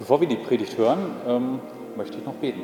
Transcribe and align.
Bevor 0.00 0.18
wir 0.22 0.28
die 0.28 0.36
Predigt 0.36 0.78
hören, 0.78 0.98
ähm, 1.28 1.60
möchte 1.94 2.16
ich 2.16 2.24
noch 2.24 2.32
beten. 2.32 2.62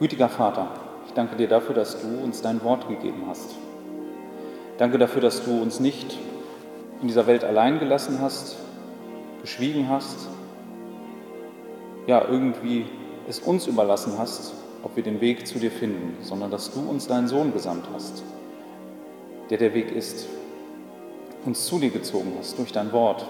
Gütiger 0.00 0.30
Vater, 0.30 0.70
ich 1.06 1.12
danke 1.12 1.36
dir 1.36 1.46
dafür, 1.46 1.74
dass 1.74 2.00
du 2.00 2.24
uns 2.24 2.40
dein 2.40 2.64
Wort 2.64 2.88
gegeben 2.88 3.24
hast. 3.28 3.54
Danke 4.78 4.96
dafür, 4.96 5.20
dass 5.20 5.44
du 5.44 5.60
uns 5.60 5.78
nicht 5.78 6.16
in 7.02 7.08
dieser 7.08 7.26
Welt 7.26 7.44
allein 7.44 7.80
gelassen 7.80 8.18
hast, 8.22 8.56
geschwiegen 9.42 9.90
hast, 9.90 10.28
ja, 12.06 12.26
irgendwie 12.26 12.86
es 13.28 13.40
uns 13.40 13.66
überlassen 13.66 14.14
hast, 14.18 14.54
ob 14.82 14.96
wir 14.96 15.02
den 15.02 15.20
Weg 15.20 15.46
zu 15.46 15.58
dir 15.58 15.70
finden, 15.70 16.16
sondern 16.22 16.50
dass 16.50 16.72
du 16.72 16.80
uns 16.80 17.06
deinen 17.06 17.28
Sohn 17.28 17.52
gesandt 17.52 17.84
hast, 17.92 18.22
der 19.50 19.58
der 19.58 19.74
Weg 19.74 19.94
ist, 19.94 20.26
uns 21.46 21.66
zu 21.66 21.78
dir 21.78 21.90
gezogen 21.90 22.32
hast 22.38 22.58
durch 22.58 22.72
dein 22.72 22.92
Wort, 22.92 23.24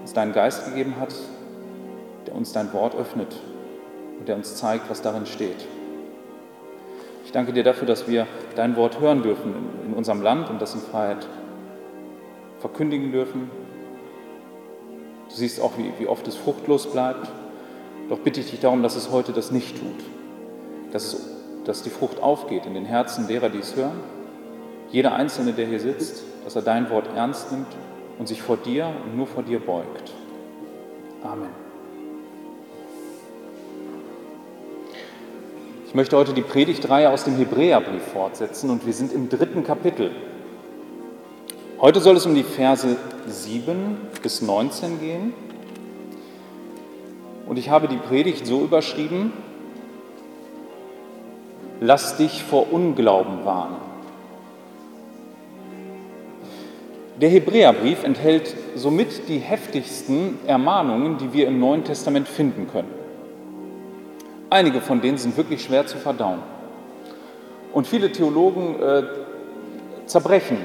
uns 0.00 0.12
deinen 0.12 0.32
Geist 0.32 0.66
gegeben 0.66 0.96
hat, 1.00 1.14
der 2.26 2.34
uns 2.34 2.52
dein 2.52 2.72
Wort 2.72 2.94
öffnet 2.94 3.34
und 4.18 4.28
der 4.28 4.36
uns 4.36 4.56
zeigt, 4.56 4.90
was 4.90 5.02
darin 5.02 5.26
steht. 5.26 5.66
Ich 7.24 7.32
danke 7.32 7.52
dir 7.52 7.64
dafür, 7.64 7.86
dass 7.86 8.08
wir 8.08 8.26
dein 8.56 8.76
Wort 8.76 9.00
hören 9.00 9.22
dürfen 9.22 9.54
in 9.86 9.94
unserem 9.94 10.22
Land 10.22 10.48
und 10.50 10.62
das 10.62 10.74
in 10.74 10.80
Freiheit 10.80 11.26
verkündigen 12.58 13.12
dürfen. 13.12 13.50
Du 15.28 15.34
siehst 15.34 15.60
auch, 15.60 15.72
wie, 15.76 16.06
oft 16.06 16.26
es 16.26 16.36
fruchtlos 16.36 16.90
bleibt. 16.90 17.28
Doch 18.08 18.18
bitte 18.20 18.40
ich 18.40 18.50
dich 18.50 18.60
darum, 18.60 18.82
dass 18.82 18.96
es 18.96 19.10
heute 19.10 19.32
das 19.32 19.50
nicht 19.50 19.78
tut. 19.78 20.04
Dass, 20.92 21.12
es, 21.12 21.26
dass 21.64 21.82
die 21.82 21.90
Frucht 21.90 22.22
aufgeht 22.22 22.64
in 22.64 22.72
den 22.72 22.86
Herzen 22.86 23.28
derer, 23.28 23.50
die 23.50 23.58
es 23.58 23.76
hören. 23.76 24.00
Jeder 24.90 25.14
Einzelne, 25.14 25.52
der 25.52 25.66
hier 25.66 25.80
sitzt, 25.80 26.22
dass 26.48 26.56
er 26.56 26.62
dein 26.62 26.88
Wort 26.88 27.04
ernst 27.14 27.52
nimmt 27.52 27.66
und 28.18 28.26
sich 28.26 28.40
vor 28.40 28.56
dir 28.56 28.90
und 29.04 29.14
nur 29.14 29.26
vor 29.26 29.42
dir 29.42 29.60
beugt. 29.60 30.14
Amen. 31.22 31.50
Ich 35.86 35.94
möchte 35.94 36.16
heute 36.16 36.32
die 36.32 36.40
Predigtreihe 36.40 37.10
aus 37.10 37.24
dem 37.24 37.36
Hebräerbrief 37.36 38.02
fortsetzen 38.14 38.70
und 38.70 38.86
wir 38.86 38.94
sind 38.94 39.12
im 39.12 39.28
dritten 39.28 39.62
Kapitel. 39.62 40.10
Heute 41.82 42.00
soll 42.00 42.16
es 42.16 42.24
um 42.24 42.34
die 42.34 42.44
Verse 42.44 42.96
7 43.26 43.98
bis 44.22 44.40
19 44.40 45.00
gehen. 45.00 45.34
Und 47.46 47.58
ich 47.58 47.68
habe 47.68 47.88
die 47.88 47.98
Predigt 47.98 48.46
so 48.46 48.62
überschrieben, 48.62 49.34
Lass 51.80 52.16
dich 52.16 52.42
vor 52.42 52.72
Unglauben 52.72 53.44
warnen. 53.44 53.87
Der 57.20 57.30
Hebräerbrief 57.30 58.04
enthält 58.04 58.54
somit 58.76 59.28
die 59.28 59.38
heftigsten 59.38 60.38
Ermahnungen, 60.46 61.18
die 61.18 61.32
wir 61.32 61.48
im 61.48 61.58
Neuen 61.58 61.82
Testament 61.82 62.28
finden 62.28 62.68
können. 62.68 62.92
Einige 64.50 64.80
von 64.80 65.00
denen 65.00 65.18
sind 65.18 65.36
wirklich 65.36 65.64
schwer 65.64 65.84
zu 65.84 65.98
verdauen. 65.98 66.38
Und 67.72 67.88
viele 67.88 68.12
Theologen 68.12 68.80
äh, 68.80 69.02
zerbrechen 70.06 70.58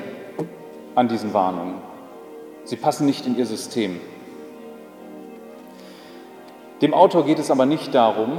an 0.94 1.08
diesen 1.08 1.34
Warnungen. 1.34 1.76
Sie 2.66 2.76
passen 2.76 3.08
nicht 3.08 3.26
in 3.26 3.36
ihr 3.36 3.48
System. 3.48 4.00
Dem 6.82 6.94
Autor 6.94 7.26
geht 7.26 7.40
es 7.40 7.50
aber 7.50 7.66
nicht 7.66 7.96
darum, 7.96 8.38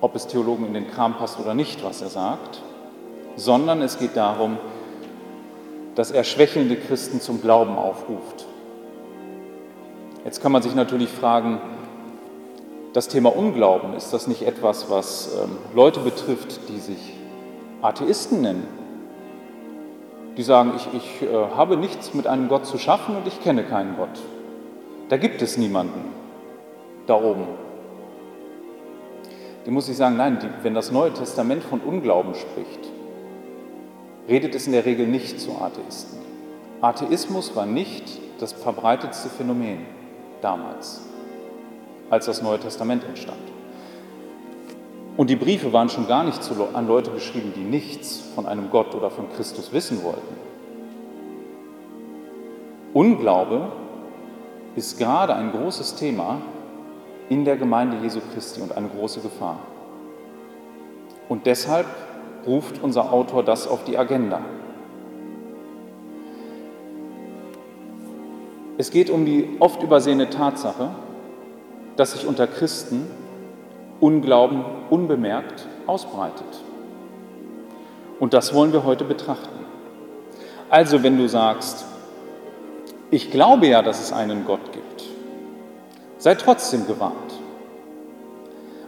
ob 0.00 0.16
es 0.16 0.26
Theologen 0.26 0.66
in 0.66 0.74
den 0.74 0.90
Kram 0.90 1.14
passt 1.14 1.38
oder 1.38 1.54
nicht, 1.54 1.84
was 1.84 2.02
er 2.02 2.08
sagt, 2.08 2.60
sondern 3.36 3.82
es 3.82 3.98
geht 3.98 4.16
darum, 4.16 4.58
dass 5.96 6.10
er 6.10 6.22
schwächelnde 6.22 6.76
Christen 6.76 7.20
zum 7.20 7.40
Glauben 7.40 7.76
aufruft. 7.76 8.46
Jetzt 10.24 10.42
kann 10.42 10.52
man 10.52 10.62
sich 10.62 10.74
natürlich 10.74 11.08
fragen, 11.08 11.60
das 12.92 13.08
Thema 13.08 13.34
Unglauben, 13.36 13.94
ist 13.94 14.12
das 14.12 14.26
nicht 14.26 14.42
etwas, 14.42 14.90
was 14.90 15.36
ähm, 15.42 15.56
Leute 15.74 16.00
betrifft, 16.00 16.60
die 16.68 16.78
sich 16.78 17.14
Atheisten 17.82 18.42
nennen? 18.42 18.66
Die 20.36 20.42
sagen, 20.42 20.72
ich, 20.76 20.88
ich 20.94 21.22
äh, 21.22 21.34
habe 21.56 21.76
nichts 21.76 22.14
mit 22.14 22.26
einem 22.26 22.48
Gott 22.48 22.66
zu 22.66 22.78
schaffen 22.78 23.16
und 23.16 23.26
ich 23.26 23.42
kenne 23.42 23.64
keinen 23.64 23.96
Gott. 23.96 24.20
Da 25.08 25.16
gibt 25.16 25.42
es 25.42 25.56
niemanden 25.56 26.04
da 27.06 27.14
oben. 27.14 27.46
Dem 29.64 29.74
muss 29.74 29.88
ich 29.88 29.96
sagen, 29.96 30.16
nein, 30.16 30.38
die, 30.42 30.48
wenn 30.62 30.74
das 30.74 30.90
Neue 30.90 31.12
Testament 31.12 31.62
von 31.64 31.80
Unglauben 31.80 32.34
spricht, 32.34 32.80
redet 34.28 34.54
es 34.54 34.66
in 34.66 34.72
der 34.72 34.84
Regel 34.84 35.06
nicht 35.06 35.40
zu 35.40 35.52
Atheisten. 35.52 36.18
Atheismus 36.80 37.54
war 37.56 37.66
nicht 37.66 38.04
das 38.38 38.52
verbreitetste 38.52 39.28
Phänomen 39.28 39.86
damals, 40.42 41.02
als 42.10 42.26
das 42.26 42.42
Neue 42.42 42.58
Testament 42.58 43.04
entstand. 43.04 43.38
Und 45.16 45.30
die 45.30 45.36
Briefe 45.36 45.72
waren 45.72 45.88
schon 45.88 46.06
gar 46.06 46.24
nicht 46.24 46.40
an 46.74 46.86
Leute 46.86 47.10
geschrieben, 47.10 47.52
die 47.56 47.64
nichts 47.64 48.22
von 48.34 48.44
einem 48.46 48.70
Gott 48.70 48.94
oder 48.94 49.10
von 49.10 49.32
Christus 49.34 49.72
wissen 49.72 50.02
wollten. 50.02 50.36
Unglaube 52.92 53.72
ist 54.74 54.98
gerade 54.98 55.34
ein 55.34 55.52
großes 55.52 55.94
Thema 55.94 56.42
in 57.28 57.44
der 57.44 57.56
Gemeinde 57.56 57.96
Jesu 58.02 58.20
Christi 58.32 58.60
und 58.60 58.76
eine 58.76 58.88
große 58.88 59.20
Gefahr. 59.20 59.58
Und 61.28 61.46
deshalb 61.46 61.86
ruft 62.46 62.82
unser 62.82 63.12
Autor 63.12 63.42
das 63.42 63.66
auf 63.66 63.84
die 63.84 63.98
Agenda. 63.98 64.40
Es 68.78 68.90
geht 68.90 69.10
um 69.10 69.24
die 69.24 69.56
oft 69.58 69.82
übersehene 69.82 70.28
Tatsache, 70.28 70.90
dass 71.96 72.12
sich 72.12 72.26
unter 72.26 72.46
Christen 72.46 73.06
Unglauben 73.98 74.62
unbemerkt 74.90 75.66
ausbreitet. 75.86 76.62
Und 78.20 78.34
das 78.34 78.52
wollen 78.52 78.72
wir 78.74 78.84
heute 78.84 79.04
betrachten. 79.04 79.64
Also 80.68 81.02
wenn 81.02 81.16
du 81.16 81.28
sagst, 81.28 81.86
ich 83.10 83.30
glaube 83.30 83.68
ja, 83.68 83.80
dass 83.80 84.02
es 84.02 84.12
einen 84.12 84.44
Gott 84.44 84.72
gibt, 84.72 85.04
sei 86.18 86.34
trotzdem 86.34 86.86
gewarnt. 86.86 87.40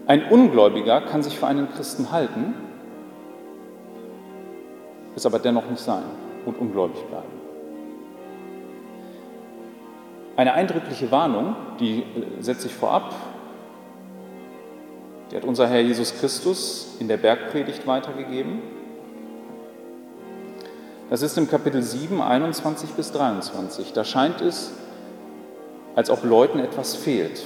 Ein 0.07 0.25
Ungläubiger 0.25 1.01
kann 1.01 1.23
sich 1.23 1.39
für 1.39 1.47
einen 1.47 1.71
Christen 1.71 2.11
halten, 2.11 2.55
es 5.19 5.27
aber 5.27 5.39
dennoch 5.39 5.69
nicht 5.69 5.83
sein 5.83 6.03
und 6.47 6.59
ungläubig 6.59 7.03
bleiben. 7.07 7.29
Eine 10.37 10.55
eindrückliche 10.55 11.11
Warnung, 11.11 11.57
die 11.81 12.01
äh, 12.01 12.05
setze 12.41 12.69
ich 12.69 12.75
vorab, 12.75 13.15
die 15.31 15.37
hat 15.37 15.45
unser 15.45 15.67
Herr 15.67 15.81
Jesus 15.81 16.15
Christus 16.19 16.97
in 17.01 17.09
der 17.09 17.19
Bergpredigt 17.19 17.87
weitergegeben. 17.87 18.63
Das 21.11 21.23
ist 21.23 21.37
im 21.37 21.49
Kapitel 21.49 21.83
7, 21.83 22.23
21 22.23 22.91
bis 22.91 23.13
23. 23.13 23.93
Da 23.93 24.05
scheint 24.05 24.41
es, 24.41 24.73
als 25.97 26.09
ob 26.11 26.25
Leuten 26.25 26.61
etwas 26.61 26.95
fehlt. 26.95 27.45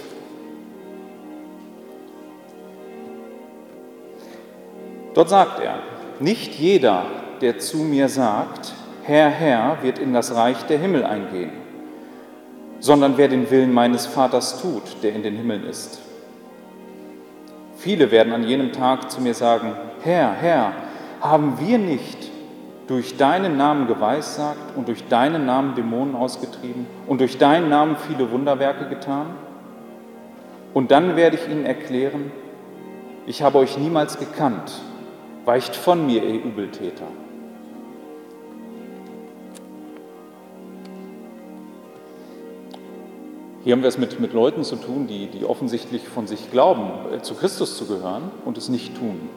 Dort 5.14 5.28
sagt 5.28 5.60
er, 5.60 5.78
nicht 6.20 6.54
jeder, 6.54 7.06
der 7.42 7.58
zu 7.58 7.78
mir 7.78 8.08
sagt, 8.08 8.72
Herr, 9.02 9.28
Herr, 9.28 9.78
wird 9.82 9.98
in 9.98 10.12
das 10.12 10.34
Reich 10.34 10.62
der 10.66 10.78
Himmel 10.78 11.04
eingehen, 11.04 11.50
sondern 12.78 13.16
wer 13.16 13.28
den 13.28 13.50
Willen 13.50 13.74
meines 13.74 14.06
Vaters 14.06 14.62
tut, 14.62 15.02
der 15.02 15.12
in 15.12 15.22
den 15.22 15.36
Himmeln 15.36 15.66
ist. 15.66 16.00
Viele 17.76 18.12
werden 18.12 18.32
an 18.32 18.44
jenem 18.44 18.72
Tag 18.72 19.10
zu 19.10 19.20
mir 19.20 19.34
sagen, 19.34 19.72
Herr, 20.02 20.32
Herr, 20.32 20.72
haben 21.20 21.58
wir 21.58 21.78
nicht 21.78 22.30
durch 22.86 23.16
deinen 23.16 23.56
Namen 23.56 23.88
geweissagt 23.88 24.76
und 24.76 24.86
durch 24.86 25.08
deinen 25.08 25.46
Namen 25.46 25.74
Dämonen 25.74 26.14
ausgetrieben 26.14 26.86
und 27.08 27.20
durch 27.20 27.38
deinen 27.38 27.68
Namen 27.68 27.96
viele 27.96 28.30
Wunderwerke 28.30 28.88
getan? 28.88 29.26
Und 30.74 30.92
dann 30.92 31.16
werde 31.16 31.36
ich 31.36 31.48
ihnen 31.48 31.66
erklären, 31.66 32.30
ich 33.26 33.42
habe 33.42 33.58
euch 33.58 33.76
niemals 33.78 34.18
gekannt, 34.18 34.80
weicht 35.44 35.74
von 35.74 36.06
mir, 36.06 36.22
ihr 36.22 36.44
Übeltäter. 36.44 37.06
Hier 43.64 43.74
haben 43.74 43.82
wir 43.82 43.88
es 43.88 43.98
mit, 43.98 44.18
mit 44.18 44.32
Leuten 44.32 44.64
zu 44.64 44.74
tun, 44.74 45.06
die, 45.06 45.28
die 45.28 45.44
offensichtlich 45.44 46.08
von 46.08 46.26
sich 46.26 46.50
glauben, 46.50 47.14
äh, 47.14 47.22
zu 47.22 47.34
Christus 47.34 47.76
zu 47.76 47.86
gehören 47.86 48.32
und 48.44 48.58
es 48.58 48.68
nicht 48.68 48.96
tun. 48.96 49.28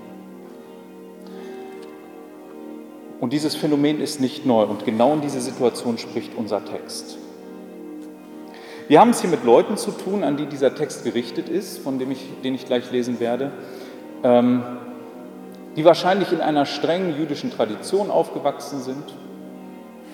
Und 3.22 3.33
dieses 3.33 3.56
Phänomen 3.56 4.01
ist 4.01 4.19
nicht 4.19 4.45
neu 4.45 4.63
und 4.63 4.83
genau 4.83 5.13
in 5.13 5.22
diese 5.22 5.42
Situation 5.42 6.00
spricht 6.00 6.31
unser 6.36 6.66
Text. 6.66 7.18
Wir 8.88 9.00
haben 9.00 9.12
es 9.12 9.22
hier 9.22 9.30
mit 9.30 9.44
Leuten 9.44 9.77
zu 9.77 9.92
tun, 9.92 10.24
an 10.24 10.38
die 10.38 10.48
dieser 10.48 10.74
Text 10.74 11.04
gerichtet 11.04 11.48
ist, 11.48 11.77
von 11.80 12.00
dem 12.00 12.12
ich, 12.12 12.25
den 12.44 12.56
ich 12.56 12.66
gleich 12.66 12.92
lesen 12.92 13.19
werde, 13.19 13.51
ähm, 14.24 14.63
die 15.75 15.86
wahrscheinlich 15.86 16.31
in 16.31 16.42
einer 16.42 16.66
strengen 16.66 17.16
jüdischen 17.16 17.51
Tradition 17.51 18.10
aufgewachsen 18.10 18.81
sind 18.81 19.04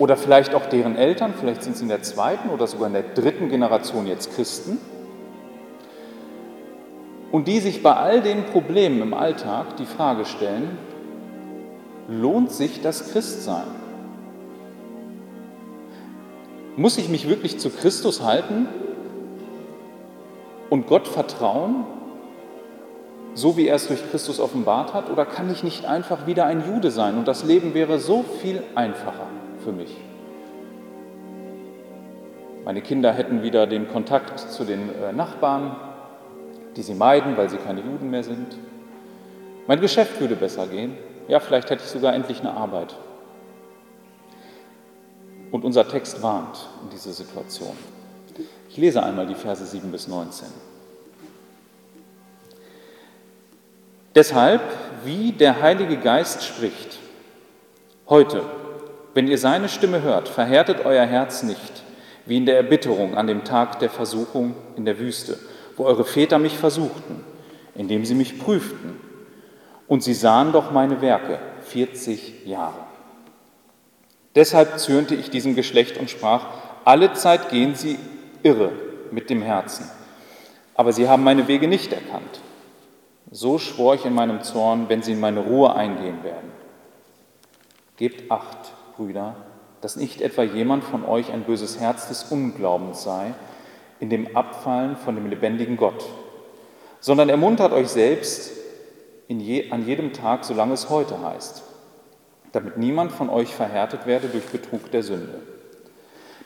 oder 0.02 0.16
vielleicht 0.16 0.52
auch 0.56 0.66
deren 0.66 0.96
Eltern, 0.96 1.32
vielleicht 1.38 1.62
sind 1.62 1.76
sie 1.76 1.84
in 1.84 1.88
der 1.88 2.02
zweiten 2.02 2.48
oder 2.48 2.66
sogar 2.66 2.88
in 2.88 2.92
der 2.92 3.04
dritten 3.04 3.48
Generation 3.48 4.08
jetzt 4.08 4.34
Christen, 4.34 4.78
und 7.30 7.46
die 7.46 7.60
sich 7.60 7.84
bei 7.84 7.94
all 7.94 8.20
den 8.20 8.42
Problemen 8.46 9.00
im 9.00 9.14
Alltag 9.14 9.76
die 9.76 9.86
Frage 9.86 10.24
stellen, 10.24 10.76
lohnt 12.08 12.50
sich 12.50 12.82
das 12.82 13.12
Christsein? 13.12 13.68
Muss 16.74 16.98
ich 16.98 17.08
mich 17.08 17.28
wirklich 17.28 17.60
zu 17.60 17.70
Christus 17.70 18.24
halten 18.24 18.66
und 20.68 20.88
Gott 20.88 21.06
vertrauen, 21.06 21.84
so 23.34 23.56
wie 23.56 23.68
er 23.68 23.76
es 23.76 23.86
durch 23.86 24.10
Christus 24.10 24.40
offenbart 24.40 24.94
hat, 24.94 25.10
oder 25.10 25.24
kann 25.24 25.48
ich 25.52 25.62
nicht 25.62 25.84
einfach 25.84 26.26
wieder 26.26 26.44
ein 26.46 26.64
Jude 26.66 26.90
sein 26.90 27.16
und 27.16 27.28
das 27.28 27.44
Leben 27.44 27.72
wäre 27.72 28.00
so 28.00 28.24
viel 28.40 28.64
einfacher 28.74 29.21
für 29.62 29.72
mich? 29.72 29.96
Meine 32.64 32.80
Kinder 32.80 33.12
hätten 33.12 33.42
wieder 33.42 33.66
den 33.66 33.88
Kontakt 33.88 34.38
zu 34.38 34.64
den 34.64 34.88
äh, 35.02 35.12
Nachbarn, 35.12 35.76
die 36.76 36.82
sie 36.82 36.94
meiden, 36.94 37.36
weil 37.36 37.50
sie 37.50 37.56
keine 37.56 37.80
Juden 37.80 38.10
mehr 38.10 38.22
sind. 38.22 38.56
Mein 39.66 39.80
Geschäft 39.80 40.20
würde 40.20 40.36
besser 40.36 40.66
gehen. 40.66 40.96
Ja, 41.28 41.40
vielleicht 41.40 41.70
hätte 41.70 41.82
ich 41.84 41.90
sogar 41.90 42.14
endlich 42.14 42.40
eine 42.40 42.52
Arbeit. 42.52 42.94
Und 45.50 45.64
unser 45.64 45.86
Text 45.88 46.22
warnt 46.22 46.68
in 46.82 46.90
diese 46.90 47.12
Situation. 47.12 47.76
Ich 48.68 48.76
lese 48.76 49.02
einmal 49.02 49.26
die 49.26 49.34
Verse 49.34 49.64
7 49.64 49.90
bis 49.90 50.08
19. 50.08 50.48
Deshalb, 54.14 54.62
wie 55.04 55.32
der 55.32 55.60
Heilige 55.60 55.96
Geist 55.96 56.44
spricht, 56.44 56.98
heute, 58.08 58.42
wenn 59.14 59.28
ihr 59.28 59.38
seine 59.38 59.68
Stimme 59.68 60.02
hört, 60.02 60.28
verhärtet 60.28 60.84
euer 60.84 61.04
Herz 61.04 61.42
nicht, 61.42 61.82
wie 62.26 62.36
in 62.36 62.46
der 62.46 62.56
Erbitterung 62.56 63.16
an 63.16 63.26
dem 63.26 63.44
Tag 63.44 63.78
der 63.80 63.90
Versuchung 63.90 64.54
in 64.76 64.84
der 64.84 64.98
Wüste 64.98 65.38
wo 65.76 65.84
eure 65.84 66.04
Väter 66.04 66.38
mich 66.38 66.56
versuchten, 66.56 67.24
indem 67.74 68.04
sie 68.04 68.14
mich 68.14 68.38
prüften. 68.38 69.00
Und 69.88 70.02
sie 70.02 70.14
sahen 70.14 70.52
doch 70.52 70.70
meine 70.70 71.00
Werke 71.00 71.38
40 71.62 72.46
Jahre. 72.46 72.86
Deshalb 74.34 74.78
zürnte 74.78 75.14
ich 75.14 75.30
diesem 75.30 75.54
Geschlecht 75.54 75.98
und 75.98 76.08
sprach, 76.08 76.46
alle 76.84 77.12
Zeit 77.12 77.50
gehen 77.50 77.74
sie 77.74 77.98
irre 78.42 78.72
mit 79.10 79.28
dem 79.28 79.42
Herzen, 79.42 79.88
aber 80.74 80.92
sie 80.92 81.08
haben 81.08 81.22
meine 81.22 81.48
Wege 81.48 81.68
nicht 81.68 81.92
erkannt. 81.92 82.40
So 83.30 83.58
schwor 83.58 83.94
ich 83.94 84.04
in 84.04 84.14
meinem 84.14 84.42
Zorn, 84.42 84.88
wenn 84.88 85.02
sie 85.02 85.12
in 85.12 85.20
meine 85.20 85.40
Ruhe 85.40 85.74
eingehen 85.74 86.24
werden. 86.24 86.50
Gebt 87.96 88.30
acht, 88.30 88.71
Brüder, 88.96 89.36
dass 89.80 89.96
nicht 89.96 90.20
etwa 90.20 90.42
jemand 90.42 90.84
von 90.84 91.04
euch 91.04 91.32
ein 91.32 91.42
böses 91.42 91.80
Herz 91.80 92.08
des 92.08 92.24
Unglaubens 92.30 93.02
sei, 93.02 93.34
in 94.00 94.10
dem 94.10 94.36
Abfallen 94.36 94.96
von 94.96 95.14
dem 95.14 95.26
lebendigen 95.26 95.76
Gott, 95.76 96.04
sondern 97.00 97.28
ermuntert 97.28 97.72
euch 97.72 97.88
selbst 97.88 98.52
je, 99.28 99.70
an 99.70 99.86
jedem 99.86 100.12
Tag, 100.12 100.44
solange 100.44 100.74
es 100.74 100.90
heute 100.90 101.20
heißt, 101.20 101.62
damit 102.52 102.76
niemand 102.76 103.12
von 103.12 103.30
euch 103.30 103.54
verhärtet 103.54 104.06
werde 104.06 104.28
durch 104.28 104.44
Betrug 104.46 104.90
der 104.90 105.02
Sünde. 105.02 105.40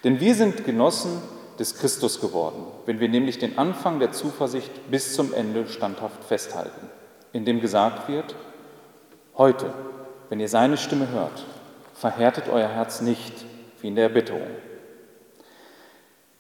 Denn 0.05 0.21
wir 0.21 0.35
sind 0.35 0.65
Genossen 0.65 1.21
des 1.59 1.77
Christus 1.77 2.21
geworden, 2.21 2.65
wenn 2.85 3.01
wir 3.01 3.09
nämlich 3.09 3.39
den 3.39 3.59
Anfang 3.59 3.99
der 3.99 4.13
Zuversicht 4.13 4.91
bis 4.91 5.15
zum 5.15 5.33
Ende 5.33 5.67
standhaft 5.67 6.23
festhalten, 6.25 6.91
indem 7.33 7.61
gesagt 7.61 8.09
wird, 8.09 8.35
heute, 9.37 9.73
wenn 10.29 10.41
ihr 10.41 10.49
seine 10.49 10.77
Stimme 10.77 11.09
hört, 11.11 11.45
verhärtet 11.97 12.49
euer 12.49 12.69
Herz 12.69 13.01
nicht 13.01 13.33
wie 13.81 13.89
in 13.89 13.95
der 13.95 14.05
Erbitterung. 14.05 14.51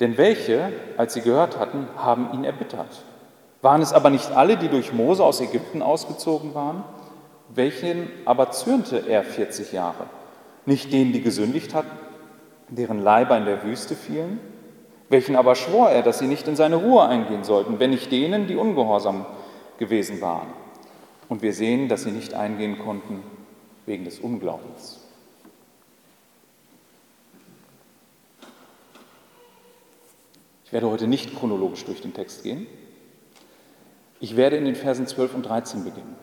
Denn 0.01 0.19
welche, 0.19 0.73
als 0.97 1.15
sie 1.15 1.23
gehört 1.23 1.59
hatten, 1.59 1.89
haben 1.97 2.33
ihn 2.35 2.45
erbittert? 2.45 3.03
Waren 3.63 3.81
es 3.81 3.95
aber 3.95 4.11
nicht 4.11 4.31
alle, 4.33 4.57
die 4.57 4.69
durch 4.69 4.93
Mose 4.93 5.25
aus 5.25 5.41
Ägypten 5.41 5.81
ausgezogen 5.81 6.55
waren? 6.55 6.85
Welchen 7.49 8.11
aber 8.27 8.51
zürnte 8.51 9.05
er 9.09 9.25
40 9.25 9.73
Jahre? 9.73 10.07
Nicht 10.67 10.93
denen, 10.93 11.13
die 11.13 11.23
gesündigt 11.23 11.75
hatten, 11.75 11.97
deren 12.69 13.03
Leiber 13.03 13.39
in 13.39 13.47
der 13.47 13.63
Wüste 13.63 13.95
fielen? 13.95 14.41
Welchen 15.09 15.37
aber 15.37 15.55
schwor 15.55 15.89
er, 15.89 16.03
dass 16.03 16.19
sie 16.19 16.27
nicht 16.27 16.49
in 16.49 16.57
seine 16.57 16.77
Ruhe 16.77 17.07
eingehen 17.07 17.45
sollten, 17.45 17.79
wenn 17.79 17.91
nicht 17.91 18.13
denen, 18.13 18.47
die 18.49 18.57
ungehorsam 18.57 19.25
gewesen 19.79 20.21
waren? 20.21 20.49
Und 21.29 21.43
wir 21.43 21.55
sehen, 21.55 21.89
dass 21.89 22.03
sie 22.03 22.11
nicht 22.11 22.35
eingehen 22.35 22.79
konnten 22.79 23.23
wegen 23.87 24.05
des 24.05 24.19
Unglaubens. 24.19 25.06
Werde 30.77 30.91
heute 30.91 31.07
nicht 31.07 31.35
chronologisch 31.35 31.87
durch 31.87 32.03
den 32.03 32.13
Text 32.13 32.43
gehen. 32.43 32.67
Ich 34.21 34.37
werde 34.37 34.59
in 34.59 34.67
den 34.67 34.75
Versen 34.75 35.07
12 35.07 35.35
und 35.35 35.45
13 35.45 35.85
beginnen. 35.85 36.15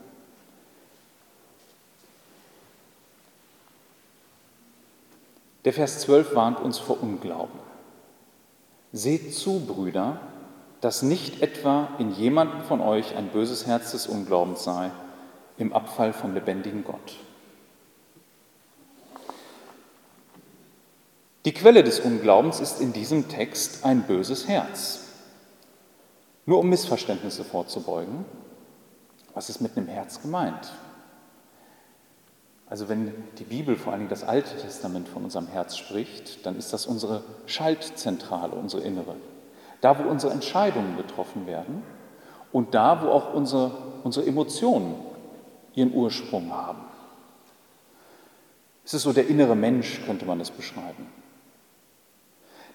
Der 5.66 5.74
Vers 5.74 6.02
12 6.02 6.36
warnt 6.36 6.60
uns 6.60 6.78
vor 6.78 7.02
Unglauben. 7.02 7.58
Seht 8.92 9.34
zu, 9.34 9.60
Brüder, 9.66 10.22
dass 10.82 11.02
nicht 11.02 11.42
etwa 11.42 11.90
in 11.98 12.12
jemandem 12.12 12.62
von 12.62 12.80
euch 12.80 13.16
ein 13.16 13.30
böses 13.30 13.66
Herz 13.66 13.94
des 13.94 14.06
Unglaubens 14.06 14.64
sei, 14.64 14.92
im 15.58 15.74
Abfall 15.74 16.14
vom 16.14 16.36
lebendigen 16.36 16.84
Gott. 16.84 17.16
Die 21.46 21.54
Quelle 21.54 21.84
des 21.84 22.00
Unglaubens 22.00 22.62
ist 22.62 22.80
in 22.80 22.94
diesem 22.94 23.28
Text 23.28 23.84
ein 23.84 24.04
böses 24.04 24.48
Herz. 24.48 25.02
Nur 26.46 26.60
um 26.60 26.70
Missverständnisse 26.70 27.44
vorzubeugen, 27.44 28.24
was 29.34 29.50
ist 29.50 29.60
mit 29.60 29.76
einem 29.76 29.88
Herz 29.88 30.22
gemeint? 30.22 30.72
Also 32.68 32.88
wenn 32.88 33.14
die 33.40 33.44
Bibel, 33.44 33.76
vor 33.76 33.92
allen 33.92 34.02
Dingen 34.02 34.10
das 34.10 34.24
Alte 34.24 34.56
Testament 34.56 35.10
von 35.10 35.26
unserem 35.26 35.48
Herz 35.48 35.76
spricht, 35.76 36.46
dann 36.46 36.58
ist 36.58 36.72
das 36.72 36.86
unsere 36.86 37.24
Schaltzentrale, 37.46 38.54
unsere 38.54 38.84
innere. 38.84 39.16
Da, 39.82 40.00
wo 40.00 40.10
unsere 40.10 40.32
Entscheidungen 40.32 40.96
getroffen 40.96 41.46
werden 41.46 41.84
und 42.54 42.74
da, 42.74 43.02
wo 43.02 43.10
auch 43.10 43.34
unsere, 43.34 43.72
unsere 44.04 44.26
Emotionen 44.26 44.96
ihren 45.76 45.94
Ursprung 45.94 46.54
haben. 46.54 46.86
Es 48.86 48.94
ist 48.94 49.04
so 49.04 49.12
der 49.12 49.28
innere 49.28 49.56
Mensch, 49.56 50.02
könnte 50.06 50.26
man 50.26 50.40
es 50.40 50.50
beschreiben. 50.50 51.23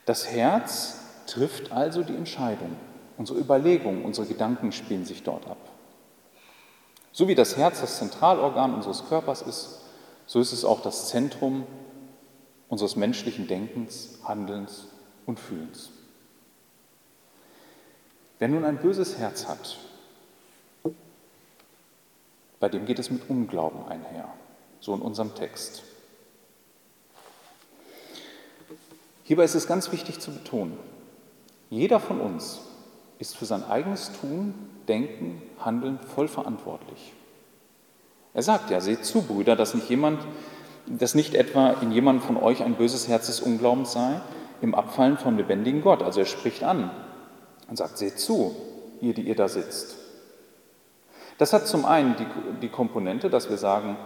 Das 0.08 0.26
Herz 0.26 1.00
trifft 1.26 1.70
also 1.70 2.02
die 2.02 2.16
Entscheidung. 2.16 2.74
Unsere 3.18 3.38
Überlegungen, 3.38 4.06
unsere 4.06 4.26
Gedanken 4.26 4.72
spielen 4.72 5.04
sich 5.04 5.22
dort 5.22 5.46
ab. 5.46 5.58
So 7.12 7.28
wie 7.28 7.34
das 7.34 7.58
Herz 7.58 7.82
das 7.82 7.98
Zentralorgan 7.98 8.72
unseres 8.72 9.06
Körpers 9.06 9.42
ist, 9.42 9.82
so 10.24 10.40
ist 10.40 10.52
es 10.52 10.64
auch 10.64 10.80
das 10.80 11.10
Zentrum 11.10 11.66
unseres 12.70 12.96
menschlichen 12.96 13.48
Denkens, 13.48 14.18
Handelns 14.24 14.86
und 15.26 15.38
Fühlens. 15.38 15.90
Wer 18.38 18.48
nun 18.48 18.64
ein 18.64 18.78
böses 18.78 19.18
Herz 19.18 19.46
hat, 19.46 19.76
bei 22.60 22.70
dem 22.70 22.86
geht 22.86 22.98
es 22.98 23.10
mit 23.10 23.28
Unglauben 23.28 23.86
einher, 23.86 24.32
so 24.80 24.94
in 24.94 25.02
unserem 25.02 25.34
Text. 25.34 25.82
Hierbei 29.28 29.44
ist 29.44 29.54
es 29.54 29.66
ganz 29.66 29.92
wichtig 29.92 30.20
zu 30.20 30.30
betonen, 30.30 30.78
jeder 31.68 32.00
von 32.00 32.18
uns 32.18 32.60
ist 33.18 33.36
für 33.36 33.44
sein 33.44 33.62
eigenes 33.62 34.10
Tun, 34.18 34.54
Denken, 34.88 35.42
Handeln 35.62 35.98
voll 35.98 36.28
verantwortlich. 36.28 37.12
Er 38.32 38.42
sagt 38.42 38.70
ja, 38.70 38.80
seht 38.80 39.04
zu, 39.04 39.20
Brüder, 39.20 39.54
dass 39.54 39.74
nicht 39.74 39.90
jemand, 39.90 40.26
dass 40.86 41.14
nicht 41.14 41.34
etwa 41.34 41.72
in 41.82 41.92
jemandem 41.92 42.26
von 42.26 42.38
euch 42.38 42.62
ein 42.62 42.76
böses 42.76 43.06
Herz 43.06 43.26
des 43.26 43.42
Unglaubens 43.42 43.92
sei, 43.92 44.18
im 44.62 44.74
Abfallen 44.74 45.18
vom 45.18 45.36
lebendigen 45.36 45.82
Gott. 45.82 46.02
Also 46.02 46.20
er 46.20 46.26
spricht 46.26 46.64
an 46.64 46.90
und 47.68 47.76
sagt, 47.76 47.98
seht 47.98 48.18
zu, 48.18 48.56
ihr, 49.02 49.12
die 49.12 49.28
ihr 49.28 49.36
da 49.36 49.48
sitzt. 49.48 49.96
Das 51.36 51.52
hat 51.52 51.66
zum 51.66 51.84
einen 51.84 52.16
die, 52.16 52.26
die 52.62 52.70
Komponente, 52.70 53.28
dass 53.28 53.50
wir 53.50 53.58
sagen, 53.58 53.98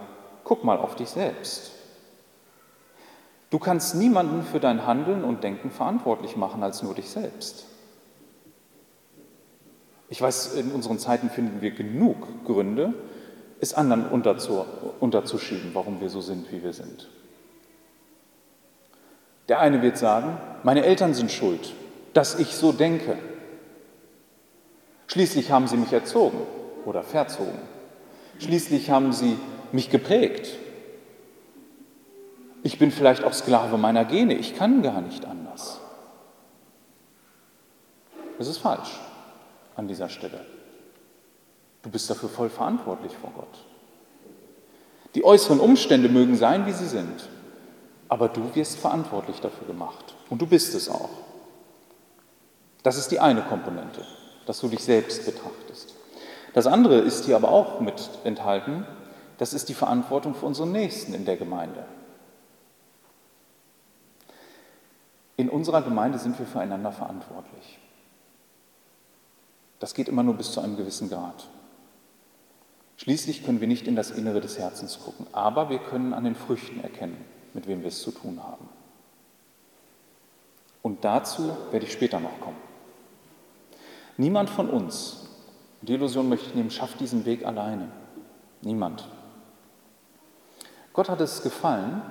guck 0.43 0.64
mal 0.64 0.79
auf 0.79 0.97
dich 0.97 1.11
selbst. 1.11 1.71
Du 3.52 3.59
kannst 3.59 3.94
niemanden 3.94 4.44
für 4.44 4.61
dein 4.61 4.87
Handeln 4.87 5.25
und 5.25 5.44
Denken 5.44 5.71
verantwortlich 5.71 6.37
machen 6.38 6.62
als 6.62 6.82
nur 6.82 6.94
dich 6.94 7.11
selbst. 7.11 7.66
Ich 10.09 10.23
weiß, 10.23 10.54
in 10.54 10.73
unseren 10.73 10.99
Zeiten 10.99 11.28
finden 11.28 11.61
wir 11.61 11.73
genug 11.73 12.47
Gründe, 12.47 12.94
es 13.61 13.75
anderen 13.75 14.09
unterzu, 14.09 14.64
unterzuschieben, 15.00 15.73
warum 15.75 16.00
wir 16.00 16.09
so 16.09 16.23
sind, 16.23 16.50
wie 16.50 16.62
wir 16.62 16.73
sind. 16.73 17.11
Der 19.50 19.61
eine 19.61 19.82
wird 19.82 19.99
sagen, 19.99 20.38
meine 20.62 20.87
Eltern 20.87 21.12
sind 21.12 21.30
schuld, 21.30 21.75
dass 22.14 22.38
ich 22.38 22.54
so 22.54 22.73
denke. 22.73 23.18
Schließlich 25.09 25.50
haben 25.50 25.66
sie 25.66 25.76
mich 25.76 25.92
erzogen 25.92 26.38
oder 26.87 27.02
verzogen. 27.02 27.61
Schließlich 28.38 28.88
haben 28.88 29.12
sie 29.12 29.37
mich 29.73 29.90
geprägt 29.90 30.56
Ich 32.62 32.78
bin 32.78 32.90
vielleicht 32.90 33.25
auch 33.25 33.33
Sklave 33.33 33.76
meiner 33.76 34.04
Gene, 34.04 34.35
ich 34.35 34.57
kann 34.57 34.83
gar 34.83 35.00
nicht 35.00 35.25
anders. 35.25 35.81
Das 38.38 38.49
ist 38.49 38.59
falsch 38.59 39.00
an 39.76 39.88
dieser 39.88 40.09
Stelle. 40.09 40.45
Du 41.83 41.90
bist 41.90 42.09
dafür 42.09 42.28
voll 42.28 42.50
verantwortlich 42.50 43.12
vor 43.16 43.33
Gott. 43.35 43.59
Die 45.14 45.25
äußeren 45.25 45.61
Umstände 45.61 46.09
mögen 46.09 46.37
sein, 46.37 46.66
wie 46.66 46.73
sie 46.73 46.87
sind, 46.87 47.28
aber 48.09 48.28
du 48.28 48.54
wirst 48.54 48.78
verantwortlich 48.78 49.40
dafür 49.40 49.66
gemacht 49.66 50.14
und 50.31 50.40
du 50.40 50.47
bist 50.47 50.75
es 50.75 50.88
auch. 50.88 51.11
Das 52.83 52.97
ist 52.97 53.11
die 53.11 53.21
eine 53.21 53.42
Komponente, 53.42 54.04
dass 54.47 54.61
du 54.61 54.69
dich 54.69 54.83
selbst 54.83 55.26
betrachtest. 55.26 55.95
Das 56.54 56.66
andere 56.66 56.99
ist 56.99 57.25
hier 57.25 57.37
aber 57.37 57.50
auch 57.50 57.81
mit 57.81 58.11
enthalten, 58.25 58.87
das 59.38 59.54
ist 59.54 59.69
die 59.69 59.75
Verantwortung 59.75 60.35
für 60.35 60.47
unseren 60.47 60.73
Nächsten 60.73 61.14
in 61.14 61.25
der 61.25 61.37
Gemeinde. 61.37 61.85
In 65.37 65.49
unserer 65.49 65.83
Gemeinde 65.83 66.19
sind 66.19 66.39
wir 66.39 66.47
füreinander 66.47 66.93
verantwortlich. 66.93 67.79
Das 69.81 69.95
geht 69.95 70.09
immer 70.09 70.23
nur 70.23 70.35
bis 70.35 70.53
zu 70.53 70.61
einem 70.61 70.77
gewissen 70.77 71.09
Grad. 71.09 71.49
Schließlich 72.97 73.45
können 73.45 73.61
wir 73.61 73.67
nicht 73.67 73.89
in 73.89 73.97
das 73.97 74.12
Innere 74.12 74.41
des 74.41 74.59
Herzens 74.59 75.01
gucken, 75.01 75.27
aber 75.33 75.71
wir 75.71 75.79
können 75.79 76.15
an 76.15 76.25
den 76.25 76.37
Früchten 76.37 76.81
erkennen, 76.81 77.25
mit 77.53 77.67
wem 77.67 77.81
wir 77.81 77.89
es 77.89 78.03
zu 78.03 78.12
tun 78.12 78.41
haben. 78.43 78.69
Und 80.83 81.05
dazu 81.05 81.57
werde 81.71 81.87
ich 81.87 81.93
später 81.93 82.21
noch 82.21 82.41
kommen. 82.41 82.57
Niemand 84.17 84.51
von 84.51 84.69
uns, 84.69 85.29
die 85.81 85.95
Illusion 85.95 86.29
möchte 86.29 86.47
ich 86.49 86.55
nehmen, 86.55 86.71
schafft 86.71 87.01
diesen 87.01 87.25
Weg 87.25 87.45
alleine. 87.45 87.89
Niemand. 88.61 89.09
Gott 90.93 91.09
hat 91.09 91.21
es 91.21 91.43
gefallen, 91.43 92.03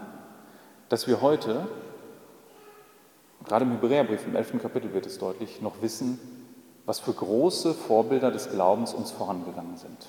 dass 0.90 1.08
wir 1.08 1.22
heute, 1.22 1.68
gerade 3.46 3.66
im 3.66 3.72
Hebräerbrief 3.72 4.26
im 4.26 4.36
11. 4.36 4.62
Kapitel 4.62 4.94
wird 4.94 5.06
es 5.06 5.18
deutlich, 5.18 5.62
noch 5.62 5.82
wissen, 5.82 6.20
was 6.86 7.00
für 7.00 7.14
große 7.14 7.74
Vorbilder 7.74 8.32
des 8.32 8.50
Glaubens 8.52 8.94
uns 8.94 9.12
vorangegangen 9.12 9.78
sind. 9.78 10.08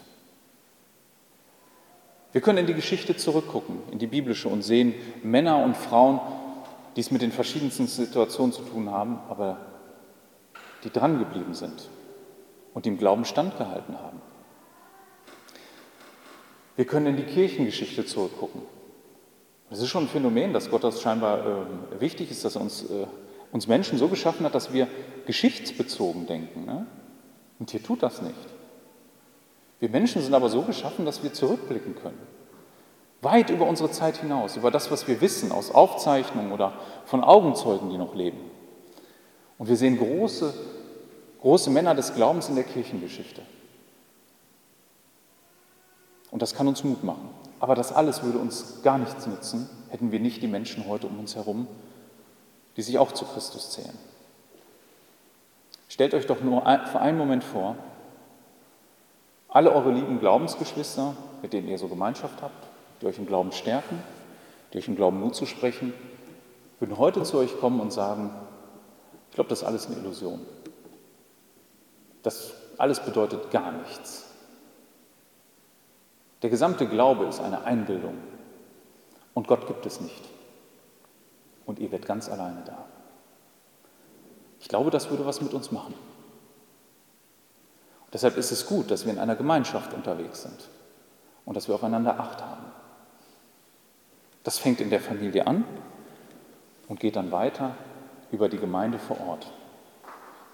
Wir 2.32 2.40
können 2.40 2.58
in 2.58 2.66
die 2.66 2.74
Geschichte 2.74 3.16
zurückgucken, 3.16 3.78
in 3.90 3.98
die 3.98 4.06
biblische 4.06 4.48
und 4.48 4.62
sehen 4.62 4.94
Männer 5.22 5.62
und 5.62 5.76
Frauen, 5.76 6.20
die 6.96 7.00
es 7.00 7.10
mit 7.10 7.22
den 7.22 7.32
verschiedensten 7.32 7.86
Situationen 7.86 8.52
zu 8.52 8.62
tun 8.62 8.90
haben, 8.90 9.18
aber 9.28 9.58
die 10.84 10.90
drangeblieben 10.90 11.54
sind 11.54 11.88
und 12.74 12.86
im 12.86 12.98
Glauben 12.98 13.24
standgehalten 13.24 13.98
haben. 13.98 14.20
Wir 16.76 16.86
können 16.86 17.06
in 17.06 17.16
die 17.16 17.24
Kirchengeschichte 17.24 18.06
zurückgucken. 18.06 18.62
Es 19.70 19.80
ist 19.80 19.88
schon 19.88 20.04
ein 20.04 20.08
Phänomen, 20.08 20.52
dass 20.52 20.70
Gott 20.70 20.84
das 20.84 21.00
scheinbar 21.00 21.66
äh, 21.92 22.00
wichtig 22.00 22.30
ist, 22.30 22.44
dass 22.44 22.56
er 22.56 22.62
uns, 22.62 22.82
äh, 22.84 23.06
uns 23.52 23.68
Menschen 23.68 23.98
so 23.98 24.08
geschaffen 24.08 24.44
hat, 24.44 24.54
dass 24.54 24.72
wir 24.72 24.88
geschichtsbezogen 25.26 26.26
denken. 26.26 26.64
Ne? 26.64 26.86
Und 27.58 27.70
hier 27.70 27.82
tut 27.82 28.02
das 28.02 28.22
nicht. 28.22 28.34
Wir 29.78 29.88
Menschen 29.88 30.22
sind 30.22 30.34
aber 30.34 30.48
so 30.48 30.62
geschaffen, 30.62 31.04
dass 31.04 31.22
wir 31.22 31.32
zurückblicken 31.32 31.94
können. 31.94 32.18
Weit 33.20 33.50
über 33.50 33.68
unsere 33.68 33.90
Zeit 33.90 34.16
hinaus, 34.16 34.56
über 34.56 34.70
das, 34.70 34.90
was 34.90 35.06
wir 35.06 35.20
wissen 35.20 35.52
aus 35.52 35.70
Aufzeichnungen 35.70 36.50
oder 36.50 36.72
von 37.04 37.22
Augenzeugen, 37.22 37.90
die 37.90 37.98
noch 37.98 38.14
leben. 38.14 38.38
Und 39.58 39.68
wir 39.68 39.76
sehen 39.76 39.98
große, 39.98 40.52
große 41.40 41.70
Männer 41.70 41.94
des 41.94 42.14
Glaubens 42.14 42.48
in 42.48 42.56
der 42.56 42.64
Kirchengeschichte. 42.64 43.42
Und 46.30 46.42
das 46.42 46.54
kann 46.54 46.66
uns 46.66 46.82
Mut 46.82 47.04
machen. 47.04 47.28
Aber 47.60 47.76
das 47.76 47.92
alles 47.92 48.24
würde 48.24 48.38
uns 48.38 48.82
gar 48.82 48.98
nichts 48.98 49.26
nützen, 49.26 49.68
hätten 49.90 50.10
wir 50.10 50.18
nicht 50.18 50.42
die 50.42 50.48
Menschen 50.48 50.88
heute 50.88 51.06
um 51.06 51.20
uns 51.20 51.36
herum, 51.36 51.68
die 52.76 52.82
sich 52.82 52.98
auch 52.98 53.12
zu 53.12 53.24
Christus 53.24 53.70
zählen. 53.70 53.98
Stellt 55.88 56.14
euch 56.14 56.26
doch 56.26 56.40
nur 56.40 56.62
für 56.62 57.00
einen 57.00 57.18
Moment 57.18 57.44
vor, 57.44 57.76
alle 59.48 59.72
eure 59.72 59.92
lieben 59.92 60.20
Glaubensgeschwister, 60.20 61.14
mit 61.42 61.52
denen 61.52 61.68
ihr 61.68 61.76
so 61.76 61.88
Gemeinschaft 61.88 62.40
habt, 62.40 62.66
die 63.00 63.06
euch 63.06 63.18
im 63.18 63.26
Glauben 63.26 63.52
stärken, 63.52 64.02
die 64.72 64.78
euch 64.78 64.88
im 64.88 64.96
Glauben 64.96 65.20
Mut 65.20 65.34
zu 65.34 65.44
sprechen, 65.44 65.92
würden 66.80 66.96
heute 66.96 67.22
zu 67.22 67.36
euch 67.36 67.60
kommen 67.60 67.80
und 67.80 67.92
sagen, 67.92 68.30
ich 69.28 69.34
glaube, 69.34 69.50
das 69.50 69.60
ist 69.60 69.64
alles 69.66 69.86
eine 69.86 69.96
Illusion. 69.96 70.40
Das 72.22 72.54
alles 72.78 73.00
bedeutet 73.00 73.50
gar 73.50 73.72
nichts. 73.72 74.26
Der 76.42 76.50
gesamte 76.50 76.88
Glaube 76.88 77.26
ist 77.26 77.40
eine 77.40 77.64
Einbildung 77.64 78.14
und 79.34 79.46
Gott 79.46 79.66
gibt 79.66 79.86
es 79.86 80.00
nicht. 80.00 80.31
Und 81.66 81.78
ihr 81.78 81.90
werdet 81.90 82.06
ganz 82.06 82.28
alleine 82.28 82.62
da. 82.64 82.84
Ich 84.60 84.68
glaube, 84.68 84.90
das 84.90 85.10
würde 85.10 85.26
was 85.26 85.40
mit 85.40 85.54
uns 85.54 85.72
machen. 85.72 85.94
Und 88.04 88.14
deshalb 88.14 88.36
ist 88.36 88.50
es 88.50 88.66
gut, 88.66 88.90
dass 88.90 89.04
wir 89.04 89.12
in 89.12 89.18
einer 89.18 89.36
Gemeinschaft 89.36 89.92
unterwegs 89.94 90.42
sind 90.42 90.68
und 91.44 91.56
dass 91.56 91.68
wir 91.68 91.74
aufeinander 91.74 92.18
Acht 92.18 92.42
haben. 92.42 92.64
Das 94.44 94.58
fängt 94.58 94.80
in 94.80 94.90
der 94.90 95.00
Familie 95.00 95.46
an 95.46 95.64
und 96.88 97.00
geht 97.00 97.16
dann 97.16 97.30
weiter 97.32 97.76
über 98.30 98.48
die 98.48 98.58
Gemeinde 98.58 98.98
vor 98.98 99.20
Ort, 99.20 99.46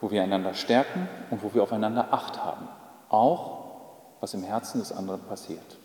wo 0.00 0.10
wir 0.10 0.22
einander 0.22 0.54
stärken 0.54 1.08
und 1.30 1.42
wo 1.42 1.54
wir 1.54 1.62
aufeinander 1.62 2.12
Acht 2.12 2.42
haben, 2.42 2.68
auch 3.08 3.58
was 4.20 4.34
im 4.34 4.42
Herzen 4.42 4.80
des 4.80 4.92
anderen 4.92 5.22
passiert. 5.22 5.77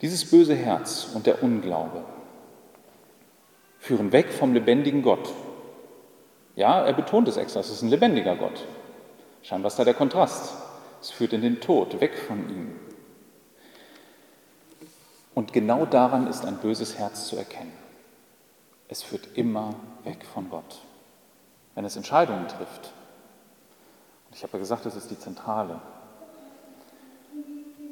Dieses 0.00 0.30
böse 0.30 0.54
Herz 0.54 1.08
und 1.14 1.26
der 1.26 1.42
Unglaube 1.42 2.04
führen 3.78 4.12
weg 4.12 4.32
vom 4.32 4.54
lebendigen 4.54 5.02
Gott. 5.02 5.28
Ja, 6.56 6.84
er 6.84 6.92
betont 6.92 7.28
es 7.28 7.36
extra, 7.36 7.60
es 7.60 7.70
ist 7.70 7.82
ein 7.82 7.90
lebendiger 7.90 8.36
Gott. 8.36 8.66
Scheinbar 9.42 9.68
ist 9.68 9.78
da 9.78 9.84
der 9.84 9.94
Kontrast. 9.94 10.54
Es 11.00 11.10
führt 11.10 11.34
in 11.34 11.42
den 11.42 11.60
Tod, 11.60 12.00
weg 12.00 12.16
von 12.16 12.48
ihm. 12.48 12.80
Und 15.34 15.52
genau 15.52 15.84
daran 15.84 16.26
ist 16.28 16.46
ein 16.46 16.56
böses 16.56 16.98
Herz 16.98 17.26
zu 17.26 17.36
erkennen. 17.36 17.72
Es 18.88 19.02
führt 19.02 19.36
immer 19.36 19.74
weg 20.04 20.24
von 20.24 20.48
Gott. 20.48 20.80
Wenn 21.74 21.84
es 21.84 21.96
Entscheidungen 21.96 22.46
trifft, 22.48 22.92
und 24.28 24.36
ich 24.36 24.42
habe 24.42 24.54
ja 24.54 24.60
gesagt, 24.60 24.86
das 24.86 24.96
ist 24.96 25.10
die 25.10 25.18
Zentrale, 25.18 25.80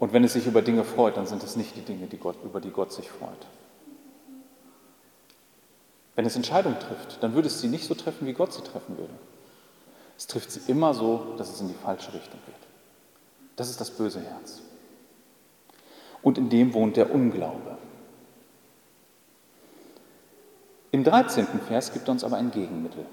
und 0.02 0.12
wenn 0.12 0.24
es 0.24 0.32
sich 0.32 0.48
über 0.48 0.62
Dinge 0.62 0.82
freut, 0.82 1.16
dann 1.16 1.26
sind 1.28 1.44
es 1.44 1.54
nicht 1.54 1.76
die 1.76 1.80
Dinge, 1.80 2.08
die 2.08 2.16
Gott, 2.16 2.34
über 2.42 2.60
die 2.60 2.72
Gott 2.72 2.92
sich 2.92 3.08
freut. 3.08 3.46
Wenn 6.16 6.26
es 6.26 6.34
Entscheidungen 6.34 6.80
trifft, 6.80 7.22
dann 7.22 7.34
würde 7.34 7.46
es 7.46 7.60
sie 7.60 7.68
nicht 7.68 7.86
so 7.86 7.94
treffen, 7.94 8.26
wie 8.26 8.32
Gott 8.32 8.52
sie 8.52 8.62
treffen 8.62 8.98
würde. 8.98 9.14
Es 10.18 10.26
trifft 10.26 10.50
sie 10.50 10.60
immer 10.66 10.92
so, 10.92 11.36
dass 11.38 11.50
es 11.50 11.60
in 11.60 11.68
die 11.68 11.74
falsche 11.74 12.12
Richtung 12.12 12.40
geht. 12.46 12.68
Das 13.54 13.70
ist 13.70 13.80
das 13.80 13.92
böse 13.92 14.20
Herz. 14.20 14.62
Und 16.20 16.36
in 16.36 16.50
dem 16.50 16.74
wohnt 16.74 16.96
der 16.96 17.14
Unglaube. 17.14 17.78
Im 20.90 21.04
13. 21.04 21.46
Vers 21.68 21.92
gibt 21.92 22.08
er 22.08 22.12
uns 22.12 22.24
aber 22.24 22.38
ein 22.38 22.50
Gegenmittel. 22.50 23.06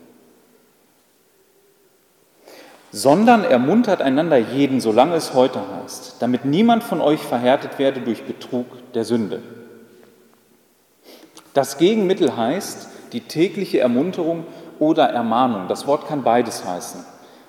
Sondern 2.92 3.44
ermuntert 3.44 4.02
einander 4.02 4.38
jeden, 4.38 4.82
solange 4.82 5.16
es 5.16 5.34
heute 5.34 5.60
heißt, 5.60 6.16
damit 6.20 6.46
niemand 6.46 6.84
von 6.84 7.02
euch 7.02 7.22
verhärtet 7.22 7.78
werde 7.78 8.02
durch 8.02 8.24
Betrug 8.24 8.66
der 8.94 9.06
Sünde. 9.06 9.42
Das 11.54 11.78
Gegenmittel 11.78 12.36
heißt 12.36 12.88
die 13.14 13.22
tägliche 13.22 13.80
Ermunterung 13.80 14.46
oder 14.80 15.10
Ermahnung. 15.10 15.68
Das 15.68 15.88
Wort 15.88 16.08
kann 16.08 16.24
beides 16.24 16.66
heißen. 16.66 17.04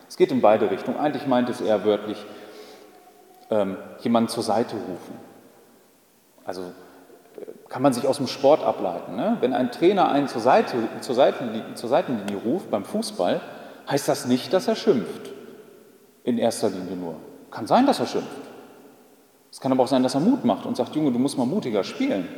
Es 0.08 0.16
geht 0.16 0.32
in 0.32 0.40
beide 0.40 0.70
Richtungen. 0.70 0.98
Eigentlich 0.98 1.26
meint 1.26 1.48
es 1.48 1.60
eher 1.60 1.84
wörtlich, 1.84 2.18
ähm, 3.50 3.76
jemanden 4.00 4.28
zur 4.28 4.42
Seite 4.42 4.74
rufen. 4.74 5.14
Also 6.44 6.62
äh, 6.62 7.68
kann 7.68 7.82
man 7.82 7.92
sich 7.92 8.06
aus 8.06 8.16
dem 8.16 8.26
Sport 8.26 8.64
ableiten. 8.64 9.16
Ne? 9.16 9.36
Wenn 9.40 9.54
ein 9.54 9.70
Trainer 9.70 10.10
einen 10.10 10.28
zur, 10.28 10.40
Seite, 10.40 10.76
zur, 11.00 11.14
Seitenlinie, 11.14 11.74
zur 11.74 11.88
Seitenlinie 11.88 12.36
ruft 12.44 12.70
beim 12.70 12.84
Fußball, 12.84 13.40
heißt 13.88 14.08
das 14.08 14.26
nicht, 14.26 14.52
dass 14.52 14.66
er 14.66 14.76
schimpft. 14.76 15.29
In 16.24 16.38
erster 16.38 16.70
Linie 16.70 16.96
nur. 16.96 17.16
Kann 17.50 17.66
sein, 17.66 17.86
dass 17.86 18.00
er 18.00 18.06
schimpft. 18.06 18.28
Es 19.50 19.60
kann 19.60 19.72
aber 19.72 19.82
auch 19.82 19.88
sein, 19.88 20.02
dass 20.02 20.14
er 20.14 20.20
Mut 20.20 20.44
macht 20.44 20.66
und 20.66 20.76
sagt, 20.76 20.94
Junge, 20.94 21.10
du 21.10 21.18
musst 21.18 21.36
mal 21.36 21.46
mutiger 21.46 21.82
spielen. 21.82 22.28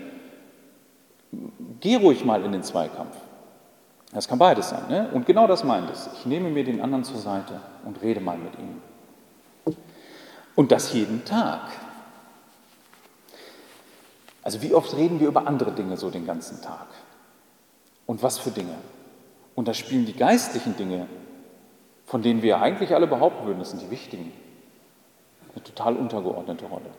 Geh 1.81 1.97
ruhig 1.97 2.25
mal 2.25 2.43
in 2.45 2.53
den 2.53 2.63
Zweikampf. 2.63 3.17
Das 4.13 4.29
kann 4.29 4.39
beides 4.39 4.69
sein. 4.69 4.89
Ne? 4.89 5.09
Und 5.13 5.27
genau 5.27 5.47
das 5.47 5.65
meint 5.65 5.91
es. 5.91 6.09
Ich 6.15 6.27
nehme 6.27 6.51
mir 6.51 6.65
den 6.65 6.81
anderen 6.81 7.05
zur 7.05 7.19
Seite 7.19 7.61
und 7.85 8.01
rede 8.03 8.21
mal 8.21 8.37
mit 8.37 8.53
ihm. 8.59 9.77
Und 10.55 10.71
das 10.71 10.93
jeden 10.93 11.25
Tag. 11.25 11.63
Also 14.43 14.61
wie 14.61 14.75
oft 14.75 14.95
reden 14.97 15.21
wir 15.21 15.29
über 15.29 15.47
andere 15.47 15.73
Dinge 15.73 15.97
so 15.97 16.11
den 16.11 16.27
ganzen 16.27 16.61
Tag? 16.61 16.87
Und 18.07 18.23
was 18.23 18.39
für 18.39 18.51
Dinge? 18.51 18.75
Und 19.55 19.69
da 19.69 19.75
spielen 19.75 20.05
die 20.05 20.15
geistlichen 20.15 20.77
Dinge, 20.77 21.07
von 22.13 22.21
denen 22.21 22.43
wir 22.43 22.61
eigentlich 22.61 22.95
alle 22.95 23.07
behaupten 23.07 23.47
würden, 23.47 23.61
das 23.61 23.71
sind 23.71 23.81
die 23.81 23.91
wichtigen, 23.91 24.35
eine 25.55 25.65
total 25.65 25.97
untergeordnete 25.97 26.67
Rolle. 26.67 26.91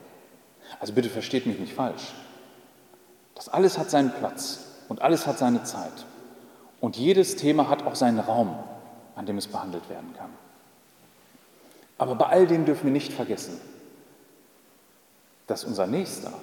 Also 0.79 0.93
bitte 0.93 1.08
versteht 1.08 1.46
mich 1.46 1.60
nicht 1.60 1.74
falsch. 1.74 2.13
Das 3.36 3.48
alles 3.48 3.77
hat 3.77 3.91
seinen 3.91 4.12
Platz 4.12 4.65
und 4.89 5.03
alles 5.03 5.27
hat 5.27 5.38
seine 5.38 5.62
Zeit. 5.65 6.08
Und 6.82 6.98
jedes 6.98 7.36
Thema 7.36 7.70
hat 7.70 7.86
auch 7.86 7.93
seinen 7.93 8.17
Raum, 8.17 8.55
an 9.15 9.27
dem 9.27 9.38
es 9.38 9.46
behandelt 9.46 9.88
werden 9.88 10.15
kann. 10.17 10.32
Aber 12.00 12.15
bei 12.15 12.25
all 12.25 12.48
dem 12.48 12.65
dürfen 12.65 12.86
wir 12.86 12.91
nicht 12.91 13.13
vergessen, 13.13 13.62
dass 15.46 15.63
unser 15.63 15.86
Nächster 15.86 16.34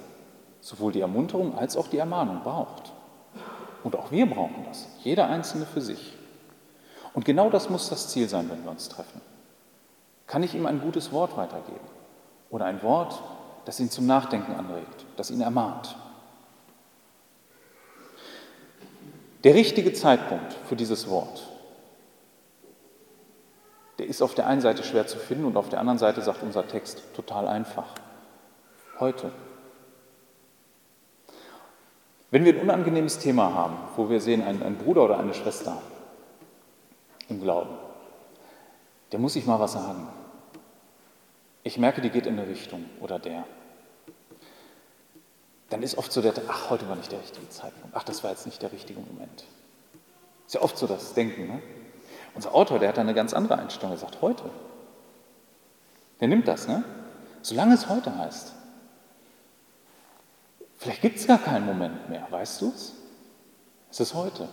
sowohl 0.61 0.93
die 0.93 1.01
Ermunterung 1.01 1.57
als 1.57 1.75
auch 1.75 1.89
die 1.89 1.97
Ermahnung 1.97 2.41
braucht. 2.41 2.93
Und 3.83 3.97
auch 3.97 4.11
wir 4.11 4.29
brauchen 4.29 4.63
das, 4.69 4.87
jeder 5.03 5.27
Einzelne 5.27 5.65
für 5.65 5.81
sich. 5.81 6.20
Und 7.13 7.25
genau 7.25 7.49
das 7.49 7.69
muss 7.69 7.89
das 7.89 8.09
Ziel 8.09 8.29
sein, 8.29 8.49
wenn 8.49 8.63
wir 8.63 8.71
uns 8.71 8.89
treffen. 8.89 9.21
Kann 10.27 10.43
ich 10.43 10.55
ihm 10.55 10.65
ein 10.65 10.79
gutes 10.79 11.11
Wort 11.11 11.35
weitergeben 11.35 11.79
oder 12.49 12.65
ein 12.65 12.81
Wort, 12.83 13.21
das 13.65 13.79
ihn 13.79 13.89
zum 13.89 14.05
Nachdenken 14.05 14.53
anregt, 14.53 15.05
das 15.17 15.29
ihn 15.29 15.41
ermahnt? 15.41 15.97
Der 19.43 19.55
richtige 19.55 19.91
Zeitpunkt 19.91 20.53
für 20.69 20.75
dieses 20.75 21.09
Wort, 21.09 21.47
der 23.97 24.07
ist 24.07 24.21
auf 24.21 24.35
der 24.35 24.47
einen 24.47 24.61
Seite 24.61 24.83
schwer 24.83 25.07
zu 25.07 25.17
finden 25.17 25.45
und 25.45 25.57
auf 25.57 25.69
der 25.69 25.79
anderen 25.79 25.99
Seite 25.99 26.21
sagt 26.21 26.43
unser 26.43 26.67
Text 26.67 27.01
total 27.13 27.47
einfach. 27.47 27.87
Heute. 28.99 29.31
Wenn 32.29 32.45
wir 32.45 32.53
ein 32.53 32.61
unangenehmes 32.61 33.19
Thema 33.19 33.53
haben, 33.53 33.75
wo 33.97 34.09
wir 34.09 34.21
sehen, 34.21 34.43
ein, 34.43 34.63
ein 34.63 34.77
Bruder 34.77 35.03
oder 35.03 35.19
eine 35.19 35.33
Schwester 35.33 35.81
im 37.31 37.41
Glauben, 37.41 37.75
der 39.11 39.19
muss 39.19 39.33
sich 39.33 39.45
mal 39.45 39.59
was 39.59 39.73
sagen. 39.73 40.07
Ich 41.63 41.77
merke, 41.77 42.01
die 42.01 42.09
geht 42.09 42.25
in 42.25 42.37
eine 42.37 42.47
Richtung 42.47 42.85
oder 42.99 43.19
der. 43.19 43.45
Dann 45.69 45.83
ist 45.83 45.97
oft 45.97 46.11
so 46.11 46.21
der, 46.21 46.33
ach, 46.47 46.69
heute 46.69 46.87
war 46.89 46.95
nicht 46.95 47.11
der 47.11 47.19
richtige 47.19 47.47
Zeitpunkt. 47.49 47.95
Ach, 47.95 48.03
das 48.03 48.23
war 48.23 48.31
jetzt 48.31 48.45
nicht 48.45 48.61
der 48.61 48.71
richtige 48.71 48.99
Moment. 48.99 49.45
Ist 50.45 50.55
ja 50.55 50.61
oft 50.61 50.77
so 50.77 50.85
das 50.85 51.13
Denken. 51.13 51.47
Ne? 51.47 51.61
Unser 52.35 52.53
Autor, 52.53 52.79
der 52.79 52.89
hat 52.89 52.97
da 52.97 53.01
eine 53.01 53.13
ganz 53.13 53.33
andere 53.33 53.57
Einstellung. 53.57 53.91
Er 53.91 53.97
sagt, 53.97 54.21
heute. 54.21 54.43
Der 56.19 56.27
nimmt 56.27 56.47
das, 56.47 56.67
ne? 56.67 56.83
Solange 57.41 57.73
es 57.73 57.87
heute 57.87 58.15
heißt. 58.17 58.53
Vielleicht 60.77 61.01
gibt 61.01 61.19
es 61.19 61.27
gar 61.27 61.37
keinen 61.37 61.65
Moment 61.65 62.09
mehr, 62.09 62.27
weißt 62.29 62.61
du 62.61 62.69
es? 62.69 62.93
Es 63.89 63.99
ist 63.99 64.13
heute. 64.13 64.49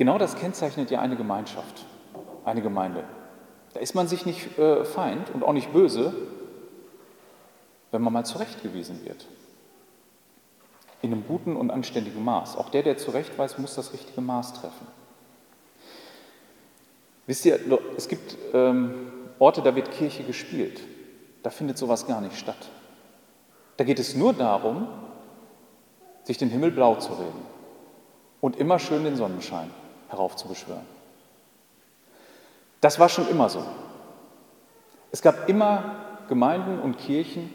Genau 0.00 0.16
das 0.16 0.34
kennzeichnet 0.34 0.90
ja 0.90 1.00
eine 1.00 1.14
Gemeinschaft, 1.14 1.84
eine 2.46 2.62
Gemeinde. 2.62 3.04
Da 3.74 3.80
ist 3.80 3.94
man 3.94 4.08
sich 4.08 4.24
nicht 4.24 4.58
äh, 4.58 4.86
feind 4.86 5.28
und 5.28 5.44
auch 5.44 5.52
nicht 5.52 5.74
böse, 5.74 6.14
wenn 7.90 8.00
man 8.00 8.14
mal 8.14 8.24
zurechtgewiesen 8.24 9.04
wird. 9.04 9.26
In 11.02 11.12
einem 11.12 11.26
guten 11.26 11.54
und 11.54 11.70
anständigen 11.70 12.24
Maß. 12.24 12.56
Auch 12.56 12.70
der, 12.70 12.82
der 12.82 12.96
zurechtweist, 12.96 13.58
muss 13.58 13.74
das 13.74 13.92
richtige 13.92 14.22
Maß 14.22 14.54
treffen. 14.54 14.86
Wisst 17.26 17.44
ihr, 17.44 17.60
es 17.94 18.08
gibt 18.08 18.38
ähm, 18.54 19.12
Orte, 19.38 19.60
da 19.60 19.76
wird 19.76 19.90
Kirche 19.90 20.24
gespielt. 20.24 20.80
Da 21.42 21.50
findet 21.50 21.76
sowas 21.76 22.06
gar 22.06 22.22
nicht 22.22 22.38
statt. 22.38 22.70
Da 23.76 23.84
geht 23.84 23.98
es 23.98 24.14
nur 24.14 24.32
darum, 24.32 24.88
sich 26.24 26.38
den 26.38 26.48
Himmel 26.48 26.70
blau 26.70 26.94
zu 26.94 27.12
reden 27.12 27.42
und 28.40 28.56
immer 28.56 28.78
schön 28.78 29.04
den 29.04 29.16
Sonnenschein 29.16 29.70
heraufzubeschwören. 30.10 30.86
Das 32.80 32.98
war 32.98 33.08
schon 33.08 33.28
immer 33.28 33.48
so. 33.48 33.62
Es 35.12 35.22
gab 35.22 35.48
immer 35.48 35.96
Gemeinden 36.28 36.80
und 36.80 36.98
Kirchen 36.98 37.52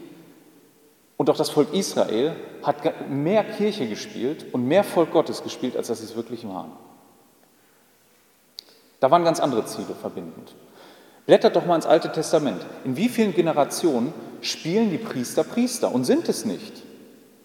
und 1.17 1.29
auch 1.29 1.37
das 1.37 1.49
Volk 1.49 1.73
Israel 1.73 2.35
hat 2.63 3.09
mehr 3.09 3.43
Kirche 3.43 3.87
gespielt 3.87 4.53
und 4.53 4.67
mehr 4.67 4.83
Volk 4.83 5.11
Gottes 5.11 5.43
gespielt, 5.43 5.77
als 5.77 5.87
dass 5.87 5.99
sie 5.99 6.05
es 6.05 6.15
wirklich 6.15 6.47
waren. 6.47 6.71
Da 8.99 9.11
waren 9.11 9.23
ganz 9.23 9.39
andere 9.39 9.65
Ziele 9.65 9.95
verbindend. 9.99 10.53
Blättert 11.25 11.55
doch 11.55 11.65
mal 11.65 11.75
ins 11.75 11.85
Alte 11.85 12.11
Testament. 12.11 12.65
In 12.83 12.97
wie 12.97 13.09
vielen 13.09 13.33
Generationen 13.33 14.13
spielen 14.41 14.91
die 14.91 14.97
Priester 14.97 15.43
Priester 15.43 15.93
und 15.93 16.05
sind 16.05 16.29
es 16.29 16.45
nicht? 16.45 16.83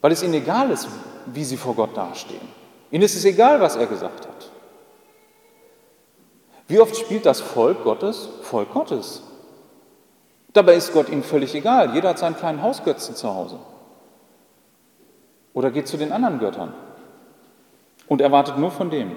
Weil 0.01 0.13
es 0.13 0.23
ihnen 0.23 0.35
egal 0.35 0.71
ist, 0.71 0.89
wie 1.27 1.45
sie 1.45 1.57
vor 1.57 1.75
Gott 1.75 1.97
dastehen. 1.97 2.41
Ihnen 2.91 3.05
ist 3.05 3.15
es 3.15 3.25
egal, 3.25 3.61
was 3.61 3.77
er 3.77 3.87
gesagt 3.87 4.27
hat. 4.27 4.40
Wie 6.71 6.79
oft 6.79 6.97
spielt 6.97 7.27
das 7.27 7.41
Volk 7.41 7.83
Gottes 7.83 8.29
Volk 8.43 8.73
Gottes? 8.73 9.25
Dabei 10.53 10.77
ist 10.77 10.93
Gott 10.93 11.09
ihnen 11.09 11.25
völlig 11.25 11.53
egal. 11.57 11.93
Jeder 11.95 12.11
hat 12.11 12.21
seinen 12.21 12.37
kleinen 12.37 12.63
Hausgötzen 12.63 13.17
zu 13.17 13.35
Hause. 13.35 13.59
Oder 15.53 15.73
geht 15.73 15.89
zu 15.89 15.97
den 15.97 16.13
anderen 16.13 16.39
Göttern 16.39 16.73
und 18.07 18.21
erwartet 18.21 18.57
nur 18.57 18.71
von 18.71 18.89
dem. 18.89 19.17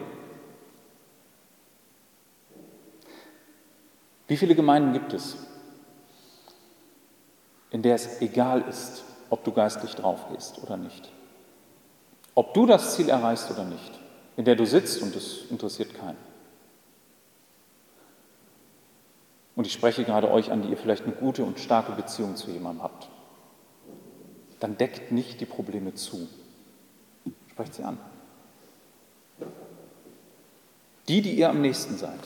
Wie 4.28 4.38
viele 4.38 4.56
Gemeinden 4.56 4.94
gibt 4.94 5.14
es, 5.14 5.36
in 7.70 7.84
der 7.84 7.94
es 7.94 8.20
egal 8.20 8.64
ist, 8.68 9.04
ob 9.30 9.44
du 9.44 9.52
geistlich 9.52 9.94
drauf 9.94 10.22
gehst 10.32 10.58
oder 10.64 10.76
nicht? 10.76 11.12
Ob 12.34 12.56
du 12.56 12.66
das 12.66 12.96
Ziel 12.96 13.10
erreichst 13.10 13.52
oder 13.52 13.64
nicht, 13.64 13.92
in 14.38 14.46
der 14.46 14.56
du 14.56 14.66
sitzt 14.66 15.04
und 15.04 15.16
es 15.16 15.52
interessiert 15.52 15.94
keinen. 15.94 16.33
Und 19.56 19.68
ich 19.68 19.74
spreche 19.74 20.04
gerade 20.04 20.32
euch 20.32 20.52
an, 20.52 20.62
die 20.64 20.70
ihr 20.70 20.78
vielleicht 20.78 21.04
eine 21.04 21.14
gute 21.14 21.44
und 21.44 21.60
starke 21.60 21.92
Beziehung 21.92 22.36
zu 22.36 22.50
jemandem 22.50 22.84
habt. 22.84 23.10
Dann 24.60 24.78
deckt 24.78 25.12
nicht 25.12 25.42
die 25.42 25.46
Probleme 25.46 25.94
zu. 25.94 26.28
Sprecht 27.52 27.76
sie 27.76 27.84
an. 27.84 27.98
Die, 31.08 31.22
die 31.22 31.34
ihr 31.34 31.50
am 31.50 31.62
nächsten 31.62 31.98
seid. 31.98 32.20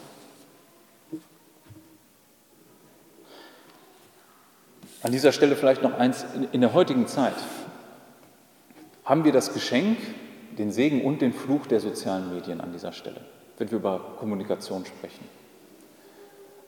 An 5.01 5.11
dieser 5.11 5.31
Stelle 5.31 5.55
vielleicht 5.55 5.83
noch 5.83 5.97
eins, 5.97 6.25
in 6.51 6.61
der 6.61 6.73
heutigen 6.73 7.07
Zeit 7.07 7.35
haben 9.03 9.23
wir 9.23 9.31
das 9.31 9.53
Geschenk, 9.53 9.97
den 10.57 10.71
Segen 10.71 11.01
und 11.03 11.21
den 11.21 11.33
Fluch 11.33 11.65
der 11.65 11.79
sozialen 11.79 12.33
Medien 12.33 12.61
an 12.61 12.71
dieser 12.71 12.91
Stelle, 12.91 13.21
wenn 13.57 13.71
wir 13.71 13.77
über 13.77 14.15
Kommunikation 14.19 14.85
sprechen. 14.85 15.23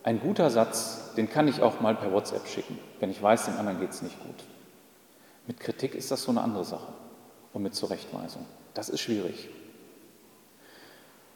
Ein 0.04 0.20
guter 0.22 0.50
Satz, 0.50 1.14
den 1.16 1.30
kann 1.30 1.48
ich 1.48 1.62
auch 1.62 1.82
mal 1.82 1.96
per 1.96 2.12
WhatsApp 2.14 2.48
schicken, 2.48 2.80
wenn 3.00 3.12
ich 3.12 3.22
weiß, 3.22 3.46
dem 3.46 3.58
anderen 3.58 3.80
geht 3.80 3.92
es 3.92 4.02
nicht 4.02 4.20
gut. 4.22 4.36
Mit 5.46 5.60
Kritik 5.60 5.96
ist 5.96 6.12
das 6.12 6.24
so 6.24 6.32
eine 6.32 6.42
andere 6.42 6.64
Sache 6.64 6.94
und 7.54 7.64
mit 7.64 7.76
Zurechtweisung. 7.76 8.46
Das 8.74 8.90
ist 8.90 9.02
schwierig. 9.02 9.50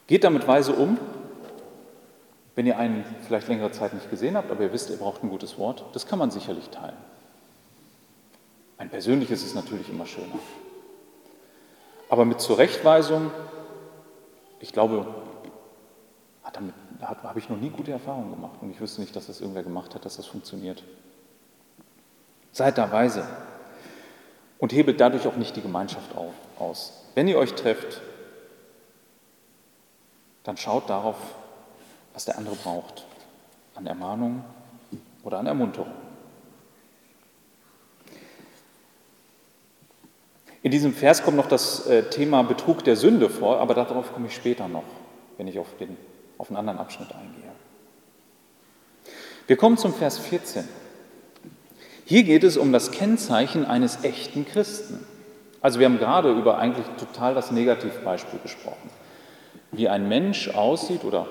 Geht 0.08 0.24
damit 0.24 0.48
weise 0.48 0.74
um, 0.74 0.98
wenn 2.56 2.66
ihr 2.66 2.78
einen 2.78 3.04
vielleicht 3.26 3.48
längere 3.48 3.72
Zeit 3.72 3.94
nicht 3.94 4.10
gesehen 4.10 4.38
habt, 4.38 4.52
aber 4.52 4.64
ihr 4.64 4.72
wisst, 4.72 4.90
ihr 4.90 4.98
braucht 4.98 5.24
ein 5.24 5.30
gutes 5.30 5.58
Wort, 5.58 5.84
das 5.94 6.06
kann 6.06 6.20
man 6.20 6.32
sicherlich 6.32 6.70
teilen. 6.70 6.98
Ein 8.78 8.90
persönliches 8.90 9.44
ist 9.44 9.56
natürlich 9.56 9.90
immer 9.90 10.06
schöner. 10.06 10.40
Aber 12.10 12.26
mit 12.26 12.40
Zurechtweisung, 12.40 13.32
ich 14.60 14.72
glaube, 14.72 15.08
damit 16.54 16.76
habe 17.06 17.40
ich 17.40 17.50
noch 17.50 17.58
nie 17.58 17.70
gute 17.70 17.92
Erfahrungen 17.92 18.32
gemacht 18.32 18.58
und 18.62 18.72
ich 18.72 18.80
wüsste 18.80 19.02
nicht, 19.02 19.16
dass 19.16 19.28
das 19.28 19.42
irgendwer 19.42 19.64
gemacht 19.64 19.96
hat, 19.96 20.06
dass 20.06 20.18
das 20.18 20.26
funktioniert. 20.26 20.84
Seid 22.52 22.78
da 22.78 22.92
weise 22.92 23.26
und 24.60 24.74
hebelt 24.74 25.00
dadurch 25.00 25.28
auch 25.28 25.36
nicht 25.36 25.56
die 25.56 25.62
Gemeinschaft 25.62 26.16
auf, 26.16 26.34
aus. 26.60 27.04
Wenn 27.16 27.28
ihr 27.28 27.38
euch 27.38 27.54
trefft, 27.54 28.02
dann 30.44 30.58
schaut 30.58 30.90
darauf, 30.90 31.18
was 32.14 32.26
der 32.26 32.38
andere 32.38 32.56
braucht, 32.56 33.06
an 33.76 33.88
Ermahnung 33.88 34.44
oder 35.24 35.40
an 35.40 35.48
Ermunterung. 35.48 35.92
In 40.62 40.72
diesem 40.72 40.94
Vers 40.94 41.24
kommt 41.24 41.36
noch 41.36 41.50
das 41.50 41.88
äh, 41.88 42.04
Thema 42.10 42.42
Betrug 42.44 42.86
der 42.86 42.96
Sünde 42.96 43.30
vor, 43.30 43.60
aber 43.60 43.74
darauf 43.74 44.14
komme 44.14 44.28
ich 44.28 44.36
später 44.36 44.70
noch, 44.70 44.84
wenn 45.38 45.48
ich 45.48 45.60
auf, 45.60 45.68
den, 45.78 45.98
auf 46.38 46.50
einen 46.50 46.58
anderen 46.58 46.80
Abschnitt 46.80 47.12
eingehe. 47.12 47.52
Wir 49.48 49.58
kommen 49.58 49.78
zum 49.78 49.94
Vers 49.94 50.18
14. 50.20 50.68
Hier 52.06 52.24
geht 52.24 52.44
es 52.44 52.58
um 52.58 52.72
das 52.72 52.92
Kennzeichen 52.92 53.66
eines 53.66 54.04
echten 54.04 54.46
Christen. 54.46 55.06
Also 55.62 55.80
wir 55.80 55.86
haben 55.86 56.00
gerade 56.00 56.32
über 56.32 56.58
eigentlich 56.58 56.86
total 56.98 57.36
das 57.36 57.52
Negativbeispiel 57.52 58.40
gesprochen. 58.40 58.90
Wie 59.72 59.90
ein 59.90 60.08
Mensch 60.08 60.50
aussieht 60.50 61.04
oder 61.04 61.28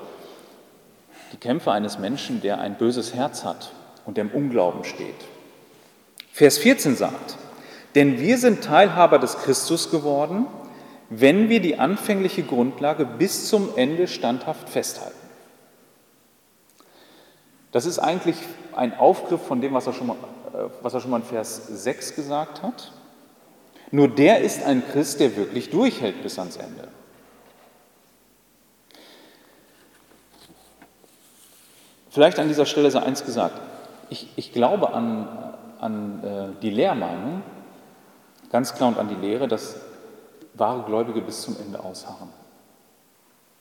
die 1.32 1.36
Kämpfe 1.36 1.72
eines 1.72 1.98
Menschen, 1.98 2.40
der 2.40 2.60
ein 2.60 2.76
böses 2.76 3.14
Herz 3.14 3.44
hat 3.44 3.72
und 4.06 4.16
der 4.16 4.24
im 4.24 4.30
Unglauben 4.30 4.84
steht. 4.84 5.14
Vers 6.32 6.58
14 6.58 6.96
sagt, 6.96 7.36
denn 7.94 8.18
wir 8.18 8.38
sind 8.38 8.64
Teilhaber 8.64 9.18
des 9.18 9.36
Christus 9.38 9.90
geworden, 9.90 10.46
wenn 11.14 11.50
wir 11.50 11.60
die 11.60 11.78
anfängliche 11.78 12.42
Grundlage 12.42 13.04
bis 13.04 13.48
zum 13.48 13.76
Ende 13.76 14.08
standhaft 14.08 14.70
festhalten. 14.70 15.14
Das 17.70 17.84
ist 17.84 17.98
eigentlich 17.98 18.36
ein 18.74 18.98
Aufgriff 18.98 19.42
von 19.42 19.60
dem, 19.60 19.74
was 19.74 19.86
er 19.86 19.92
schon 19.92 20.06
mal, 20.06 20.16
äh, 20.54 20.70
was 20.80 20.94
er 20.94 21.00
schon 21.00 21.10
mal 21.10 21.18
in 21.18 21.26
Vers 21.26 21.66
6 21.66 22.14
gesagt 22.14 22.62
hat. 22.62 22.92
Nur 23.90 24.08
der 24.08 24.40
ist 24.40 24.64
ein 24.64 24.82
Christ, 24.90 25.20
der 25.20 25.36
wirklich 25.36 25.68
durchhält 25.68 26.22
bis 26.22 26.38
ans 26.38 26.56
Ende. 26.56 26.88
Vielleicht 32.10 32.38
an 32.38 32.48
dieser 32.48 32.64
Stelle 32.64 32.90
sei 32.90 33.00
eins 33.00 33.24
gesagt. 33.24 33.60
Ich, 34.08 34.28
ich 34.36 34.52
glaube 34.52 34.94
an, 34.94 35.28
an 35.78 36.24
äh, 36.24 36.62
die 36.62 36.70
Lehrmeinung, 36.70 37.42
ganz 38.50 38.74
klar 38.74 38.88
und 38.88 38.98
an 38.98 39.08
die 39.08 39.26
Lehre, 39.26 39.46
dass 39.46 39.76
wahre 40.54 40.82
Gläubige 40.82 41.20
bis 41.20 41.42
zum 41.42 41.56
Ende 41.58 41.80
ausharren. 41.80 42.28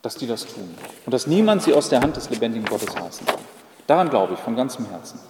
Dass 0.02 0.16
die 0.16 0.26
das 0.26 0.46
tun. 0.46 0.74
Und 1.06 1.14
dass 1.14 1.26
niemand 1.26 1.62
sie 1.62 1.74
aus 1.74 1.88
der 1.88 2.00
Hand 2.00 2.16
des 2.16 2.28
lebendigen 2.30 2.66
Gottes 2.66 2.94
reißen 2.94 3.26
kann. 3.26 3.40
Daran 3.86 4.10
glaube 4.10 4.34
ich 4.34 4.40
von 4.40 4.56
ganzem 4.56 4.86
Herzen. 4.86 5.20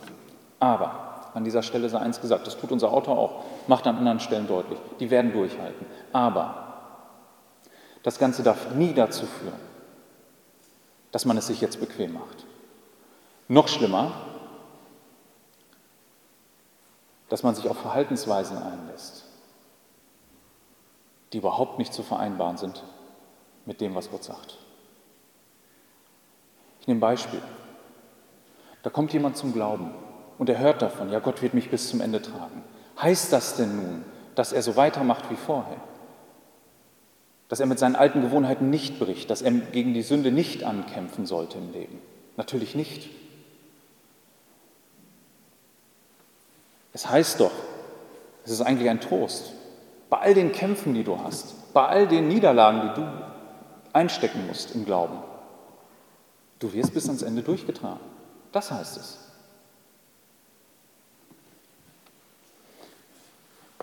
Aber 0.59 1.31
an 1.35 1.45
dieser 1.45 1.63
Stelle 1.63 1.89
sei 1.89 1.99
eins 1.99 2.21
gesagt, 2.21 2.47
das 2.47 2.59
tut 2.59 2.73
unser 2.73 2.93
Autor 2.93 3.19
auch, 3.19 3.45
macht 3.67 3.87
an 3.87 3.97
anderen 3.97 4.21
Stellen 4.21 4.47
deutlich, 4.47 4.79
die 5.01 5.11
werden 5.11 5.33
durchhalten. 5.33 5.87
Aber 6.13 6.63
das 8.03 8.19
Ganze 8.19 8.43
darf 8.43 8.75
nie 8.75 8.93
dazu 8.93 9.27
führen, 9.27 9.61
dass 11.11 11.25
man 11.25 11.37
es 11.37 11.47
sich 11.47 11.61
jetzt 11.61 11.81
bequem 11.81 12.15
macht. 12.15 12.47
Noch 13.49 13.69
schlimmer, 13.69 14.13
dass 17.29 17.43
man 17.43 17.55
sich 17.55 17.69
auf 17.69 17.79
Verhaltensweisen 17.79 18.59
einlässt, 18.59 19.22
die 21.33 21.39
überhaupt 21.39 21.79
nicht 21.79 21.95
zu 21.95 22.03
vereinbaren 22.03 22.57
sind 22.57 22.83
mit 23.65 23.81
dem, 23.81 23.95
was 23.95 24.11
Gott 24.11 24.25
sagt. 24.25 24.59
Ich 26.81 26.87
nehme 26.87 26.99
ein 26.99 27.01
Beispiel. 27.01 27.41
Da 28.83 28.91
kommt 28.91 29.13
jemand 29.13 29.37
zum 29.37 29.53
Glauben 29.53 29.95
und 30.39 30.49
er 30.49 30.59
hört 30.59 30.83
davon, 30.83 31.11
ja, 31.11 31.21
Gott 31.21 31.41
wird 31.41 31.55
mich 31.55 31.71
bis 31.71 31.89
zum 31.89 32.01
Ende 32.01 32.21
tragen. 32.21 32.65
Heißt 33.01 33.33
das 33.33 33.57
denn 33.57 33.77
nun, 33.77 34.05
dass 34.35 34.53
er 34.53 34.63
so 34.63 34.77
weitermacht 34.77 35.31
wie 35.31 35.37
vorher? 35.37 35.81
Dass 37.49 37.61
er 37.61 37.67
mit 37.67 37.79
seinen 37.79 37.97
alten 37.97 38.23
Gewohnheiten 38.23 38.71
nicht 38.71 38.99
bricht, 38.99 39.31
dass 39.31 39.43
er 39.43 39.53
gegen 39.53 39.95
die 39.95 40.03
Sünde 40.03 40.33
nicht 40.33 40.65
ankämpfen 40.65 41.27
sollte 41.27 41.59
im 41.59 41.73
Leben? 41.73 42.01
Natürlich 42.37 42.75
nicht. 42.75 43.11
Es 46.93 47.09
heißt 47.09 47.41
doch, 47.41 47.53
es 48.45 48.51
ist 48.51 48.61
eigentlich 48.63 48.91
ein 48.91 49.01
Trost, 49.01 49.53
bei 50.13 50.19
all 50.19 50.35
den 50.35 50.53
Kämpfen, 50.53 50.93
die 50.93 51.05
du 51.05 51.19
hast, 51.21 51.73
bei 51.73 51.87
all 51.87 52.07
den 52.07 52.29
Niederlagen, 52.29 52.83
die 52.83 53.01
du 53.01 53.09
einstecken 53.95 54.47
musst 54.47 54.75
im 54.75 54.85
Glauben, 54.85 55.17
du 56.59 56.71
wirst 56.75 56.93
bis 56.93 57.07
ans 57.07 57.23
Ende 57.23 57.43
durchgetragen. 57.43 58.05
Das 58.53 58.71
heißt 58.71 58.99
es. 58.99 59.19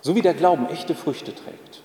So 0.02 0.14
wie 0.14 0.22
der 0.22 0.34
Glauben 0.34 0.68
echte 0.68 0.94
Früchte 0.94 1.34
trägt, 1.34 1.82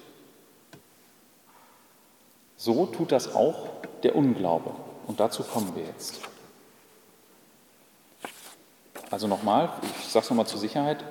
so 2.56 2.86
tut 2.86 3.12
das 3.12 3.34
auch 3.34 3.66
der 4.04 4.16
Unglaube. 4.16 4.76
Und 5.08 5.20
dazu 5.20 5.42
kommen 5.42 5.76
wir 5.76 5.86
jetzt. 5.86 6.20
Also 9.10 9.26
nochmal, 9.26 9.72
ich 10.02 10.12
sage 10.12 10.24
es 10.24 10.30
nochmal 10.30 10.46
zur 10.46 10.60
Sicherheit, 10.60 11.04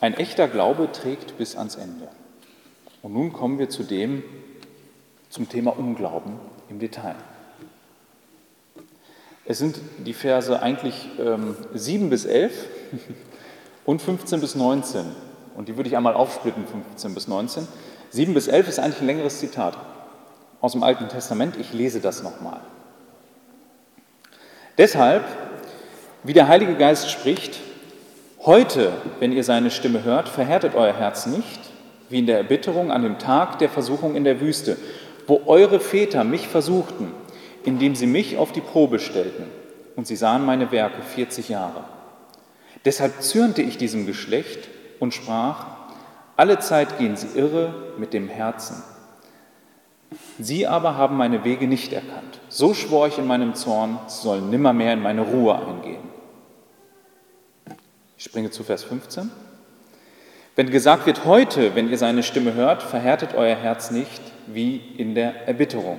ein 0.00 0.14
echter 0.14 0.48
Glaube 0.48 0.90
trägt 0.92 1.36
bis 1.38 1.56
ans 1.56 1.76
Ende. 1.76 2.08
Und 3.02 3.12
nun 3.12 3.32
kommen 3.32 3.58
wir 3.58 3.68
zu 3.68 3.82
dem, 3.82 4.22
zum 5.28 5.48
Thema 5.48 5.76
Unglauben 5.78 6.38
im 6.68 6.78
Detail. 6.78 7.16
Es 9.44 9.58
sind 9.58 9.80
die 9.98 10.14
Verse 10.14 10.60
eigentlich 10.60 11.08
ähm, 11.18 11.56
7 11.74 12.10
bis 12.10 12.24
11 12.24 12.52
und 13.84 14.02
15 14.02 14.40
bis 14.40 14.54
19. 14.54 15.04
Und 15.56 15.68
die 15.68 15.76
würde 15.76 15.88
ich 15.88 15.96
einmal 15.96 16.14
aufsplitten, 16.14 16.66
15 16.66 17.14
bis 17.14 17.28
19. 17.28 17.66
7 18.10 18.34
bis 18.34 18.48
11 18.48 18.68
ist 18.68 18.78
eigentlich 18.78 19.00
ein 19.00 19.06
längeres 19.06 19.38
Zitat 19.38 19.76
aus 20.60 20.72
dem 20.72 20.82
Alten 20.82 21.08
Testament. 21.08 21.56
Ich 21.56 21.72
lese 21.72 22.00
das 22.00 22.22
nochmal. 22.22 22.60
Deshalb, 24.78 25.24
wie 26.22 26.32
der 26.32 26.48
Heilige 26.48 26.76
Geist 26.76 27.10
spricht, 27.10 27.60
heute, 28.44 28.92
wenn 29.18 29.32
ihr 29.32 29.44
seine 29.44 29.70
Stimme 29.70 30.04
hört, 30.04 30.28
verhärtet 30.28 30.74
euer 30.74 30.92
Herz 30.92 31.26
nicht, 31.26 31.60
wie 32.08 32.18
in 32.18 32.26
der 32.26 32.38
Erbitterung 32.38 32.90
an 32.90 33.02
dem 33.02 33.18
Tag 33.18 33.58
der 33.58 33.68
Versuchung 33.68 34.16
in 34.16 34.24
der 34.24 34.40
Wüste, 34.40 34.76
wo 35.26 35.42
eure 35.46 35.80
Väter 35.80 36.24
mich 36.24 36.48
versuchten 36.48 37.12
indem 37.64 37.94
sie 37.94 38.06
mich 38.06 38.36
auf 38.36 38.52
die 38.52 38.60
Probe 38.60 38.98
stellten 38.98 39.46
und 39.96 40.06
sie 40.06 40.16
sahen 40.16 40.44
meine 40.44 40.72
Werke 40.72 41.02
40 41.02 41.48
Jahre. 41.48 41.84
Deshalb 42.84 43.22
zürnte 43.22 43.62
ich 43.62 43.76
diesem 43.76 44.06
Geschlecht 44.06 44.68
und 44.98 45.12
sprach, 45.12 45.66
alle 46.36 46.58
Zeit 46.58 46.98
gehen 46.98 47.16
sie 47.16 47.38
irre 47.38 47.74
mit 47.98 48.14
dem 48.14 48.28
Herzen. 48.28 48.82
Sie 50.38 50.66
aber 50.66 50.96
haben 50.96 51.16
meine 51.16 51.44
Wege 51.44 51.66
nicht 51.66 51.92
erkannt. 51.92 52.40
So 52.48 52.72
schwor 52.72 53.06
ich 53.06 53.18
in 53.18 53.26
meinem 53.26 53.54
Zorn, 53.54 53.98
sie 54.06 54.22
sollen 54.22 54.50
nimmermehr 54.50 54.94
in 54.94 55.02
meine 55.02 55.20
Ruhe 55.20 55.54
eingehen. 55.54 56.09
Ich 58.20 58.26
springe 58.26 58.50
zu 58.50 58.64
Vers 58.64 58.84
15. 58.84 59.30
Wenn 60.54 60.68
gesagt 60.68 61.06
wird, 61.06 61.24
heute, 61.24 61.74
wenn 61.74 61.88
ihr 61.88 61.96
seine 61.96 62.22
Stimme 62.22 62.52
hört, 62.52 62.82
verhärtet 62.82 63.32
euer 63.32 63.56
Herz 63.56 63.90
nicht 63.90 64.20
wie 64.46 64.76
in 64.76 65.14
der 65.14 65.48
Erbitterung. 65.48 65.98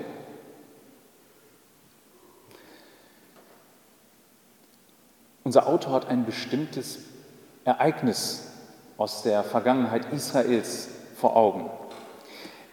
Unser 5.43 5.65
Autor 5.65 5.93
hat 5.93 6.09
ein 6.09 6.27
bestimmtes 6.27 6.99
Ereignis 7.65 8.51
aus 8.97 9.23
der 9.23 9.43
Vergangenheit 9.43 10.13
Israels 10.13 10.89
vor 11.15 11.35
Augen. 11.35 11.71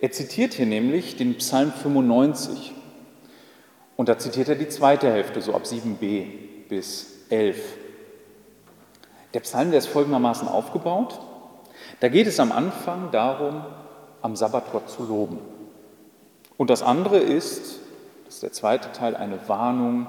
Er 0.02 0.12
zitiert 0.12 0.52
hier 0.52 0.66
nämlich 0.66 1.16
den 1.16 1.38
Psalm 1.38 1.72
95 1.72 2.74
und 3.96 4.10
da 4.10 4.18
zitiert 4.18 4.50
er 4.50 4.56
die 4.56 4.68
zweite 4.68 5.10
Hälfte, 5.10 5.40
so 5.40 5.54
ab 5.54 5.62
7b 5.62 6.68
bis 6.68 7.24
11. 7.30 7.87
Der 9.34 9.40
Psalm, 9.40 9.70
der 9.70 9.78
ist 9.78 9.88
folgendermaßen 9.88 10.48
aufgebaut. 10.48 11.20
Da 12.00 12.08
geht 12.08 12.26
es 12.26 12.40
am 12.40 12.52
Anfang 12.52 13.10
darum, 13.10 13.64
am 14.22 14.36
Sabbat 14.36 14.72
Gott 14.72 14.88
zu 14.88 15.04
loben. 15.04 15.38
Und 16.56 16.70
das 16.70 16.82
andere 16.82 17.18
ist, 17.18 17.80
das 18.26 18.34
ist 18.34 18.42
der 18.42 18.52
zweite 18.52 18.92
Teil, 18.92 19.16
eine 19.16 19.48
Warnung 19.48 20.06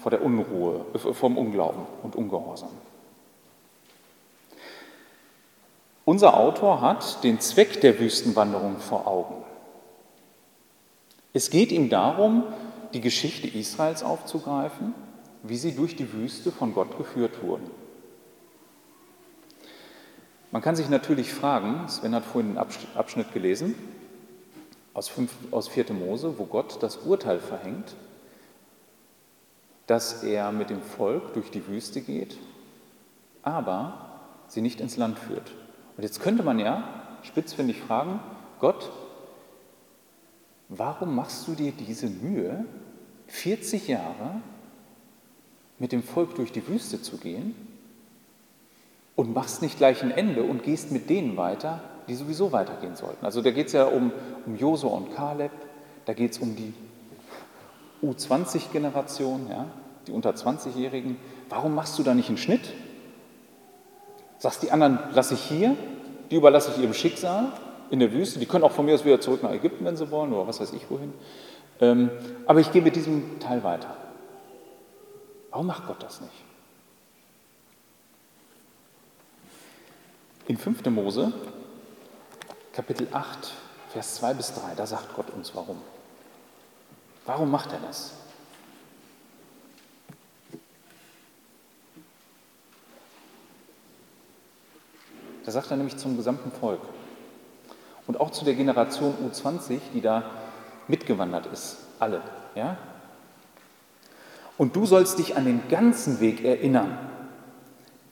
vor 0.00 0.10
der 0.10 0.22
Unruhe, 0.24 0.84
äh, 0.94 1.12
vom 1.12 1.36
Unglauben 1.38 1.86
und 2.02 2.16
Ungehorsam. 2.16 2.70
Unser 6.04 6.36
Autor 6.36 6.80
hat 6.80 7.22
den 7.22 7.40
Zweck 7.40 7.80
der 7.80 8.00
Wüstenwanderung 8.00 8.78
vor 8.78 9.06
Augen. 9.06 9.44
Es 11.32 11.50
geht 11.50 11.70
ihm 11.70 11.88
darum, 11.88 12.42
die 12.92 13.00
Geschichte 13.00 13.46
Israels 13.46 14.02
aufzugreifen, 14.02 14.94
wie 15.42 15.56
sie 15.56 15.74
durch 15.74 15.94
die 15.94 16.12
Wüste 16.12 16.50
von 16.50 16.74
Gott 16.74 16.98
geführt 16.98 17.42
wurden. 17.42 17.70
Man 20.52 20.62
kann 20.62 20.76
sich 20.76 20.88
natürlich 20.88 21.34
fragen, 21.34 21.88
Sven 21.88 22.14
hat 22.14 22.24
vorhin 22.24 22.54
den 22.54 22.58
Abschnitt 22.94 23.32
gelesen 23.32 23.74
aus, 24.94 25.08
5, 25.08 25.32
aus 25.50 25.68
4. 25.68 25.92
Mose, 25.92 26.38
wo 26.38 26.44
Gott 26.44 26.80
das 26.82 26.98
Urteil 26.98 27.40
verhängt 27.40 27.96
dass 29.86 30.22
er 30.22 30.52
mit 30.52 30.70
dem 30.70 30.80
Volk 30.80 31.34
durch 31.34 31.50
die 31.50 31.66
Wüste 31.66 32.00
geht, 32.00 32.38
aber 33.42 34.20
sie 34.46 34.60
nicht 34.60 34.80
ins 34.80 34.96
Land 34.96 35.18
führt. 35.18 35.50
Und 35.96 36.02
jetzt 36.02 36.20
könnte 36.20 36.42
man 36.42 36.58
ja 36.58 36.88
spitzfindig 37.22 37.80
fragen, 37.80 38.20
Gott, 38.60 38.90
warum 40.68 41.14
machst 41.14 41.46
du 41.46 41.52
dir 41.52 41.72
diese 41.72 42.06
Mühe, 42.06 42.64
40 43.26 43.88
Jahre 43.88 44.40
mit 45.78 45.92
dem 45.92 46.02
Volk 46.02 46.36
durch 46.36 46.52
die 46.52 46.66
Wüste 46.68 47.02
zu 47.02 47.18
gehen 47.18 47.54
und 49.16 49.34
machst 49.34 49.62
nicht 49.62 49.78
gleich 49.78 50.02
ein 50.02 50.10
Ende 50.10 50.42
und 50.42 50.62
gehst 50.62 50.90
mit 50.90 51.10
denen 51.10 51.36
weiter, 51.36 51.80
die 52.08 52.14
sowieso 52.14 52.52
weitergehen 52.52 52.96
sollten. 52.96 53.24
Also 53.24 53.42
da 53.42 53.50
geht 53.50 53.68
es 53.68 53.72
ja 53.72 53.84
um, 53.84 54.12
um 54.46 54.56
Josua 54.56 54.90
und 54.90 55.14
Kaleb, 55.14 55.52
da 56.04 56.12
geht 56.14 56.32
es 56.32 56.38
um 56.38 56.56
die 56.56 56.72
U20-Generation, 58.02 59.48
ja, 59.48 59.66
die 60.06 60.12
unter 60.12 60.30
20-Jährigen, 60.30 61.16
warum 61.48 61.74
machst 61.74 61.98
du 61.98 62.02
da 62.02 62.14
nicht 62.14 62.28
einen 62.28 62.38
Schnitt? 62.38 62.72
Sagst 64.38 64.62
die 64.62 64.72
anderen, 64.72 64.98
lasse 65.14 65.34
ich 65.34 65.42
hier, 65.42 65.76
die 66.30 66.36
überlasse 66.36 66.72
ich 66.74 66.82
ihrem 66.82 66.94
Schicksal 66.94 67.52
in 67.90 68.00
der 68.00 68.12
Wüste, 68.12 68.40
die 68.40 68.46
können 68.46 68.64
auch 68.64 68.72
von 68.72 68.86
mir 68.86 68.94
aus 68.94 69.04
wieder 69.04 69.20
zurück 69.20 69.42
nach 69.42 69.52
Ägypten, 69.52 69.84
wenn 69.84 69.96
sie 69.96 70.10
wollen, 70.10 70.32
oder 70.32 70.48
was 70.48 70.60
weiß 70.60 70.72
ich 70.72 70.90
wohin. 70.90 71.12
Ähm, 71.80 72.10
aber 72.46 72.58
ich 72.58 72.72
gehe 72.72 72.82
mit 72.82 72.96
diesem 72.96 73.38
Teil 73.38 73.62
weiter. 73.62 73.96
Warum 75.50 75.66
macht 75.66 75.86
Gott 75.86 76.02
das 76.02 76.20
nicht? 76.20 76.32
In 80.48 80.56
5. 80.56 80.86
Mose, 80.86 81.32
Kapitel 82.72 83.06
8, 83.12 83.52
Vers 83.90 84.16
2 84.16 84.34
bis 84.34 84.52
3, 84.54 84.74
da 84.74 84.86
sagt 84.86 85.14
Gott 85.14 85.30
uns 85.30 85.54
warum. 85.54 85.80
Warum 87.24 87.48
macht 87.48 87.72
er 87.72 87.78
das? 87.78 88.14
Da 95.44 95.52
sagt 95.52 95.70
er 95.70 95.76
nämlich 95.76 95.96
zum 95.96 96.16
gesamten 96.16 96.50
Volk 96.50 96.80
und 98.08 98.18
auch 98.18 98.30
zu 98.30 98.44
der 98.44 98.54
Generation 98.54 99.14
U20, 99.30 99.78
die 99.94 100.00
da 100.00 100.24
mitgewandert 100.88 101.46
ist, 101.46 101.76
alle. 102.00 102.20
Ja? 102.56 102.76
Und 104.58 104.74
du 104.74 104.86
sollst 104.86 105.20
dich 105.20 105.36
an 105.36 105.44
den 105.44 105.68
ganzen 105.68 106.18
Weg 106.18 106.44
erinnern, 106.44 106.98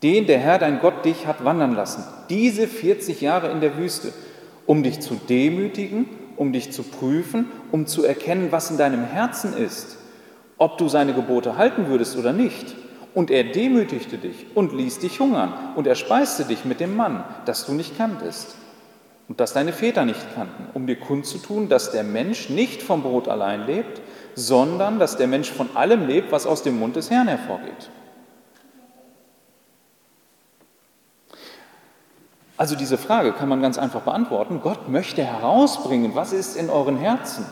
den 0.03 0.27
der 0.27 0.39
Herr 0.39 0.59
dein 0.59 0.81
Gott 0.81 1.05
dich 1.05 1.27
hat 1.27 1.45
wandern 1.45 1.75
lassen, 1.75 2.05
diese 2.29 2.67
40 2.67 3.21
Jahre 3.21 3.51
in 3.51 3.61
der 3.61 3.77
Wüste, 3.77 4.13
um 4.67 4.83
dich 4.83 5.01
zu 5.01 5.15
demütigen, 5.29 6.07
um 6.37 6.53
dich 6.53 6.73
zu 6.73 6.83
prüfen, 6.83 7.51
um 7.71 7.87
zu 7.87 8.05
erkennen, 8.05 8.49
was 8.51 8.71
in 8.71 8.79
deinem 8.79 9.05
Herzen 9.05 9.55
ist, 9.57 9.99
ob 10.57 10.79
du 10.79 10.89
seine 10.89 11.13
Gebote 11.13 11.57
halten 11.57 11.89
würdest 11.89 12.17
oder 12.17 12.33
nicht. 12.33 12.75
Und 13.13 13.31
er 13.31 13.45
demütigte 13.45 14.19
dich 14.19 14.47
und 14.55 14.73
ließ 14.73 15.01
dich 15.01 15.19
hungern 15.19 15.53
und 15.75 15.87
er 15.87 15.97
speiste 15.97 16.45
dich 16.45 16.65
mit 16.65 16.79
dem 16.79 16.95
Mann, 16.95 17.25
das 17.45 17.67
du 17.67 17.73
nicht 17.73 17.97
kanntest 17.99 18.55
und 19.29 19.41
das 19.41 19.53
deine 19.53 19.73
Väter 19.73 20.05
nicht 20.05 20.35
kannten, 20.35 20.67
um 20.75 20.87
dir 20.87 20.97
kundzutun, 20.97 21.69
dass 21.69 21.91
der 21.91 22.05
Mensch 22.05 22.51
nicht 22.51 22.83
vom 22.83 23.03
Brot 23.03 23.29
allein 23.29 23.67
lebt, 23.67 24.01
sondern 24.35 24.99
dass 24.99 25.17
der 25.17 25.27
Mensch 25.27 25.51
von 25.51 25.69
allem 25.75 26.07
lebt, 26.07 26.33
was 26.33 26.47
aus 26.47 26.63
dem 26.63 26.79
Mund 26.79 26.97
des 26.97 27.11
Herrn 27.11 27.29
hervorgeht. 27.29 27.91
Also 32.61 32.77
diese 32.77 32.99
Frage 32.99 33.33
kann 33.33 33.49
man 33.49 33.63
ganz 33.63 33.79
einfach 33.79 34.03
beantworten. 34.03 34.61
Gott 34.63 34.87
möchte 34.87 35.25
herausbringen, 35.25 36.15
was 36.15 36.35
ist 36.35 36.57
in 36.59 36.69
euren 36.69 36.99
Herzen. 36.99 37.47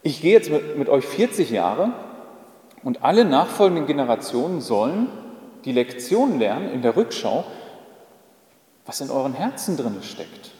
Ich 0.00 0.22
gehe 0.22 0.32
jetzt 0.32 0.50
mit, 0.50 0.78
mit 0.78 0.88
euch 0.88 1.04
40 1.04 1.50
Jahre 1.50 1.92
und 2.84 3.04
alle 3.04 3.26
nachfolgenden 3.26 3.84
Generationen 3.84 4.62
sollen 4.62 5.08
die 5.66 5.72
Lektion 5.72 6.38
lernen 6.38 6.70
in 6.70 6.80
der 6.80 6.96
Rückschau, 6.96 7.44
was 8.86 9.02
in 9.02 9.10
euren 9.10 9.34
Herzen 9.34 9.76
drin 9.76 9.98
steckt. 10.00 10.52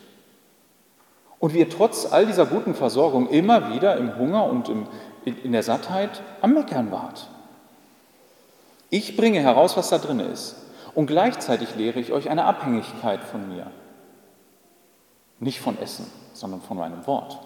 Und 1.38 1.54
wir 1.54 1.70
trotz 1.70 2.12
all 2.12 2.26
dieser 2.26 2.44
guten 2.44 2.74
Versorgung 2.74 3.30
immer 3.30 3.72
wieder 3.72 3.96
im 3.96 4.18
Hunger 4.18 4.44
und 4.44 4.68
im, 4.68 4.86
in 5.24 5.52
der 5.52 5.62
Sattheit 5.62 6.20
am 6.42 6.52
Meckern 6.52 6.90
wart. 6.90 7.30
Ich 8.90 9.16
bringe 9.16 9.40
heraus, 9.40 9.74
was 9.78 9.88
da 9.88 9.96
drin 9.96 10.20
ist. 10.20 10.65
Und 10.96 11.08
gleichzeitig 11.08 11.76
lehre 11.76 12.00
ich 12.00 12.10
euch 12.10 12.30
eine 12.30 12.46
Abhängigkeit 12.46 13.22
von 13.22 13.54
mir. 13.54 13.70
Nicht 15.38 15.60
von 15.60 15.78
Essen, 15.78 16.10
sondern 16.32 16.62
von 16.62 16.78
meinem 16.78 17.06
Wort. 17.06 17.38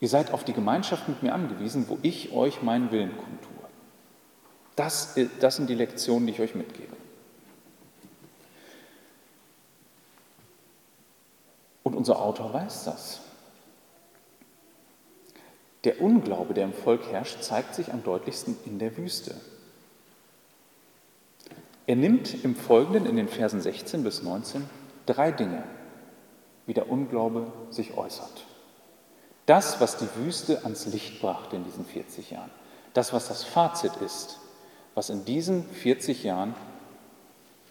Ihr 0.00 0.08
seid 0.08 0.32
auf 0.32 0.42
die 0.42 0.54
Gemeinschaft 0.54 1.10
mit 1.10 1.22
mir 1.22 1.34
angewiesen, 1.34 1.90
wo 1.90 1.98
ich 2.00 2.32
euch 2.32 2.62
meinen 2.62 2.90
Willen 2.90 3.14
kundtue. 3.18 3.52
Das, 4.76 5.14
das 5.40 5.56
sind 5.56 5.68
die 5.68 5.74
Lektionen, 5.74 6.26
die 6.26 6.32
ich 6.32 6.40
euch 6.40 6.54
mitgebe. 6.54 6.96
Und 11.82 11.94
unser 11.94 12.18
Autor 12.18 12.54
weiß 12.54 12.84
das. 12.84 13.20
Der 15.84 16.00
Unglaube, 16.00 16.54
der 16.54 16.64
im 16.64 16.72
Volk 16.72 17.12
herrscht, 17.12 17.42
zeigt 17.42 17.74
sich 17.74 17.92
am 17.92 18.02
deutlichsten 18.02 18.56
in 18.64 18.78
der 18.78 18.96
Wüste. 18.96 19.34
Er 21.90 21.96
nimmt 21.96 22.44
im 22.44 22.54
Folgenden 22.54 23.04
in 23.04 23.16
den 23.16 23.26
Versen 23.26 23.60
16 23.60 24.04
bis 24.04 24.22
19 24.22 24.64
drei 25.06 25.32
Dinge, 25.32 25.64
wie 26.64 26.72
der 26.72 26.88
Unglaube 26.88 27.52
sich 27.70 27.96
äußert. 27.96 28.46
Das, 29.46 29.80
was 29.80 29.96
die 29.96 30.06
Wüste 30.14 30.62
ans 30.62 30.86
Licht 30.86 31.20
brachte 31.20 31.56
in 31.56 31.64
diesen 31.64 31.84
40 31.84 32.30
Jahren. 32.30 32.52
Das, 32.94 33.12
was 33.12 33.26
das 33.26 33.42
Fazit 33.42 33.90
ist, 34.06 34.38
was 34.94 35.10
in 35.10 35.24
diesen 35.24 35.64
40 35.64 36.22
Jahren 36.22 36.54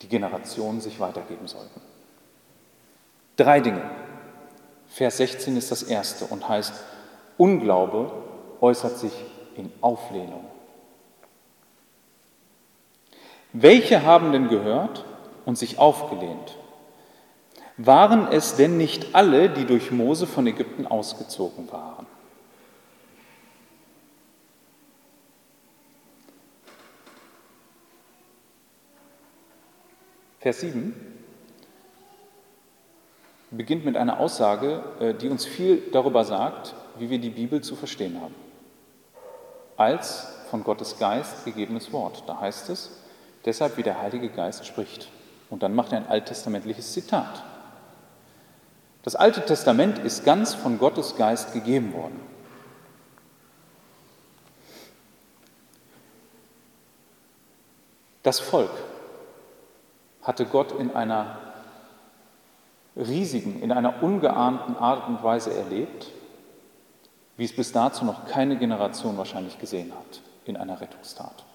die 0.01 0.09
Generationen 0.09 0.81
sich 0.81 0.99
weitergeben 0.99 1.47
sollten. 1.47 1.79
Drei 3.37 3.61
Dinge. 3.61 3.89
Vers 4.89 5.15
16 5.15 5.55
ist 5.55 5.71
das 5.71 5.83
erste 5.83 6.25
und 6.25 6.49
heißt, 6.49 6.73
Unglaube 7.37 8.11
äußert 8.59 8.97
sich 8.97 9.13
in 9.55 9.71
Auflehnung. 9.79 10.43
Welche 13.51 14.03
haben 14.03 14.31
denn 14.31 14.47
gehört 14.47 15.05
und 15.45 15.57
sich 15.57 15.79
aufgelehnt? 15.79 16.57
Waren 17.77 18.27
es 18.27 18.55
denn 18.55 18.77
nicht 18.77 19.15
alle, 19.15 19.49
die 19.49 19.65
durch 19.65 19.91
Mose 19.91 20.27
von 20.27 20.45
Ägypten 20.45 20.85
ausgezogen 20.85 21.71
waren? 21.71 22.05
Vers 30.39 30.61
7 30.61 30.95
beginnt 33.51 33.83
mit 33.83 33.97
einer 33.97 34.19
Aussage, 34.19 34.83
äh, 34.99 35.13
die 35.13 35.27
uns 35.27 35.45
viel 35.45 35.81
darüber 35.91 36.23
sagt, 36.23 36.75
wie 36.97 37.09
wir 37.09 37.19
die 37.19 37.29
Bibel 37.29 37.61
zu 37.61 37.75
verstehen 37.75 38.21
haben. 38.21 38.35
Als 39.75 40.35
von 40.49 40.63
Gottes 40.63 40.97
Geist 40.97 41.45
gegebenes 41.45 41.91
Wort. 41.91 42.23
Da 42.27 42.39
heißt 42.39 42.69
es, 42.69 42.99
deshalb 43.45 43.77
wie 43.77 43.83
der 43.83 44.01
Heilige 44.01 44.29
Geist 44.29 44.65
spricht. 44.65 45.09
Und 45.49 45.63
dann 45.63 45.73
macht 45.73 45.91
er 45.91 45.99
ein 45.99 46.07
alttestamentliches 46.07 46.93
Zitat. 46.93 47.43
Das 49.03 49.15
Alte 49.15 49.45
Testament 49.45 49.99
ist 49.99 50.25
ganz 50.25 50.53
von 50.53 50.77
Gottes 50.77 51.15
Geist 51.15 51.53
gegeben 51.53 51.93
worden. 51.93 52.19
Das 58.23 58.39
Volk 58.39 58.71
hatte 60.21 60.45
Gott 60.45 60.77
in 60.77 60.93
einer 60.93 61.37
riesigen, 62.95 63.61
in 63.61 63.71
einer 63.71 64.03
ungeahnten 64.03 64.75
Art 64.75 65.07
und 65.07 65.23
Weise 65.23 65.53
erlebt, 65.53 66.07
wie 67.37 67.45
es 67.45 67.55
bis 67.55 67.71
dazu 67.71 68.03
noch 68.03 68.25
keine 68.25 68.57
Generation 68.57 69.17
wahrscheinlich 69.17 69.57
gesehen 69.57 69.93
hat 69.93 70.21
in 70.45 70.57
einer 70.57 70.81
Rettungstat. 70.81 71.45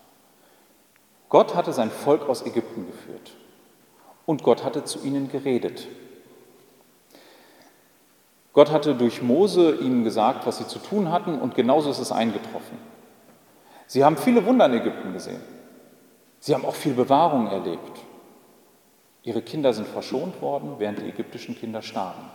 Gott 1.34 1.56
hatte 1.56 1.72
sein 1.72 1.90
Volk 1.90 2.28
aus 2.28 2.46
Ägypten 2.46 2.86
geführt 2.86 3.32
und 4.24 4.44
Gott 4.44 4.62
hatte 4.62 4.84
zu 4.84 5.00
ihnen 5.04 5.28
geredet. 5.28 5.88
Gott 8.52 8.70
hatte 8.70 8.94
durch 8.94 9.20
Mose 9.20 9.74
ihnen 9.80 10.04
gesagt, 10.04 10.46
was 10.46 10.58
sie 10.58 10.68
zu 10.68 10.78
tun 10.78 11.10
hatten 11.10 11.40
und 11.40 11.56
genauso 11.56 11.90
ist 11.90 11.98
es 11.98 12.12
eingetroffen. 12.12 12.78
Sie 13.88 14.04
haben 14.04 14.16
viele 14.16 14.46
Wunder 14.46 14.66
in 14.66 14.74
Ägypten 14.74 15.12
gesehen. 15.12 15.40
Sie 16.38 16.54
haben 16.54 16.64
auch 16.64 16.76
viel 16.76 16.94
Bewahrung 16.94 17.48
erlebt. 17.48 17.98
Ihre 19.24 19.42
Kinder 19.42 19.72
sind 19.72 19.88
verschont 19.88 20.40
worden, 20.40 20.76
während 20.78 21.00
die 21.00 21.08
ägyptischen 21.08 21.56
Kinder 21.58 21.82
starben. 21.82 22.30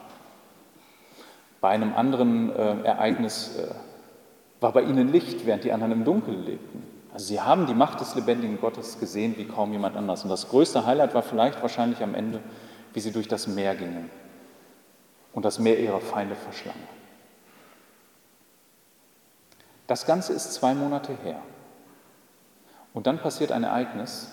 Bei 1.61 1.69
einem 1.69 1.93
anderen 1.93 2.49
äh, 2.53 2.81
Ereignis 2.83 3.55
äh, 3.59 3.73
war 4.59 4.73
bei 4.73 4.81
ihnen 4.81 5.09
Licht, 5.09 5.45
während 5.45 5.63
die 5.63 5.71
anderen 5.71 5.93
im 5.93 6.03
Dunkeln 6.03 6.45
lebten. 6.45 6.98
Also 7.19 7.27
sie 7.27 7.41
haben 7.41 7.65
die 7.65 7.73
Macht 7.73 7.99
des 7.99 8.15
lebendigen 8.15 8.61
Gottes 8.61 8.97
gesehen 8.97 9.35
wie 9.35 9.43
kaum 9.43 9.73
jemand 9.73 9.97
anders. 9.97 10.23
Und 10.23 10.29
das 10.29 10.47
größte 10.47 10.85
Highlight 10.85 11.13
war 11.13 11.21
vielleicht 11.21 11.61
wahrscheinlich 11.61 12.01
am 12.01 12.15
Ende, 12.15 12.39
wie 12.93 13.01
sie 13.01 13.11
durch 13.11 13.27
das 13.27 13.45
Meer 13.45 13.75
gingen 13.75 14.09
und 15.33 15.43
das 15.43 15.59
Meer 15.59 15.77
ihrer 15.79 15.99
Feinde 15.99 16.35
verschlang. 16.35 16.77
Das 19.85 20.05
Ganze 20.05 20.31
ist 20.31 20.53
zwei 20.53 20.73
Monate 20.73 21.13
her. 21.21 21.41
Und 22.93 23.05
dann 23.05 23.19
passiert 23.19 23.51
ein 23.51 23.65
Ereignis, 23.65 24.31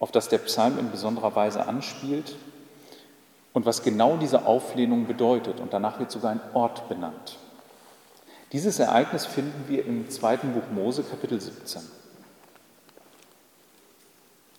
auf 0.00 0.10
das 0.10 0.28
der 0.28 0.38
Psalm 0.38 0.76
in 0.76 0.90
besonderer 0.90 1.36
Weise 1.36 1.68
anspielt 1.68 2.34
und 3.52 3.64
was 3.64 3.84
genau 3.84 4.16
diese 4.16 4.44
Auflehnung 4.44 5.06
bedeutet. 5.06 5.60
Und 5.60 5.72
danach 5.72 6.00
wird 6.00 6.10
sogar 6.10 6.32
ein 6.32 6.40
Ort 6.52 6.88
benannt. 6.88 7.38
Dieses 8.52 8.80
Ereignis 8.80 9.26
finden 9.26 9.64
wir 9.68 9.84
im 9.84 10.10
zweiten 10.10 10.52
Buch 10.52 10.68
Mose, 10.72 11.04
Kapitel 11.04 11.40
17. 11.40 11.82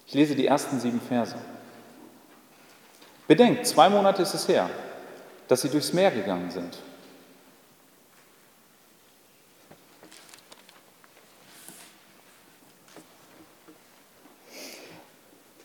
Ich 0.07 0.13
lese 0.13 0.35
die 0.35 0.47
ersten 0.47 0.79
sieben 0.79 1.01
Verse. 1.01 1.35
Bedenkt, 3.27 3.67
zwei 3.67 3.89
Monate 3.89 4.21
ist 4.21 4.33
es 4.33 4.47
her, 4.47 4.69
dass 5.47 5.61
sie 5.61 5.69
durchs 5.69 5.93
Meer 5.93 6.11
gegangen 6.11 6.51
sind. 6.51 6.77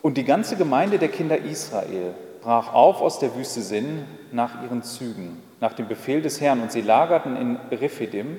Und 0.02 0.16
die 0.16 0.24
ganze 0.24 0.56
Gemeinde 0.56 1.00
der 1.00 1.08
Kinder 1.08 1.38
Israel 1.38 2.14
brach 2.40 2.72
auf 2.72 3.00
aus 3.00 3.18
der 3.18 3.34
Wüste 3.34 3.62
Sinn 3.62 4.04
nach 4.30 4.62
ihren 4.62 4.84
Zügen, 4.84 5.42
nach 5.60 5.72
dem 5.72 5.88
Befehl 5.88 6.22
des 6.22 6.40
Herrn, 6.40 6.60
und 6.60 6.72
sie 6.72 6.82
lagerten 6.82 7.36
in 7.36 7.56
Rephidim, 7.76 8.38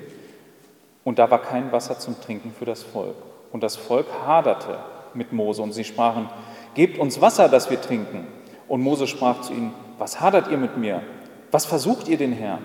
und 1.04 1.18
da 1.18 1.30
war 1.30 1.40
kein 1.40 1.72
Wasser 1.72 1.98
zum 1.98 2.20
Trinken 2.20 2.52
für 2.52 2.64
das 2.64 2.82
Volk. 2.82 3.16
Und 3.52 3.62
das 3.62 3.76
Volk 3.76 4.06
haderte 4.26 4.78
mit 5.14 5.32
Mose, 5.32 5.62
und 5.62 5.72
sie 5.72 5.84
sprachen, 5.84 6.28
Gebt 6.74 6.98
uns 6.98 7.20
Wasser, 7.20 7.48
dass 7.48 7.70
wir 7.70 7.80
trinken. 7.80 8.26
Und 8.68 8.82
Mose 8.82 9.06
sprach 9.06 9.40
zu 9.40 9.52
ihnen, 9.52 9.72
Was 9.98 10.20
hadert 10.20 10.48
ihr 10.48 10.58
mit 10.58 10.76
mir? 10.76 11.02
Was 11.50 11.64
versucht 11.64 12.08
ihr 12.08 12.18
den 12.18 12.32
Herrn? 12.32 12.64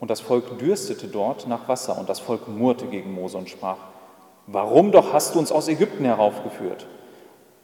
Und 0.00 0.10
das 0.10 0.20
Volk 0.20 0.58
dürstete 0.58 1.06
dort 1.06 1.46
nach 1.46 1.68
Wasser, 1.68 1.98
und 1.98 2.08
das 2.08 2.18
Volk 2.18 2.48
murrte 2.48 2.86
gegen 2.86 3.12
Mose 3.12 3.38
und 3.38 3.50
sprach, 3.50 3.76
Warum 4.46 4.90
doch 4.90 5.12
hast 5.12 5.34
du 5.34 5.38
uns 5.38 5.52
aus 5.52 5.68
Ägypten 5.68 6.04
heraufgeführt? 6.04 6.86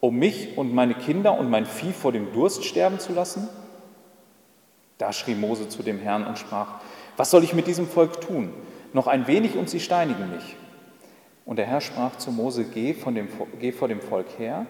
um 0.01 0.17
mich 0.17 0.57
und 0.57 0.75
meine 0.75 0.95
Kinder 0.95 1.39
und 1.39 1.51
mein 1.51 1.67
Vieh 1.67 1.93
vor 1.93 2.13
dem 2.13 2.33
Durst 2.33 2.65
sterben 2.65 2.99
zu 2.99 3.13
lassen? 3.13 3.49
Da 5.01 5.15
schrie 5.15 5.35
Mose 5.35 5.67
zu 5.71 5.83
dem 5.83 5.99
Herrn 5.99 6.27
und 6.27 6.39
sprach, 6.39 6.81
was 7.17 7.31
soll 7.31 7.43
ich 7.43 7.55
mit 7.55 7.67
diesem 7.67 7.89
Volk 7.89 8.21
tun? 8.21 8.53
Noch 8.93 9.07
ein 9.07 9.27
wenig 9.27 9.57
und 9.57 9.71
sie 9.71 9.81
steinigen 9.81 10.31
mich. 10.31 10.57
Und 11.47 11.57
der 11.57 11.65
Herr 11.65 11.81
sprach 11.81 12.17
zu 12.17 12.31
Mose, 12.31 12.65
geh, 12.65 12.93
dem, 12.93 13.29
geh 13.59 13.73
vor 13.73 13.89
dem 13.89 14.03
Volk 14.03 14.27
her 14.37 14.67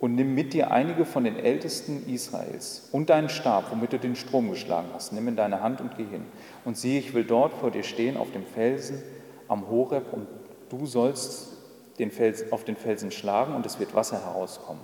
und 0.00 0.16
nimm 0.16 0.34
mit 0.34 0.52
dir 0.52 0.70
einige 0.70 1.06
von 1.06 1.24
den 1.24 1.38
Ältesten 1.38 2.06
Israels 2.12 2.90
und 2.92 3.08
deinen 3.08 3.30
Stab, 3.30 3.70
womit 3.70 3.94
du 3.94 3.98
den 3.98 4.16
Strom 4.16 4.50
geschlagen 4.50 4.88
hast. 4.92 5.14
Nimm 5.14 5.26
in 5.28 5.36
deine 5.36 5.62
Hand 5.62 5.80
und 5.80 5.96
geh 5.96 6.04
hin. 6.04 6.26
Und 6.66 6.76
siehe, 6.76 6.98
ich 6.98 7.14
will 7.14 7.24
dort 7.24 7.54
vor 7.54 7.70
dir 7.70 7.84
stehen 7.84 8.18
auf 8.18 8.30
dem 8.32 8.44
Felsen 8.44 9.02
am 9.48 9.70
Horeb 9.70 10.12
und 10.12 10.28
du 10.68 10.84
sollst 10.84 11.54
den 11.98 12.10
Fels, 12.10 12.52
auf 12.52 12.64
den 12.64 12.76
Felsen 12.76 13.10
schlagen 13.10 13.54
und 13.54 13.64
es 13.64 13.80
wird 13.80 13.94
Wasser 13.94 14.22
herauskommen, 14.22 14.82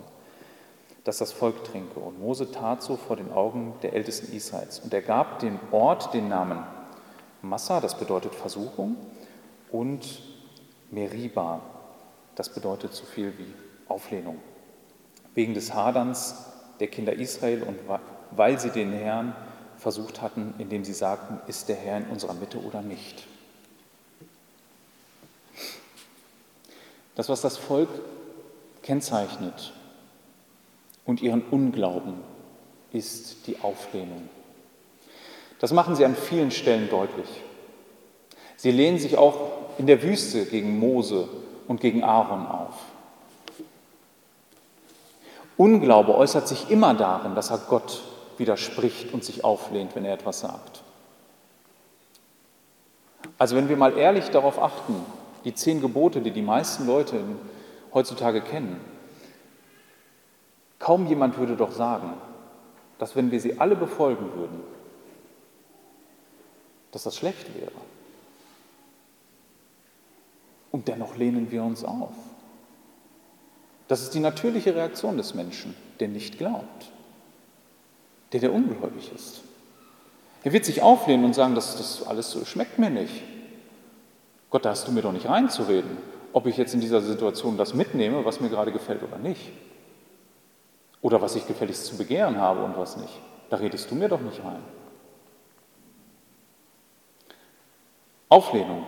dass 1.05 1.19
das 1.19 1.31
Volk 1.31 1.63
trinke. 1.63 1.99
Und 1.99 2.19
Mose 2.19 2.51
tat 2.51 2.83
so 2.83 2.97
vor 2.97 3.15
den 3.15 3.31
Augen 3.31 3.73
der 3.81 3.93
Ältesten 3.93 4.35
Israels. 4.35 4.79
Und 4.79 4.93
er 4.93 5.01
gab 5.01 5.39
dem 5.39 5.57
Ort 5.71 6.13
den 6.13 6.27
Namen 6.27 6.59
Massa, 7.41 7.79
das 7.79 7.97
bedeutet 7.97 8.35
Versuchung, 8.35 8.97
und 9.71 10.21
Meriba, 10.91 11.61
das 12.35 12.49
bedeutet 12.49 12.93
so 12.93 13.05
viel 13.05 13.37
wie 13.37 13.53
Auflehnung 13.87 14.39
wegen 15.35 15.53
des 15.53 15.73
Haderns 15.73 16.35
der 16.79 16.87
Kinder 16.87 17.13
Israel 17.13 17.63
und 17.63 17.77
weil 18.31 18.59
sie 18.59 18.69
den 18.69 18.91
Herrn 18.91 19.35
versucht 19.77 20.21
hatten, 20.21 20.55
indem 20.57 20.83
sie 20.83 20.93
sagten, 20.93 21.39
ist 21.47 21.69
der 21.69 21.75
Herr 21.75 21.97
in 21.97 22.05
unserer 22.05 22.33
Mitte 22.33 22.59
oder 22.63 22.81
nicht. 22.81 23.27
Das, 27.15 27.29
was 27.29 27.41
das 27.41 27.57
Volk 27.57 27.89
kennzeichnet 28.81 29.73
und 31.05 31.21
ihren 31.21 31.43
Unglauben, 31.49 32.15
ist 32.91 33.47
die 33.47 33.59
Auflehnung. 33.61 34.29
Das 35.59 35.71
machen 35.71 35.95
sie 35.95 36.05
an 36.05 36.15
vielen 36.15 36.51
Stellen 36.51 36.89
deutlich. 36.89 37.27
Sie 38.57 38.71
lehnen 38.71 38.99
sich 38.99 39.17
auch 39.17 39.51
in 39.77 39.87
der 39.87 40.01
Wüste 40.01 40.45
gegen 40.45 40.79
Mose 40.79 41.27
und 41.67 41.81
gegen 41.81 42.03
Aaron 42.03 42.47
auf. 42.47 42.73
Unglaube 45.57 46.15
äußert 46.15 46.47
sich 46.47 46.69
immer 46.69 46.93
darin, 46.93 47.35
dass 47.35 47.49
er 47.49 47.59
Gott 47.69 48.01
widerspricht 48.37 49.13
und 49.13 49.23
sich 49.23 49.43
auflehnt, 49.43 49.95
wenn 49.95 50.05
er 50.05 50.13
etwas 50.13 50.41
sagt. 50.41 50.83
Also 53.37 53.55
wenn 53.55 53.69
wir 53.69 53.77
mal 53.77 53.97
ehrlich 53.97 54.29
darauf 54.29 54.61
achten, 54.61 54.95
die 55.43 55.53
zehn 55.53 55.81
Gebote, 55.81 56.21
die 56.21 56.31
die 56.31 56.41
meisten 56.41 56.85
Leute 56.85 57.21
heutzutage 57.93 58.41
kennen, 58.41 58.79
kaum 60.79 61.07
jemand 61.07 61.37
würde 61.37 61.55
doch 61.55 61.71
sagen, 61.71 62.13
dass 62.97 63.15
wenn 63.15 63.31
wir 63.31 63.39
sie 63.39 63.59
alle 63.59 63.75
befolgen 63.75 64.33
würden, 64.35 64.61
dass 66.91 67.03
das 67.03 67.17
schlecht 67.17 67.53
wäre. 67.59 67.71
Und 70.71 70.87
dennoch 70.87 71.17
lehnen 71.17 71.51
wir 71.51 71.63
uns 71.63 71.83
auf. 71.83 72.13
Das 73.87 74.01
ist 74.01 74.13
die 74.13 74.19
natürliche 74.19 74.75
Reaktion 74.75 75.17
des 75.17 75.33
Menschen, 75.33 75.75
der 75.99 76.07
nicht 76.07 76.37
glaubt, 76.37 76.91
der 78.31 78.39
der 78.39 78.53
ungläubig 78.53 79.11
ist. 79.13 79.41
Er 80.43 80.53
wird 80.53 80.65
sich 80.65 80.81
auflehnen 80.81 81.25
und 81.25 81.33
sagen, 81.33 81.55
das, 81.55 81.75
das 81.77 82.03
alles 82.07 82.37
schmeckt 82.47 82.79
mir 82.79 82.89
nicht. 82.89 83.23
Gott, 84.49 84.63
da 84.63 84.69
hast 84.69 84.87
du 84.87 84.91
mir 84.91 85.01
doch 85.01 85.11
nicht 85.11 85.27
reinzureden, 85.27 85.97
ob 86.33 86.45
ich 86.45 86.55
jetzt 86.55 86.73
in 86.73 86.81
dieser 86.81 87.01
Situation 87.01 87.57
das 87.57 87.73
mitnehme, 87.73 88.25
was 88.25 88.39
mir 88.39 88.49
gerade 88.49 88.71
gefällt 88.71 89.03
oder 89.03 89.17
nicht. 89.17 89.51
Oder 91.05 91.21
was 91.21 91.35
ich 91.35 91.45
gefälligst 91.45 91.85
zu 91.85 91.97
begehren 91.97 92.39
habe 92.39 92.63
und 92.63 92.75
was 92.77 92.97
nicht. 92.97 93.13
Da 93.51 93.57
redest 93.57 93.91
du 93.91 93.95
mir 93.95 94.09
doch 94.09 94.21
nicht 94.21 94.43
rein. 94.43 94.63
Auflehnung 98.27 98.87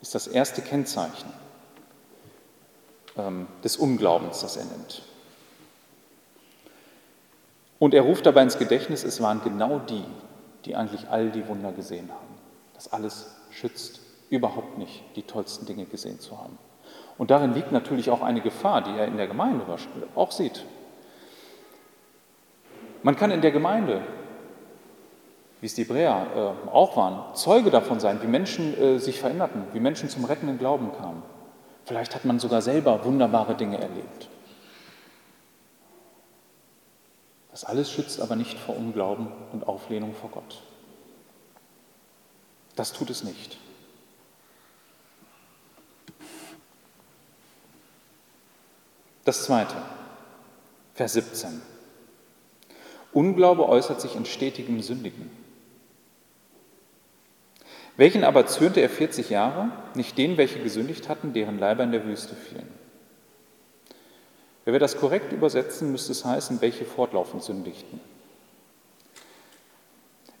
ist 0.00 0.14
das 0.14 0.28
erste 0.28 0.62
Kennzeichen 0.62 1.32
ähm, 3.16 3.48
des 3.64 3.76
Unglaubens, 3.76 4.40
das 4.42 4.56
er 4.56 4.66
nennt. 4.66 5.02
Und 7.80 7.92
er 7.92 8.02
ruft 8.02 8.24
dabei 8.24 8.44
ins 8.44 8.58
Gedächtnis, 8.58 9.02
es 9.02 9.20
waren 9.20 9.42
genau 9.42 9.80
die, 9.80 10.04
die 10.64 10.76
eigentlich 10.76 11.08
all 11.08 11.30
die 11.30 11.48
Wunder 11.48 11.72
gesehen 11.72 12.08
haben. 12.08 12.38
Das 12.74 12.92
alles 12.92 13.34
schützt 13.50 14.00
überhaupt 14.30 14.78
nicht, 14.78 15.02
die 15.16 15.24
tollsten 15.24 15.66
Dinge 15.66 15.86
gesehen 15.86 16.20
zu 16.20 16.38
haben. 16.38 16.56
Und 17.18 17.32
darin 17.32 17.52
liegt 17.52 17.72
natürlich 17.72 18.10
auch 18.10 18.22
eine 18.22 18.42
Gefahr, 18.42 18.82
die 18.82 18.96
er 18.96 19.08
in 19.08 19.16
der 19.16 19.26
Gemeinde 19.26 19.66
auch 20.14 20.30
sieht. 20.30 20.64
Man 23.02 23.16
kann 23.16 23.30
in 23.30 23.40
der 23.40 23.50
Gemeinde, 23.50 24.02
wie 25.60 25.66
es 25.66 25.74
die 25.74 25.82
Hebräer 25.82 26.26
äh, 26.66 26.70
auch 26.70 26.96
waren, 26.96 27.34
Zeuge 27.34 27.70
davon 27.70 28.00
sein, 28.00 28.20
wie 28.22 28.26
Menschen 28.26 28.78
äh, 28.80 28.98
sich 28.98 29.18
veränderten, 29.18 29.64
wie 29.72 29.80
Menschen 29.80 30.08
zum 30.08 30.24
rettenden 30.24 30.58
Glauben 30.58 30.92
kamen. 30.92 31.22
Vielleicht 31.84 32.14
hat 32.14 32.24
man 32.24 32.38
sogar 32.38 32.62
selber 32.62 33.04
wunderbare 33.04 33.54
Dinge 33.54 33.78
erlebt. 33.78 34.28
Das 37.50 37.64
alles 37.64 37.90
schützt 37.90 38.20
aber 38.20 38.34
nicht 38.34 38.58
vor 38.58 38.76
Unglauben 38.76 39.28
und 39.52 39.66
Auflehnung 39.66 40.14
vor 40.14 40.30
Gott. 40.30 40.62
Das 42.76 42.92
tut 42.92 43.10
es 43.10 43.24
nicht. 43.24 43.58
Das 49.24 49.44
zweite, 49.44 49.76
Vers 50.94 51.12
17. 51.12 51.71
Unglaube 53.12 53.68
äußert 53.68 54.00
sich 54.00 54.16
in 54.16 54.24
stetigem 54.24 54.80
Sündigen. 54.80 55.30
Welchen 57.96 58.24
aber 58.24 58.46
zürnte 58.46 58.80
er 58.80 58.88
40 58.88 59.28
Jahre? 59.28 59.70
Nicht 59.94 60.16
denen, 60.16 60.38
welche 60.38 60.60
gesündigt 60.60 61.08
hatten, 61.08 61.34
deren 61.34 61.58
Leiber 61.58 61.84
in 61.84 61.92
der 61.92 62.06
Wüste 62.06 62.34
fielen. 62.34 62.68
Wenn 64.64 64.72
wir 64.72 64.80
das 64.80 64.96
korrekt 64.96 65.32
übersetzen, 65.32 65.92
müsste 65.92 66.12
es 66.12 66.24
heißen, 66.24 66.60
welche 66.60 66.84
fortlaufend 66.84 67.42
sündigten. 67.42 68.00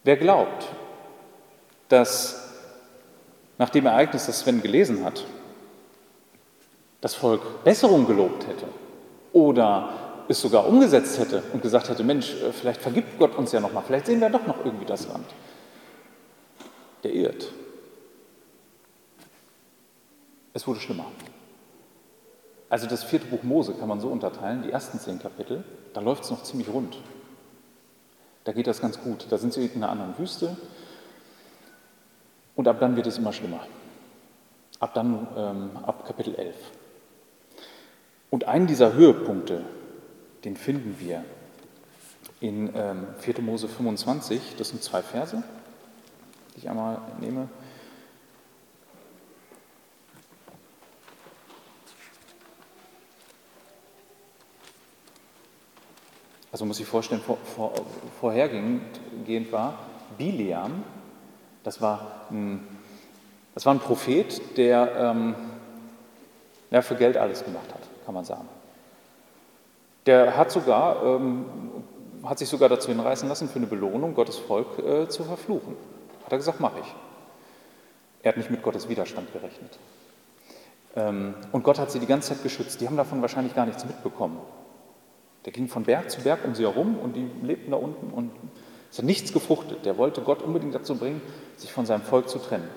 Wer 0.04 0.16
glaubt, 0.16 0.68
dass 1.88 2.48
nach 3.58 3.70
dem 3.70 3.86
Ereignis, 3.86 4.26
das 4.26 4.40
Sven 4.40 4.62
gelesen 4.62 5.04
hat, 5.04 5.24
das 7.00 7.14
Volk 7.14 7.64
Besserung 7.64 8.06
gelobt 8.06 8.46
hätte 8.46 8.66
oder 9.32 9.90
es 10.28 10.40
sogar 10.40 10.66
umgesetzt 10.66 11.18
hätte 11.18 11.42
und 11.52 11.62
gesagt 11.62 11.88
hätte, 11.88 12.04
Mensch, 12.04 12.34
äh, 12.34 12.52
vielleicht 12.52 12.80
vergibt 12.80 13.18
Gott 13.18 13.36
uns 13.36 13.52
ja 13.52 13.60
noch 13.60 13.72
mal, 13.72 13.82
vielleicht 13.82 14.06
sehen 14.06 14.20
wir 14.20 14.30
doch 14.30 14.46
noch 14.46 14.64
irgendwie 14.64 14.86
das 14.86 15.06
Land 15.08 15.26
der 17.02 17.12
irrt. 17.12 17.52
Es 20.54 20.66
wurde 20.66 20.80
schlimmer. 20.80 21.06
Also 22.68 22.86
das 22.86 23.04
vierte 23.04 23.26
Buch 23.26 23.42
Mose 23.42 23.74
kann 23.74 23.88
man 23.88 24.00
so 24.00 24.08
unterteilen, 24.08 24.62
die 24.62 24.70
ersten 24.70 24.98
zehn 24.98 25.18
Kapitel, 25.18 25.64
da 25.92 26.00
läuft 26.00 26.24
es 26.24 26.30
noch 26.30 26.42
ziemlich 26.42 26.68
rund. 26.68 26.96
Da 28.44 28.52
geht 28.52 28.66
das 28.66 28.80
ganz 28.80 29.00
gut. 29.00 29.26
Da 29.30 29.38
sind 29.38 29.52
sie 29.52 29.66
in 29.66 29.82
einer 29.82 29.90
anderen 29.90 30.18
Wüste 30.18 30.56
und 32.56 32.66
ab 32.66 32.80
dann 32.80 32.96
wird 32.96 33.06
es 33.06 33.18
immer 33.18 33.32
schlimmer. 33.32 33.60
Ab 34.80 34.94
dann, 34.94 35.28
ähm, 35.36 35.70
ab 35.84 36.06
Kapitel 36.06 36.34
11. 36.34 36.56
Und 38.30 38.48
einen 38.48 38.66
dieser 38.66 38.94
Höhepunkte, 38.94 39.62
den 40.44 40.56
finden 40.56 40.96
wir 40.98 41.24
in 42.40 42.70
ähm, 42.74 43.06
4. 43.18 43.40
Mose 43.40 43.68
25, 43.68 44.56
das 44.56 44.70
sind 44.70 44.82
zwei 44.82 45.02
Verse 45.02 45.42
die 46.54 46.58
ich 46.58 46.70
einmal 46.70 47.00
nehme. 47.20 47.48
Also 56.50 56.66
muss 56.66 56.78
ich 56.80 56.86
vorstellen, 56.86 57.22
vor, 57.22 57.38
vor, 57.38 57.72
vorhergehend 58.20 58.82
war 59.50 59.78
Biliam, 60.18 60.84
das 61.64 61.80
war 61.80 62.26
ein, 62.30 62.68
das 63.54 63.64
war 63.64 63.72
ein 63.72 63.80
Prophet, 63.80 64.58
der 64.58 64.94
ähm, 64.96 65.34
ja, 66.70 66.82
für 66.82 66.96
Geld 66.96 67.16
alles 67.16 67.42
gemacht 67.42 67.72
hat, 67.72 67.80
kann 68.04 68.14
man 68.14 68.24
sagen. 68.26 68.48
Der 70.06 70.36
hat 70.36 70.50
sogar, 70.50 71.04
ähm, 71.04 71.44
hat 72.24 72.38
sich 72.38 72.48
sogar 72.48 72.68
dazu 72.68 72.88
hinreißen 72.88 73.28
lassen, 73.28 73.48
für 73.48 73.56
eine 73.56 73.66
Belohnung 73.66 74.14
Gottes 74.14 74.38
Volk 74.38 74.78
äh, 74.78 75.08
zu 75.08 75.24
verfluchen. 75.24 75.76
Hat 76.24 76.32
er 76.32 76.38
gesagt, 76.38 76.60
mache 76.60 76.80
ich. 76.80 76.94
Er 78.22 78.30
hat 78.30 78.36
nicht 78.36 78.50
mit 78.50 78.62
Gottes 78.62 78.88
Widerstand 78.88 79.32
gerechnet. 79.32 79.78
Ähm, 80.96 81.34
und 81.52 81.64
Gott 81.64 81.78
hat 81.78 81.90
sie 81.90 81.98
die 81.98 82.06
ganze 82.06 82.30
Zeit 82.30 82.42
geschützt. 82.42 82.80
Die 82.80 82.86
haben 82.86 82.96
davon 82.96 83.22
wahrscheinlich 83.22 83.54
gar 83.54 83.66
nichts 83.66 83.84
mitbekommen. 83.84 84.38
Der 85.44 85.52
ging 85.52 85.68
von 85.68 85.84
Berg 85.84 86.10
zu 86.10 86.20
Berg 86.20 86.44
um 86.44 86.54
sie 86.54 86.62
herum 86.62 86.98
und 86.98 87.16
die 87.16 87.28
lebten 87.42 87.72
da 87.72 87.76
unten 87.76 88.10
und 88.12 88.30
es 88.90 88.98
hat 88.98 89.06
nichts 89.06 89.32
gefruchtet. 89.32 89.84
Der 89.86 89.96
wollte 89.96 90.20
Gott 90.20 90.42
unbedingt 90.42 90.74
dazu 90.74 90.94
bringen, 90.96 91.22
sich 91.56 91.72
von 91.72 91.86
seinem 91.86 92.02
Volk 92.02 92.28
zu 92.28 92.38
trennen. 92.38 92.68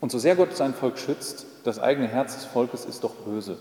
Und 0.00 0.12
so 0.12 0.18
sehr 0.18 0.36
Gott 0.36 0.54
sein 0.54 0.74
Volk 0.74 0.98
schützt, 0.98 1.46
das 1.64 1.80
eigene 1.80 2.06
Herz 2.06 2.34
des 2.34 2.44
Volkes 2.44 2.84
ist 2.84 3.02
doch 3.02 3.14
böse. 3.14 3.58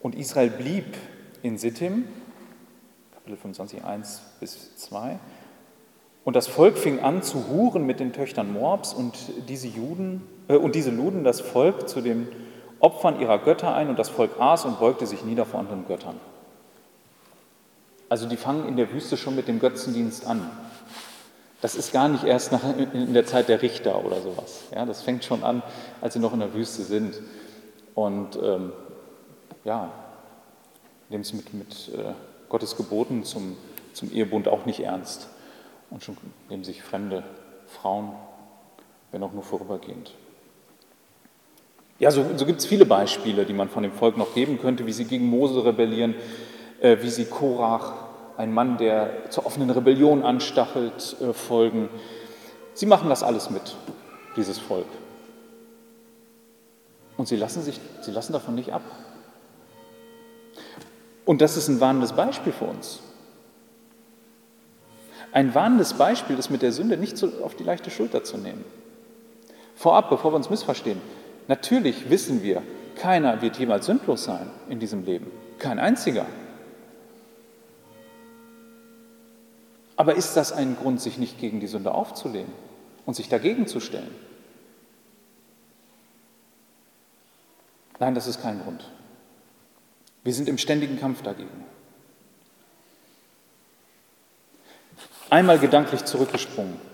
Und 0.00 0.14
Israel 0.14 0.50
blieb 0.50 0.96
in 1.42 1.58
Sittim, 1.58 2.06
Kapitel 3.12 3.36
25, 3.36 3.84
1 3.84 4.22
bis 4.40 4.76
2. 4.76 5.18
Und 6.24 6.36
das 6.36 6.48
Volk 6.48 6.78
fing 6.78 7.00
an 7.00 7.22
zu 7.22 7.48
huren 7.48 7.86
mit 7.86 8.00
den 8.00 8.12
Töchtern 8.12 8.52
Moabs 8.52 8.92
und 8.92 9.14
diese 9.48 9.68
Juden 9.68 10.22
äh, 10.48 10.56
und 10.56 10.74
diese 10.74 10.90
luden 10.90 11.24
das 11.24 11.40
Volk 11.40 11.88
zu 11.88 12.00
den 12.00 12.28
Opfern 12.78 13.20
ihrer 13.20 13.38
Götter 13.38 13.74
ein 13.74 13.88
und 13.88 13.98
das 13.98 14.08
Volk 14.08 14.40
aß 14.40 14.64
und 14.64 14.80
beugte 14.80 15.06
sich 15.06 15.24
nieder 15.24 15.44
vor 15.44 15.60
anderen 15.60 15.86
Göttern. 15.86 16.16
Also 18.08 18.26
die 18.26 18.36
fangen 18.36 18.66
in 18.66 18.76
der 18.76 18.92
Wüste 18.92 19.16
schon 19.16 19.36
mit 19.36 19.48
dem 19.48 19.60
Götzendienst 19.60 20.26
an. 20.26 20.50
Das 21.60 21.74
ist 21.74 21.92
gar 21.92 22.08
nicht 22.08 22.24
erst 22.24 22.52
nach, 22.52 22.62
in 22.76 23.12
der 23.12 23.26
Zeit 23.26 23.48
der 23.48 23.60
Richter 23.60 24.04
oder 24.04 24.20
sowas. 24.20 24.62
Ja, 24.74 24.86
das 24.86 25.02
fängt 25.02 25.24
schon 25.24 25.44
an, 25.44 25.62
als 26.00 26.14
sie 26.14 26.20
noch 26.20 26.32
in 26.32 26.40
der 26.40 26.54
Wüste 26.54 26.82
sind. 26.82 27.20
Und 27.94 28.38
ähm, 28.42 28.72
ja, 29.64 29.90
nehmen 31.08 31.22
es 31.22 31.32
mit, 31.32 31.52
mit 31.54 31.90
äh, 31.94 32.12
Gottes 32.48 32.76
Geboten 32.76 33.24
zum, 33.24 33.56
zum 33.92 34.12
Ehebund 34.12 34.48
auch 34.48 34.66
nicht 34.66 34.80
ernst. 34.80 35.28
Und 35.90 36.04
schon 36.04 36.16
nehmen 36.48 36.64
sich 36.64 36.82
fremde 36.82 37.24
Frauen, 37.66 38.12
wenn 39.10 39.22
auch 39.22 39.32
nur 39.32 39.42
vorübergehend. 39.42 40.14
Ja, 41.98 42.10
so, 42.10 42.24
so 42.36 42.46
gibt 42.46 42.60
es 42.60 42.66
viele 42.66 42.86
Beispiele, 42.86 43.44
die 43.44 43.52
man 43.52 43.68
von 43.68 43.82
dem 43.82 43.92
Volk 43.92 44.16
noch 44.16 44.34
geben 44.34 44.58
könnte, 44.58 44.86
wie 44.86 44.92
sie 44.92 45.04
gegen 45.04 45.28
Mose 45.28 45.64
rebellieren, 45.64 46.14
äh, 46.80 46.96
wie 47.02 47.10
sie 47.10 47.26
Korach, 47.26 47.92
ein 48.38 48.54
Mann, 48.54 48.78
der 48.78 49.30
zur 49.30 49.44
offenen 49.44 49.68
Rebellion 49.68 50.22
anstachelt, 50.22 51.16
äh, 51.20 51.34
folgen. 51.34 51.90
Sie 52.72 52.86
machen 52.86 53.10
das 53.10 53.22
alles 53.22 53.50
mit, 53.50 53.76
dieses 54.36 54.58
Volk. 54.58 54.86
Und 57.18 57.28
sie 57.28 57.36
lassen, 57.36 57.60
sich, 57.62 57.78
sie 58.00 58.12
lassen 58.12 58.32
davon 58.32 58.54
nicht 58.54 58.72
ab. 58.72 58.82
Und 61.30 61.40
das 61.40 61.56
ist 61.56 61.68
ein 61.68 61.78
warnendes 61.78 62.14
Beispiel 62.14 62.52
für 62.52 62.64
uns. 62.64 62.98
Ein 65.30 65.54
warnendes 65.54 65.94
Beispiel 65.94 66.36
ist 66.36 66.50
mit 66.50 66.60
der 66.60 66.72
Sünde 66.72 66.96
nicht 66.96 67.16
so 67.16 67.28
auf 67.44 67.54
die 67.54 67.62
leichte 67.62 67.88
Schulter 67.92 68.24
zu 68.24 68.36
nehmen. 68.36 68.64
Vorab, 69.76 70.10
bevor 70.10 70.32
wir 70.32 70.36
uns 70.36 70.50
missverstehen, 70.50 71.00
natürlich 71.46 72.10
wissen 72.10 72.42
wir, 72.42 72.64
keiner 72.96 73.42
wird 73.42 73.60
jemals 73.60 73.86
sündlos 73.86 74.24
sein 74.24 74.50
in 74.68 74.80
diesem 74.80 75.04
Leben. 75.04 75.30
Kein 75.60 75.78
einziger. 75.78 76.26
Aber 79.94 80.16
ist 80.16 80.36
das 80.36 80.50
ein 80.50 80.76
Grund, 80.76 81.00
sich 81.00 81.16
nicht 81.16 81.38
gegen 81.38 81.60
die 81.60 81.68
Sünde 81.68 81.94
aufzulehnen 81.94 82.52
und 83.06 83.14
sich 83.14 83.28
dagegen 83.28 83.68
zu 83.68 83.78
stellen? 83.78 84.16
Nein, 88.00 88.16
das 88.16 88.26
ist 88.26 88.42
kein 88.42 88.60
Grund. 88.60 88.90
Wir 90.22 90.34
sind 90.34 90.48
im 90.48 90.58
ständigen 90.58 90.98
Kampf 90.98 91.22
dagegen. 91.22 91.64
Einmal 95.30 95.58
gedanklich 95.58 96.04
zurückgesprungen 96.04 96.90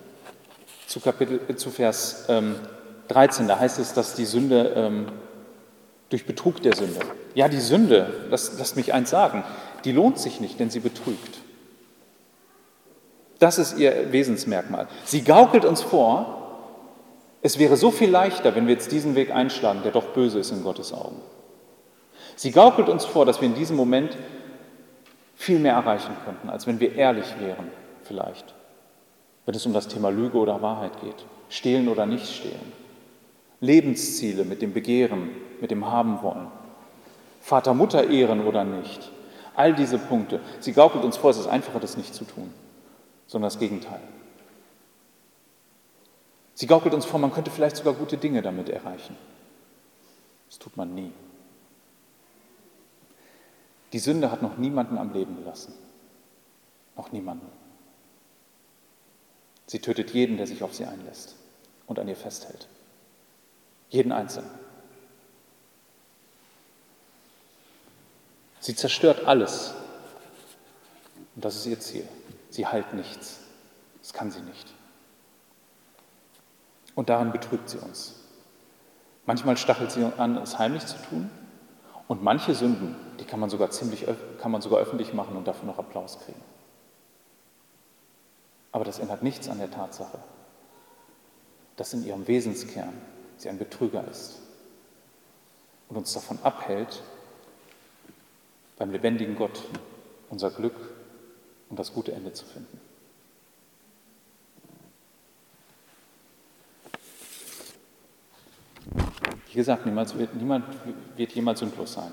zu, 0.86 1.00
Kapitel, 1.00 1.40
äh, 1.48 1.56
zu 1.56 1.70
Vers 1.70 2.24
ähm, 2.28 2.56
13, 3.08 3.48
da 3.48 3.58
heißt 3.58 3.78
es, 3.78 3.92
dass 3.92 4.14
die 4.14 4.24
Sünde 4.24 4.72
ähm, 4.76 5.06
durch 6.08 6.26
Betrug 6.26 6.62
der 6.62 6.74
Sünde. 6.74 7.00
Ja, 7.34 7.48
die 7.48 7.60
Sünde, 7.60 8.28
das, 8.30 8.58
lasst 8.58 8.76
mich 8.76 8.94
eins 8.94 9.10
sagen, 9.10 9.44
die 9.84 9.92
lohnt 9.92 10.18
sich 10.18 10.40
nicht, 10.40 10.58
denn 10.58 10.70
sie 10.70 10.80
betrügt. 10.80 11.38
Das 13.38 13.58
ist 13.58 13.76
ihr 13.78 14.12
Wesensmerkmal. 14.12 14.88
Sie 15.04 15.22
gaukelt 15.22 15.64
uns 15.64 15.82
vor, 15.82 16.32
es 17.42 17.58
wäre 17.58 17.76
so 17.76 17.90
viel 17.90 18.10
leichter, 18.10 18.54
wenn 18.54 18.66
wir 18.66 18.74
jetzt 18.74 18.90
diesen 18.90 19.14
Weg 19.14 19.30
einschlagen, 19.30 19.82
der 19.82 19.92
doch 19.92 20.14
böse 20.14 20.38
ist 20.38 20.50
in 20.50 20.62
Gottes 20.62 20.92
Augen. 20.92 21.20
Sie 22.36 22.52
gaukelt 22.52 22.88
uns 22.88 23.04
vor, 23.04 23.26
dass 23.26 23.40
wir 23.40 23.48
in 23.48 23.54
diesem 23.54 23.76
Moment 23.76 24.16
viel 25.34 25.58
mehr 25.58 25.74
erreichen 25.74 26.16
könnten, 26.24 26.48
als 26.48 26.66
wenn 26.66 26.80
wir 26.80 26.94
ehrlich 26.94 27.26
wären, 27.40 27.70
vielleicht, 28.04 28.54
wenn 29.44 29.54
es 29.54 29.66
um 29.66 29.72
das 29.72 29.88
Thema 29.88 30.10
Lüge 30.10 30.38
oder 30.38 30.62
Wahrheit 30.62 31.00
geht, 31.00 31.24
stehlen 31.48 31.88
oder 31.88 32.06
nicht 32.06 32.28
stehlen, 32.28 32.72
Lebensziele 33.60 34.44
mit 34.44 34.62
dem 34.62 34.72
Begehren, 34.72 35.30
mit 35.60 35.70
dem 35.70 35.86
Haben 35.90 36.22
wollen, 36.22 36.46
Vater, 37.40 37.74
Mutter 37.74 38.08
ehren 38.08 38.46
oder 38.46 38.64
nicht, 38.64 39.10
all 39.54 39.74
diese 39.74 39.98
Punkte. 39.98 40.40
Sie 40.60 40.72
gaukelt 40.72 41.04
uns 41.04 41.16
vor, 41.16 41.30
es 41.30 41.38
ist 41.38 41.46
einfacher, 41.46 41.80
das 41.80 41.96
nicht 41.96 42.14
zu 42.14 42.24
tun 42.24 42.52
sondern 43.26 43.50
das 43.50 43.58
Gegenteil. 43.58 44.00
Sie 46.54 46.66
gaukelt 46.66 46.94
uns 46.94 47.04
vor, 47.04 47.20
man 47.20 47.32
könnte 47.32 47.50
vielleicht 47.50 47.76
sogar 47.76 47.94
gute 47.94 48.16
Dinge 48.16 48.40
damit 48.40 48.68
erreichen. 48.68 49.16
Das 50.48 50.58
tut 50.58 50.76
man 50.76 50.94
nie. 50.94 51.12
Die 53.96 54.00
Sünde 54.00 54.30
hat 54.30 54.42
noch 54.42 54.58
niemanden 54.58 54.98
am 54.98 55.14
Leben 55.14 55.36
gelassen. 55.36 55.72
Noch 56.96 57.12
niemanden. 57.12 57.50
Sie 59.66 59.78
tötet 59.78 60.10
jeden, 60.10 60.36
der 60.36 60.46
sich 60.46 60.62
auf 60.62 60.74
sie 60.74 60.84
einlässt 60.84 61.34
und 61.86 61.98
an 61.98 62.06
ihr 62.06 62.14
festhält. 62.14 62.68
Jeden 63.88 64.12
Einzelnen. 64.12 64.50
Sie 68.60 68.76
zerstört 68.76 69.24
alles. 69.24 69.72
Und 71.34 71.46
das 71.46 71.56
ist 71.56 71.64
ihr 71.64 71.80
Ziel. 71.80 72.06
Sie 72.50 72.66
heilt 72.66 72.92
nichts. 72.92 73.38
Das 74.02 74.12
kann 74.12 74.30
sie 74.30 74.42
nicht. 74.42 74.74
Und 76.94 77.08
daran 77.08 77.32
betrügt 77.32 77.70
sie 77.70 77.78
uns. 77.78 78.16
Manchmal 79.24 79.56
stachelt 79.56 79.90
sie 79.90 80.04
an, 80.04 80.36
es 80.36 80.58
heimlich 80.58 80.84
zu 80.84 80.98
tun. 81.08 81.30
Und 82.08 82.22
manche 82.22 82.54
Sünden, 82.54 83.05
die 83.20 83.24
kann 83.24 83.40
man 83.40 83.50
sogar 83.50 83.70
ziemlich, 83.70 84.06
kann 84.40 84.50
man 84.50 84.62
sogar 84.62 84.80
öffentlich 84.80 85.12
machen 85.12 85.36
und 85.36 85.46
dafür 85.46 85.66
noch 85.66 85.78
Applaus 85.78 86.18
kriegen. 86.24 86.40
Aber 88.72 88.84
das 88.84 88.98
ändert 88.98 89.22
nichts 89.22 89.48
an 89.48 89.58
der 89.58 89.70
Tatsache, 89.70 90.18
dass 91.76 91.92
in 91.94 92.04
ihrem 92.04 92.26
Wesenskern 92.28 92.92
sie 93.38 93.48
ein 93.48 93.58
Betrüger 93.58 94.06
ist 94.08 94.40
und 95.88 95.96
uns 95.96 96.12
davon 96.12 96.38
abhält, 96.42 97.02
beim 98.76 98.90
lebendigen 98.90 99.36
Gott 99.36 99.62
unser 100.28 100.50
Glück 100.50 100.74
und 101.70 101.78
das 101.78 101.92
gute 101.94 102.12
Ende 102.12 102.32
zu 102.32 102.44
finden. 102.44 102.80
Wie 109.48 109.54
gesagt, 109.54 109.86
niemand 109.86 110.18
wird, 110.18 110.34
niemand 110.34 110.66
wird 111.16 111.32
jemals 111.32 111.60
sündlos 111.60 111.94
sein. 111.94 112.12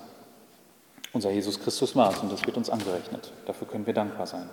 Unser 1.14 1.30
Jesus 1.30 1.59
Christus 1.59 1.95
war 1.95 2.11
es 2.11 2.18
und 2.20 2.32
das 2.32 2.43
wird 2.45 2.57
uns 2.57 2.72
angerechnet. 2.72 3.32
Dafür 3.45 3.68
können 3.68 3.86
wir 3.86 3.93
dankbar 3.93 4.26
sein. 4.26 4.49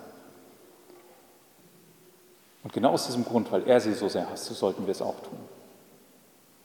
Und 2.63 2.71
genau 2.71 2.91
aus 2.91 3.07
diesem 3.07 3.25
Grund, 3.25 3.51
weil 3.51 3.67
er 3.67 3.81
sie 3.81 3.93
so 3.93 4.07
sehr 4.07 4.29
hasste, 4.29 4.53
sollten 4.53 4.85
wir 4.85 4.91
es 4.91 5.01
auch 5.01 5.19
tun. 5.21 5.39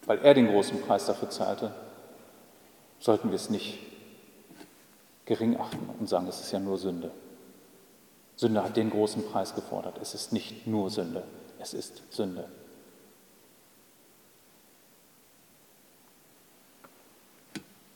Weil 0.05 0.19
er 0.19 0.35
den 0.35 0.49
großen 0.49 0.83
Preis 0.83 1.07
dafür 1.07 1.31
zahlte, 1.31 1.75
sollten 3.01 3.31
wir 3.31 3.37
es 3.37 3.49
nicht 3.49 3.79
gering 5.25 5.59
achten 5.59 5.89
und 5.99 6.09
sagen, 6.09 6.29
es 6.29 6.41
ist 6.41 6.53
ja 6.53 6.59
nur 6.59 6.77
Sünde. 6.77 7.11
Sünde 8.37 8.63
hat 8.63 8.77
den 8.77 8.91
großen 8.91 9.25
Preis 9.25 9.55
gefordert. 9.55 9.99
Es 10.01 10.15
ist 10.15 10.33
nicht 10.33 10.67
nur 10.67 10.91
Sünde, 10.91 11.25
es 11.59 11.73
ist 11.73 12.03
Sünde. 12.11 12.47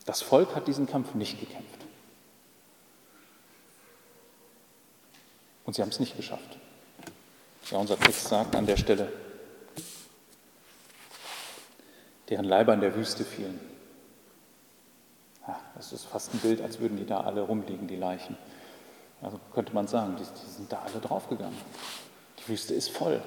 Das 0.05 0.23
Volk 0.23 0.55
hat 0.55 0.67
diesen 0.67 0.87
Kampf 0.87 1.13
nicht 1.13 1.39
gekämpft. 1.39 1.80
Und 5.65 5.75
sie 5.75 5.81
haben 5.81 5.89
es 5.89 5.99
nicht 5.99 6.17
geschafft. 6.17 6.57
Ja, 7.69 7.77
unser 7.77 7.99
Text 7.99 8.27
sagt 8.27 8.55
an 8.55 8.65
der 8.65 8.77
Stelle, 8.77 9.11
deren 12.29 12.45
Leiber 12.45 12.73
in 12.73 12.81
der 12.81 12.95
Wüste 12.95 13.23
fielen. 13.23 13.59
Ja, 15.47 15.59
das 15.75 15.93
ist 15.93 16.05
fast 16.05 16.33
ein 16.33 16.39
Bild, 16.39 16.61
als 16.61 16.79
würden 16.79 16.97
die 16.97 17.05
da 17.05 17.21
alle 17.21 17.41
rumliegen, 17.41 17.87
die 17.87 17.95
Leichen. 17.95 18.37
Also 19.21 19.39
könnte 19.53 19.73
man 19.73 19.87
sagen, 19.87 20.15
die, 20.17 20.23
die 20.23 20.51
sind 20.51 20.71
da 20.71 20.81
alle 20.81 20.99
draufgegangen. 20.99 21.57
Die 22.39 22.47
Wüste 22.49 22.73
ist 22.73 22.89
voll 22.89 23.21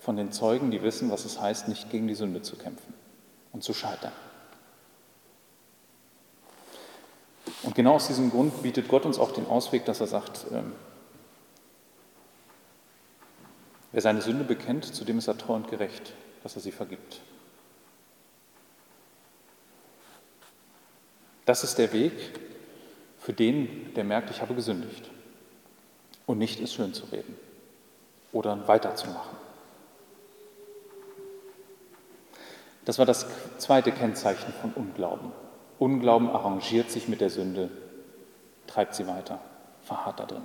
von 0.00 0.16
den 0.16 0.32
Zeugen, 0.32 0.70
die 0.70 0.82
wissen, 0.82 1.10
was 1.10 1.24
es 1.24 1.40
heißt, 1.40 1.68
nicht 1.68 1.90
gegen 1.90 2.06
die 2.06 2.14
Sünde 2.14 2.40
zu 2.40 2.56
kämpfen 2.56 2.94
und 3.52 3.64
zu 3.64 3.74
scheitern. 3.74 4.12
Und 7.64 7.74
genau 7.74 7.94
aus 7.94 8.06
diesem 8.06 8.30
Grund 8.30 8.62
bietet 8.62 8.86
Gott 8.86 9.04
uns 9.04 9.18
auch 9.18 9.32
den 9.32 9.46
Ausweg, 9.46 9.84
dass 9.84 10.00
er 10.00 10.06
sagt, 10.06 10.46
ähm, 10.52 10.72
wer 13.96 14.02
seine 14.02 14.20
Sünde 14.20 14.44
bekennt, 14.44 14.84
zu 14.84 15.06
dem 15.06 15.16
ist 15.16 15.26
er 15.26 15.38
treu 15.38 15.54
und 15.54 15.70
gerecht, 15.70 16.12
dass 16.42 16.54
er 16.54 16.60
sie 16.60 16.70
vergibt. 16.70 17.22
Das 21.46 21.64
ist 21.64 21.78
der 21.78 21.94
Weg 21.94 22.12
für 23.18 23.32
den, 23.32 23.94
der 23.94 24.04
merkt, 24.04 24.30
ich 24.30 24.42
habe 24.42 24.54
gesündigt 24.54 25.08
und 26.26 26.36
nicht 26.36 26.60
es 26.60 26.74
schön 26.74 26.92
zu 26.92 27.06
reden 27.06 27.38
oder 28.32 28.68
weiterzumachen. 28.68 29.38
Das 32.84 32.98
war 32.98 33.06
das 33.06 33.26
zweite 33.56 33.92
Kennzeichen 33.92 34.52
von 34.60 34.74
Unglauben. 34.74 35.32
Unglauben 35.78 36.28
arrangiert 36.28 36.90
sich 36.90 37.08
mit 37.08 37.22
der 37.22 37.30
Sünde 37.30 37.70
treibt 38.66 38.94
sie 38.94 39.06
weiter, 39.06 39.40
verharrt 39.84 40.20
da 40.20 40.26
drin. 40.26 40.42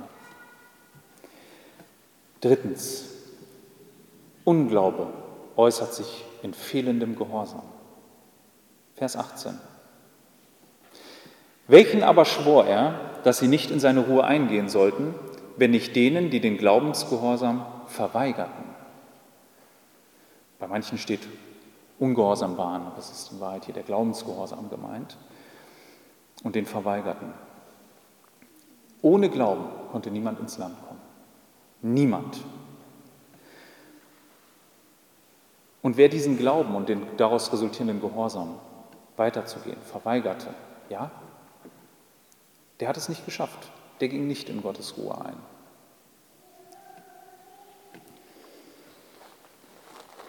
Drittens, 2.40 3.21
Unglaube 4.52 5.08
äußert 5.56 5.94
sich 5.94 6.26
in 6.44 6.54
fehlendem 6.54 7.16
Gehorsam. 7.16 7.62
Vers 8.96 9.16
18. 9.16 9.58
Welchen 11.68 12.04
aber 12.04 12.26
schwor 12.26 12.66
er, 12.66 13.00
dass 13.24 13.38
sie 13.38 13.48
nicht 13.48 13.72
in 13.72 13.80
seine 13.80 14.02
Ruhe 14.02 14.26
eingehen 14.26 14.68
sollten, 14.68 15.16
wenn 15.56 15.72
nicht 15.72 15.96
denen, 15.96 16.32
die 16.32 16.42
den 16.42 16.58
Glaubensgehorsam 16.58 17.66
verweigerten? 17.88 18.66
Bei 20.60 20.68
manchen 20.68 20.98
steht 20.98 21.22
Ungehorsam 21.98 22.58
waren, 22.58 22.88
aber 22.88 22.98
es 22.98 23.10
ist 23.10 23.32
in 23.32 23.40
Wahrheit 23.40 23.64
hier 23.64 23.74
der 23.74 23.84
Glaubensgehorsam 23.84 24.70
gemeint, 24.70 25.16
und 26.44 26.56
den 26.56 26.66
verweigerten. 26.66 27.32
Ohne 29.02 29.30
Glauben 29.30 29.64
konnte 29.94 30.12
niemand 30.12 30.42
ins 30.42 30.58
Land 30.58 30.76
kommen. 30.86 31.00
Niemand. 31.82 32.42
Und 35.82 35.98
wer 35.98 36.10
diesen 36.10 36.38
Glauben 36.38 36.76
und 36.76 36.90
den 36.90 37.06
daraus 37.18 37.52
resultierenden 37.52 38.02
Gehorsam 38.02 38.60
weiterzugehen 39.18 39.82
verweigerte, 39.82 40.48
ja, 40.90 41.12
der 42.80 42.88
hat 42.88 42.98
es 42.98 43.10
nicht 43.10 43.26
geschafft. 43.26 43.72
Der 44.00 44.10
ging 44.10 44.28
nicht 44.28 44.50
in 44.50 44.62
Gottes 44.62 44.98
Ruhe 44.98 45.16
ein. 45.24 45.38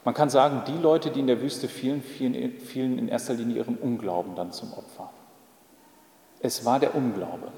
Man 0.05 0.15
kann 0.15 0.31
sagen, 0.31 0.63
die 0.67 0.81
Leute, 0.81 1.11
die 1.11 1.21
in 1.21 1.27
der 1.27 1.41
Wüste 1.41 1.69
fielen, 1.69 2.03
fielen 2.03 2.99
in 2.99 3.09
erster 3.09 3.35
Linie 3.35 3.59
ihrem 3.59 3.77
Unglauben 3.77 4.35
dann 4.35 4.53
zum 4.53 4.73
Opfer. 4.73 5.11
Es 6.41 6.65
war 6.65 6.81
der 6.81 6.95
Unglaube. 6.95 7.53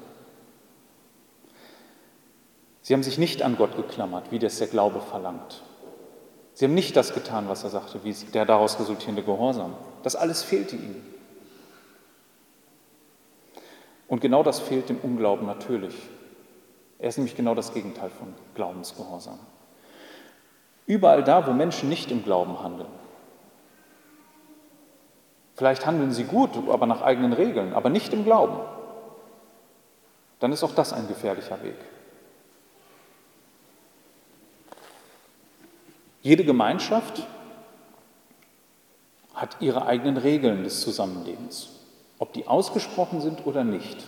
Sie 2.83 2.93
haben 2.93 3.01
sich 3.01 3.17
nicht 3.17 3.41
an 3.41 3.57
Gott 3.57 3.75
geklammert, 3.75 4.31
wie 4.31 4.37
das 4.37 4.59
der 4.59 4.67
Glaube 4.67 5.01
verlangt. 5.01 5.63
Sie 6.55 6.63
haben 6.63 6.73
nicht 6.73 6.95
das 6.95 7.13
getan, 7.13 7.49
was 7.49 7.65
er 7.65 7.69
sagte, 7.69 8.03
wie 8.05 8.13
der 8.13 8.45
daraus 8.45 8.79
resultierende 8.79 9.23
Gehorsam. 9.23 9.75
Das 10.03 10.15
alles 10.15 10.41
fehlte 10.41 10.77
ihnen. 10.77 11.05
Und 14.07 14.21
genau 14.21 14.41
das 14.41 14.59
fehlt 14.61 14.87
dem 14.87 14.97
Unglauben 14.99 15.45
natürlich. 15.45 15.95
Er 16.97 17.09
ist 17.09 17.17
nämlich 17.17 17.35
genau 17.35 17.55
das 17.55 17.73
Gegenteil 17.73 18.09
von 18.09 18.33
Glaubensgehorsam. 18.55 19.37
Überall 20.87 21.25
da, 21.25 21.45
wo 21.45 21.51
Menschen 21.51 21.89
nicht 21.89 22.09
im 22.09 22.23
Glauben 22.23 22.63
handeln. 22.63 22.89
Vielleicht 25.55 25.85
handeln 25.85 26.11
sie 26.11 26.23
gut, 26.23 26.51
aber 26.69 26.85
nach 26.85 27.01
eigenen 27.01 27.33
Regeln, 27.33 27.73
aber 27.73 27.89
nicht 27.89 28.13
im 28.13 28.23
Glauben. 28.23 28.59
Dann 30.39 30.53
ist 30.53 30.63
auch 30.63 30.73
das 30.73 30.93
ein 30.93 31.09
gefährlicher 31.09 31.61
Weg. 31.63 31.75
Jede 36.25 36.43
Gemeinschaft 36.43 37.21
hat 39.35 39.57
ihre 39.59 39.85
eigenen 39.85 40.17
Regeln 40.17 40.63
des 40.63 40.81
Zusammenlebens, 40.81 41.69
ob 42.17 42.33
die 42.33 42.47
ausgesprochen 42.47 43.21
sind 43.21 43.45
oder 43.45 43.63
nicht. 43.63 44.03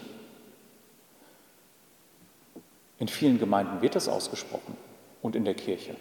In 2.98 3.08
vielen 3.08 3.38
Gemeinden 3.38 3.84
wird 3.84 3.94
das 3.94 4.08
ausgesprochen 4.08 4.76
und 5.22 5.36
in 5.36 5.46
der 5.46 5.54
Kirche. 5.54 5.96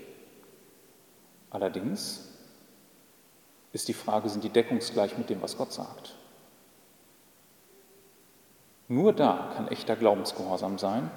Allerdings 1.51 2.27
ist 3.75 3.89
die 3.89 3.93
Frage, 3.93 4.31
sind 4.31 4.43
die 4.43 4.49
deckungsgleich 4.49 5.19
mit 5.19 5.29
dem, 5.29 5.43
was 5.43 5.59
Gott 5.59 5.75
sagt? 5.75 6.15
Nur 8.89 9.13
da 9.13 9.53
kann 9.55 9.69
echter 9.69 9.97
Glaubensgehorsam 9.97 10.79
sein, 10.79 11.11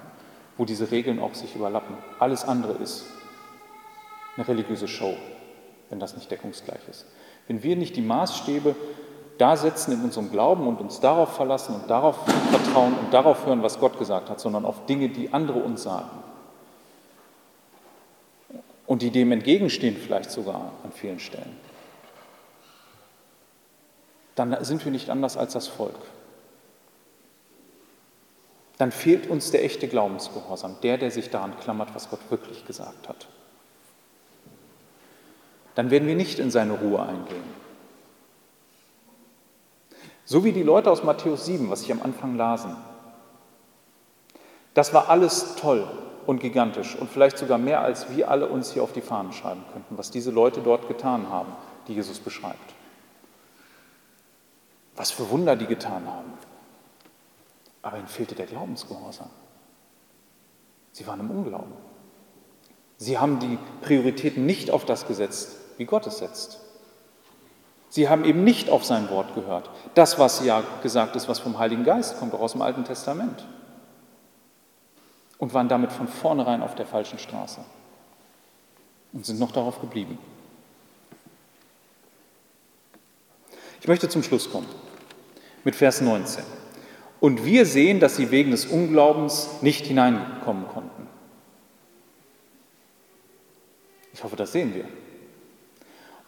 wo 0.58 0.66
diese 0.66 0.90
Regeln 0.90 1.20
auch 1.20 1.32
sich 1.32 1.54
überlappen. 1.54 1.96
Alles 2.18 2.44
andere 2.44 2.74
ist 2.74 3.06
eine 4.40 4.48
religiöse 4.48 4.88
Show, 4.88 5.14
wenn 5.90 6.00
das 6.00 6.16
nicht 6.16 6.30
deckungsgleich 6.30 6.80
ist. 6.88 7.06
Wenn 7.46 7.62
wir 7.62 7.76
nicht 7.76 7.96
die 7.96 8.02
Maßstäbe 8.02 8.74
da 9.38 9.56
setzen 9.56 9.92
in 9.92 10.02
unserem 10.02 10.30
Glauben 10.30 10.66
und 10.66 10.80
uns 10.80 11.00
darauf 11.00 11.34
verlassen 11.34 11.74
und 11.74 11.88
darauf 11.88 12.16
vertrauen 12.50 12.94
und 12.98 13.12
darauf 13.12 13.46
hören, 13.46 13.62
was 13.62 13.78
Gott 13.80 13.98
gesagt 13.98 14.28
hat, 14.28 14.38
sondern 14.38 14.64
auf 14.64 14.84
Dinge, 14.86 15.08
die 15.08 15.32
andere 15.32 15.60
uns 15.60 15.82
sagen, 15.82 16.10
und 18.86 19.02
die 19.02 19.10
dem 19.10 19.30
entgegenstehen 19.30 19.96
vielleicht 19.96 20.30
sogar 20.30 20.72
an 20.82 20.92
vielen 20.92 21.20
Stellen, 21.20 21.56
dann 24.34 24.62
sind 24.64 24.84
wir 24.84 24.92
nicht 24.92 25.10
anders 25.10 25.36
als 25.36 25.52
das 25.52 25.68
Volk. 25.68 25.94
Dann 28.78 28.90
fehlt 28.90 29.28
uns 29.28 29.50
der 29.50 29.64
echte 29.64 29.88
Glaubensgehorsam, 29.88 30.76
der, 30.82 30.98
der 30.98 31.10
sich 31.10 31.30
daran 31.30 31.58
klammert, 31.60 31.94
was 31.94 32.10
Gott 32.10 32.20
wirklich 32.30 32.66
gesagt 32.66 33.08
hat. 33.08 33.26
Dann 35.80 35.90
werden 35.90 36.06
wir 36.06 36.14
nicht 36.14 36.38
in 36.38 36.50
seine 36.50 36.74
Ruhe 36.74 37.00
eingehen. 37.00 37.42
So 40.26 40.44
wie 40.44 40.52
die 40.52 40.62
Leute 40.62 40.90
aus 40.90 41.04
Matthäus 41.04 41.46
7, 41.46 41.70
was 41.70 41.80
ich 41.80 41.90
am 41.90 42.02
Anfang 42.02 42.36
lasen. 42.36 42.76
Das 44.74 44.92
war 44.92 45.08
alles 45.08 45.54
toll, 45.56 45.88
und 46.26 46.40
gigantisch 46.40 46.96
und 46.96 47.08
vielleicht 47.08 47.38
sogar 47.38 47.56
mehr, 47.56 47.80
als 47.80 48.14
wir 48.14 48.30
alle 48.30 48.46
uns 48.46 48.72
hier 48.72 48.82
auf 48.82 48.92
die 48.92 49.00
Fahnen 49.00 49.32
schreiben 49.32 49.64
könnten, 49.72 49.96
was 49.96 50.10
diese 50.10 50.30
Leute 50.30 50.60
dort 50.60 50.86
getan 50.86 51.30
haben, 51.30 51.50
die 51.88 51.94
Jesus 51.94 52.18
beschreibt. 52.18 52.74
Was 54.96 55.10
für 55.10 55.30
Wunder 55.30 55.56
die 55.56 55.64
getan 55.64 56.06
haben. 56.06 56.34
Aber 57.80 57.96
ihnen 57.96 58.06
fehlte 58.06 58.34
der 58.34 58.44
Glaubensgehorsam. 58.44 59.30
Sie 60.92 61.06
waren 61.06 61.20
im 61.20 61.30
Unglauben. 61.30 61.72
Sie 62.98 63.16
haben 63.16 63.38
die 63.38 63.56
Prioritäten 63.80 64.44
nicht 64.44 64.70
auf 64.70 64.84
das 64.84 65.06
gesetzt, 65.06 65.59
wie 65.80 65.86
Gott 65.86 66.06
es 66.06 66.18
setzt. 66.18 66.60
Sie 67.88 68.10
haben 68.10 68.26
eben 68.26 68.44
nicht 68.44 68.68
auf 68.68 68.84
sein 68.84 69.08
Wort 69.08 69.34
gehört. 69.34 69.70
Das, 69.94 70.18
was 70.18 70.44
ja 70.44 70.62
gesagt 70.82 71.16
ist, 71.16 71.26
was 71.26 71.38
vom 71.38 71.58
Heiligen 71.58 71.84
Geist 71.84 72.18
kommt, 72.18 72.34
auch 72.34 72.40
aus 72.40 72.52
dem 72.52 72.60
Alten 72.60 72.84
Testament 72.84 73.46
und 75.38 75.54
waren 75.54 75.70
damit 75.70 75.90
von 75.90 76.06
vornherein 76.06 76.62
auf 76.62 76.74
der 76.74 76.84
falschen 76.84 77.18
Straße 77.18 77.62
und 79.14 79.24
sind 79.24 79.40
noch 79.40 79.52
darauf 79.52 79.80
geblieben. 79.80 80.18
Ich 83.80 83.88
möchte 83.88 84.06
zum 84.10 84.22
Schluss 84.22 84.50
kommen 84.50 84.68
mit 85.64 85.74
Vers 85.74 86.02
19. 86.02 86.44
Und 87.20 87.46
wir 87.46 87.64
sehen, 87.64 88.00
dass 88.00 88.16
sie 88.16 88.30
wegen 88.30 88.50
des 88.50 88.66
Unglaubens 88.66 89.48
nicht 89.62 89.86
hineinkommen 89.86 90.68
konnten. 90.68 91.06
Ich 94.12 94.22
hoffe, 94.22 94.36
das 94.36 94.52
sehen 94.52 94.74
wir. 94.74 94.84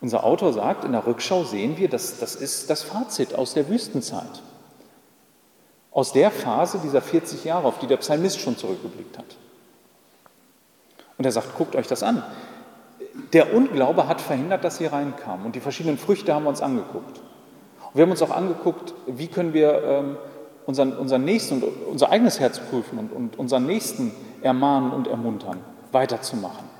Unser 0.02 0.24
Autor 0.24 0.52
sagt, 0.52 0.84
in 0.84 0.92
der 0.92 1.06
Rückschau 1.06 1.44
sehen 1.44 1.78
wir, 1.78 1.88
dass 1.88 2.18
das 2.18 2.34
ist 2.34 2.68
das 2.68 2.82
Fazit 2.82 3.34
aus 3.34 3.54
der 3.54 3.68
Wüstenzeit 3.68 4.42
aus 5.92 6.12
der 6.12 6.30
Phase 6.30 6.78
dieser 6.82 7.02
40 7.02 7.44
Jahre, 7.44 7.68
auf 7.68 7.78
die 7.78 7.86
der 7.86 7.98
Psalmist 7.98 8.40
schon 8.40 8.56
zurückgeblickt 8.56 9.18
hat. 9.18 9.36
Und 11.18 11.24
er 11.24 11.32
sagt, 11.32 11.56
guckt 11.56 11.76
euch 11.76 11.86
das 11.86 12.02
an. 12.02 12.22
Der 13.34 13.54
Unglaube 13.54 14.08
hat 14.08 14.20
verhindert, 14.20 14.64
dass 14.64 14.78
sie 14.78 14.86
reinkamen. 14.86 15.44
Und 15.44 15.54
die 15.54 15.60
verschiedenen 15.60 15.98
Früchte 15.98 16.34
haben 16.34 16.44
wir 16.44 16.48
uns 16.48 16.62
angeguckt. 16.62 17.18
Und 17.18 17.94
wir 17.94 18.02
haben 18.02 18.10
uns 18.10 18.22
auch 18.22 18.30
angeguckt, 18.30 18.94
wie 19.06 19.28
können 19.28 19.52
wir 19.52 19.82
ähm, 19.84 20.16
unseren, 20.64 20.96
unseren 20.96 21.24
Nächsten 21.24 21.62
und 21.62 21.64
unser 21.90 22.10
eigenes 22.10 22.40
Herz 22.40 22.58
prüfen 22.58 22.98
und, 22.98 23.12
und 23.12 23.38
unseren 23.38 23.66
Nächsten 23.66 24.12
ermahnen 24.40 24.92
und 24.92 25.08
ermuntern, 25.08 25.58
weiterzumachen. 25.92 26.71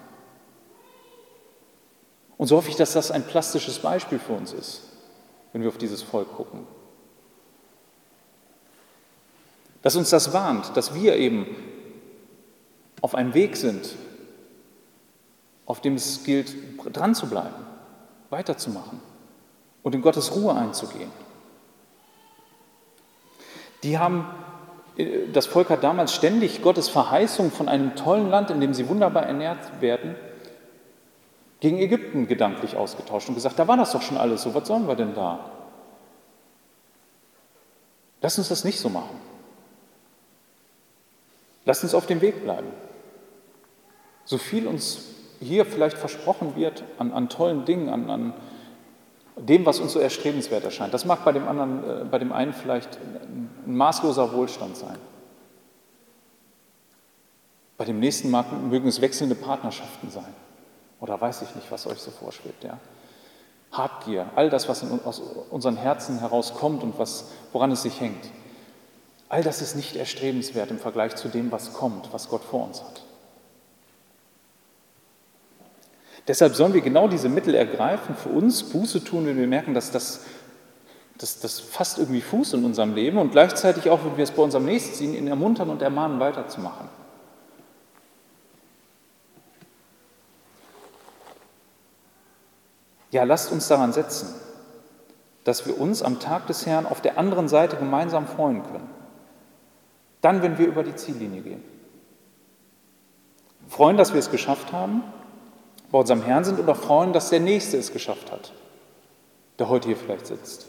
Und 2.39 2.47
so 2.47 2.57
hoffe 2.57 2.71
ich, 2.71 2.77
dass 2.77 2.93
das 2.93 3.11
ein 3.11 3.25
plastisches 3.25 3.79
Beispiel 3.79 4.19
für 4.19 4.33
uns 4.33 4.53
ist, 4.53 4.83
wenn 5.53 5.63
wir 5.63 5.69
auf 5.69 5.79
dieses 5.79 6.03
Volk 6.03 6.33
gucken. 6.35 6.67
Dass 9.83 9.97
uns 9.97 10.11
das 10.11 10.33
warnt, 10.33 10.77
dass 10.77 10.95
wir 10.95 11.17
eben 11.17 11.47
auf 13.01 13.15
einem 13.15 13.35
Weg 13.35 13.57
sind, 13.57 13.97
auf 15.67 15.81
dem 15.81 15.95
es 15.95 16.25
gilt, 16.25 16.55
dran 16.93 17.15
zu 17.15 17.27
bleiben, 17.27 17.67
weiterzumachen 18.31 19.01
und 19.83 19.95
in 19.95 20.03
Gottes 20.03 20.35
Ruhe 20.35 20.55
einzugehen. 20.55 21.11
Die 23.83 23.99
haben, 23.99 24.27
äh, 24.97 25.29
das 25.33 25.47
Volk 25.47 25.71
hat 25.71 25.83
damals 25.83 26.15
ständig 26.15 26.63
Gottes 26.63 26.89
Verheißung 26.89 27.51
von 27.51 27.69
einem 27.69 27.97
tollen 27.97 28.31
Land, 28.31 28.51
in 28.51 28.61
dem 28.61 28.75
sie 28.75 28.89
wunderbar 28.89 29.25
ernährt 29.27 29.81
werden, 29.81 30.15
gegen 31.63 31.79
Ägypten 31.79 32.27
gedanklich 32.27 32.75
ausgetauscht 32.75 33.29
und 33.29 33.37
gesagt, 33.37 33.57
da 33.57 33.69
war 33.69 33.77
das 33.77 33.93
doch 33.93 34.03
schon 34.03 34.17
alles 34.17 34.43
so, 34.43 34.53
was 34.53 34.67
sollen 34.67 34.89
wir 34.89 34.97
denn 34.97 35.15
da? 35.15 35.39
Lass 38.21 38.37
uns 38.37 38.49
das 38.49 38.65
nicht 38.65 38.81
so 38.81 38.89
machen. 38.89 39.17
Lasst 41.65 41.85
uns 41.85 41.95
auf 41.95 42.07
dem 42.07 42.21
Weg 42.21 42.43
bleiben. 42.43 42.67
So 44.25 44.39
viel 44.39 44.67
uns 44.67 45.05
hier 45.39 45.65
vielleicht 45.65 45.97
versprochen 45.97 46.57
wird 46.57 46.83
an, 46.99 47.13
an 47.13 47.29
tollen 47.29 47.65
Dingen, 47.65 47.91
an, 47.91 48.11
an, 48.11 48.35
dem, 49.37 49.65
was 49.65 49.79
uns 49.79 49.93
so 49.93 50.01
erstrebenswert 50.01 50.65
erscheint. 50.65 50.93
Das 50.93 51.05
mag 51.05 51.25
bei 51.25 51.31
dem 51.31 51.47
anderen, 51.47 51.85
äh, 51.85 52.05
bei 52.05 52.19
dem 52.19 52.33
einen 52.33 52.55
vielleicht 52.55 52.99
ein 52.99 53.77
maßloser 53.77 54.33
Wohlstand 54.33 54.77
sein. 54.77 54.99
Bei 57.77 57.85
dem 57.85 58.01
nächsten 58.01 58.33
mögen 58.69 58.89
es 58.89 59.01
wechselnde 59.01 59.37
Partnerschaften 59.37 60.11
sein. 60.11 60.35
Oder 61.03 61.21
weiß 61.21 61.43
ich 61.43 61.57
nicht, 61.57 61.71
was 61.73 61.89
euch 61.89 61.99
so 61.99 62.13
vorschwebt. 62.13 62.63
Ja? 62.63 62.79
Habgier, 63.73 64.31
all 64.37 64.51
das, 64.51 64.69
was 64.69 64.85
aus 65.05 65.21
unseren 65.51 65.77
Herzen 65.77 66.21
herauskommt 66.21 66.85
und 66.85 66.97
was, 66.97 67.25
woran 67.51 67.73
es 67.73 67.83
sich 67.83 68.01
hängt. 68.01 68.25
All 69.29 69.43
das 69.43 69.61
ist 69.61 69.75
nicht 69.75 69.97
erstrebenswert 69.97 70.71
im 70.71 70.79
Vergleich 70.79 71.17
zu 71.17 71.27
dem, 71.27 71.51
was 71.51 71.73
kommt, 71.73 72.13
was 72.13 72.29
Gott 72.29 72.45
vor 72.45 72.67
uns 72.69 72.85
hat. 72.85 73.03
Deshalb 76.29 76.55
sollen 76.55 76.73
wir 76.73 76.83
genau 76.83 77.09
diese 77.09 77.29
Mittel 77.29 77.57
ergreifen, 77.57 78.15
für 78.15 78.29
uns 78.29 78.63
Buße 78.63 79.03
tun, 79.03 79.27
wenn 79.27 79.39
wir 79.39 79.49
merken, 79.49 79.75
dass 79.75 79.91
das, 79.91 80.21
dass 81.19 81.41
das 81.41 81.59
fast 81.59 81.99
irgendwie 81.99 82.21
Fuß 82.21 82.53
in 82.53 82.65
unserem 82.65 82.95
Leben 82.95 83.19
und 83.19 83.33
gleichzeitig 83.33 83.91
auch, 83.91 84.05
wenn 84.05 84.17
wir 84.17 84.23
es 84.23 84.31
bei 84.31 84.43
unserem 84.43 84.67
Nächsten 84.67 85.15
ihn 85.15 85.27
ermuntern 85.27 85.69
und 85.69 85.83
ermahnen, 85.83 86.21
weiterzumachen. 86.21 87.02
Ja, 93.13 93.25
lasst 93.25 93.53
uns 93.53 93.69
daran 93.69 93.93
setzen, 93.93 94.35
dass 95.45 95.67
wir 95.67 95.79
uns 95.79 96.03
am 96.03 96.19
Tag 96.19 96.47
des 96.47 96.67
Herrn 96.67 96.87
auf 96.87 97.03
der 97.03 97.19
anderen 97.19 97.47
Seite 97.47 97.77
gemeinsam 97.77 98.27
freuen 98.27 98.63
können. 98.63 98.89
Dann, 100.23 100.43
wenn 100.43 100.57
wir 100.59 100.67
über 100.67 100.83
die 100.83 100.97
Ziellinie 100.97 101.43
gehen. 101.43 101.63
Freuen, 103.69 103.99
dass 103.99 104.13
wir 104.15 104.19
es 104.19 104.31
geschafft 104.31 104.73
haben, 104.73 105.03
bei 105.91 105.99
unserem 105.99 106.23
Herrn 106.23 106.45
sind 106.45 106.59
oder 106.59 106.75
freuen, 106.75 107.13
dass 107.13 107.29
der 107.29 107.41
Nächste 107.41 107.77
es 107.77 107.93
geschafft 107.93 108.33
hat, 108.33 108.53
der 109.59 109.69
heute 109.69 109.89
hier 109.89 109.97
vielleicht 109.97 110.27
sitzt. 110.27 110.67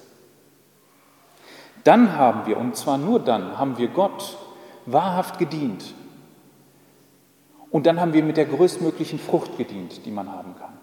Dann 1.85 2.17
haben 2.17 2.45
wir, 2.45 2.57
und 2.57 2.75
zwar 2.75 2.97
nur 2.97 3.21
dann, 3.21 3.57
haben 3.57 3.77
wir 3.77 3.87
Gott 3.87 4.37
wahrhaft 4.85 5.39
gedient. 5.39 5.93
Und 7.71 7.85
dann 7.85 8.01
haben 8.01 8.11
wir 8.11 8.23
mit 8.23 8.35
der 8.35 8.45
größtmöglichen 8.45 9.19
Frucht 9.19 9.57
gedient, 9.57 10.05
die 10.05 10.11
man 10.11 10.29
haben 10.29 10.55
kann. 10.59 10.82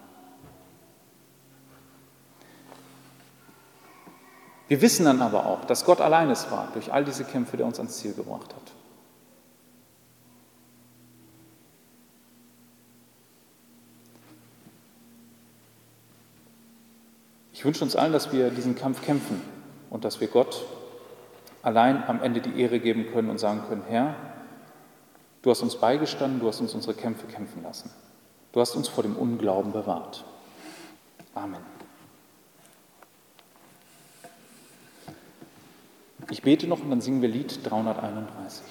Wir 4.70 4.80
wissen 4.82 5.04
dann 5.04 5.20
aber 5.20 5.46
auch, 5.46 5.64
dass 5.64 5.84
Gott 5.84 6.00
allein 6.00 6.30
es 6.30 6.48
war 6.52 6.68
durch 6.74 6.92
all 6.92 7.04
diese 7.04 7.24
Kämpfe, 7.24 7.56
der 7.56 7.66
uns 7.66 7.80
ans 7.80 7.98
Ziel 7.98 8.14
gebracht 8.14 8.54
hat. 8.54 8.62
Ich 17.52 17.64
wünsche 17.64 17.82
uns 17.82 17.96
allen, 17.96 18.12
dass 18.12 18.32
wir 18.32 18.50
diesen 18.50 18.76
Kampf 18.76 19.02
kämpfen 19.02 19.42
und 19.90 20.04
dass 20.04 20.20
wir 20.20 20.28
Gott 20.28 20.64
allein 21.62 22.04
am 22.06 22.22
Ende 22.22 22.40
die 22.40 22.60
Ehre 22.60 22.78
geben 22.78 23.10
können 23.12 23.28
und 23.28 23.38
sagen 23.38 23.64
können, 23.68 23.82
Herr, 23.88 24.14
du 25.42 25.50
hast 25.50 25.62
uns 25.62 25.74
beigestanden, 25.74 26.38
du 26.38 26.46
hast 26.46 26.60
uns 26.60 26.74
unsere 26.74 26.94
Kämpfe 26.94 27.26
kämpfen 27.26 27.64
lassen. 27.64 27.90
Du 28.52 28.60
hast 28.60 28.76
uns 28.76 28.86
vor 28.86 29.02
dem 29.02 29.16
Unglauben 29.16 29.72
bewahrt. 29.72 30.24
Amen. 31.34 31.79
Ich 36.28 36.42
bete 36.42 36.66
noch 36.66 36.80
und 36.80 36.90
dann 36.90 37.00
singen 37.00 37.22
wir 37.22 37.28
Lied 37.28 37.60
331. 37.64 38.62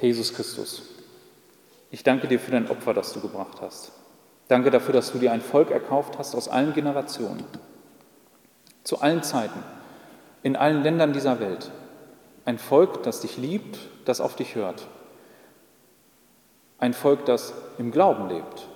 Jesus 0.00 0.34
Christus, 0.34 0.82
ich 1.90 2.04
danke 2.04 2.28
dir 2.28 2.38
für 2.38 2.50
dein 2.50 2.70
Opfer, 2.70 2.92
das 2.92 3.12
du 3.12 3.20
gebracht 3.20 3.60
hast. 3.60 3.92
Danke 4.48 4.70
dafür, 4.70 4.92
dass 4.92 5.10
du 5.10 5.18
dir 5.18 5.32
ein 5.32 5.40
Volk 5.40 5.70
erkauft 5.70 6.18
hast 6.18 6.34
aus 6.34 6.48
allen 6.48 6.74
Generationen, 6.74 7.44
zu 8.84 9.00
allen 9.00 9.22
Zeiten, 9.22 9.58
in 10.42 10.54
allen 10.54 10.82
Ländern 10.82 11.12
dieser 11.12 11.40
Welt. 11.40 11.72
Ein 12.44 12.58
Volk, 12.58 13.02
das 13.02 13.22
dich 13.22 13.38
liebt, 13.38 13.78
das 14.04 14.20
auf 14.20 14.36
dich 14.36 14.54
hört. 14.54 14.86
Ein 16.78 16.94
Volk, 16.94 17.24
das 17.24 17.54
im 17.78 17.90
Glauben 17.90 18.28
lebt. 18.28 18.68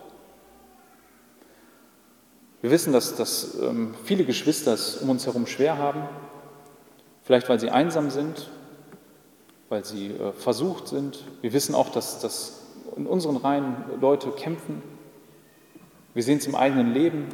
Wir 2.63 2.71
wissen, 2.71 2.93
dass, 2.93 3.17
dass 3.17 3.59
ähm, 3.61 3.95
viele 4.05 4.25
Geschwister 4.25 4.75
es 4.75 4.97
um 4.97 5.11
uns 5.11 5.27
herum 5.27 5.47
schwer 5.47 5.79
haben, 5.79 6.03
vielleicht 7.23 7.49
weil 7.49 7.59
sie 7.59 7.71
einsam 7.71 8.11
sind, 8.11 8.51
weil 9.69 9.85
sie 9.85 10.09
äh, 10.09 10.33
versucht 10.33 10.89
sind. 10.89 11.25
Wir 11.41 11.53
wissen 11.53 11.75
auch, 11.75 11.91
dass, 11.91 12.21
dass 12.21 12.63
in 12.97 13.07
unseren 13.07 13.37
Reihen 13.37 13.77
Leute 14.01 14.31
kämpfen. 14.31 14.83
Wir 16.13 16.23
sehen 16.23 16.39
es 16.39 16.47
im 16.47 16.55
eigenen 16.55 16.93
Leben. 16.93 17.29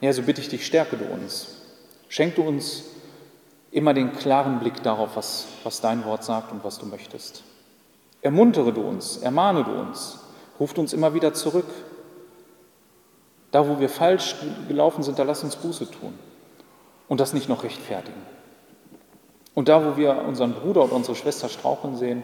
Ja, 0.00 0.12
so 0.12 0.22
bitte 0.22 0.40
ich 0.40 0.48
dich, 0.48 0.66
stärke 0.66 0.96
du 0.96 1.04
uns. 1.04 1.62
Schenk 2.08 2.34
du 2.34 2.42
uns 2.42 2.84
immer 3.70 3.94
den 3.94 4.12
klaren 4.12 4.60
Blick 4.60 4.82
darauf, 4.82 5.16
was, 5.16 5.46
was 5.62 5.80
dein 5.80 6.04
Wort 6.04 6.24
sagt 6.24 6.52
und 6.52 6.64
was 6.64 6.78
du 6.78 6.86
möchtest. 6.86 7.44
Ermuntere 8.24 8.72
du 8.72 8.80
uns, 8.80 9.18
ermahne 9.18 9.64
du 9.64 9.70
uns, 9.70 10.18
ruft 10.58 10.78
uns 10.78 10.94
immer 10.94 11.12
wieder 11.12 11.34
zurück. 11.34 11.66
Da, 13.50 13.68
wo 13.68 13.78
wir 13.78 13.90
falsch 13.90 14.36
gelaufen 14.66 15.02
sind, 15.02 15.18
da 15.18 15.24
lass 15.24 15.44
uns 15.44 15.56
Buße 15.56 15.90
tun 15.90 16.18
und 17.06 17.20
das 17.20 17.34
nicht 17.34 17.50
noch 17.50 17.64
rechtfertigen. 17.64 18.22
Und 19.52 19.68
da, 19.68 19.84
wo 19.84 19.98
wir 19.98 20.24
unseren 20.26 20.54
Bruder 20.54 20.84
oder 20.84 20.94
unsere 20.94 21.14
Schwester 21.14 21.50
straucheln 21.50 21.96
sehen, 21.96 22.22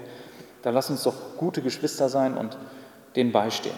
da 0.63 0.71
lass 0.71 0.89
uns 0.89 1.03
doch 1.03 1.37
gute 1.37 1.61
Geschwister 1.61 2.09
sein 2.09 2.39
und 2.39 2.57
denen 3.15 3.31
beistehen. 3.31 3.77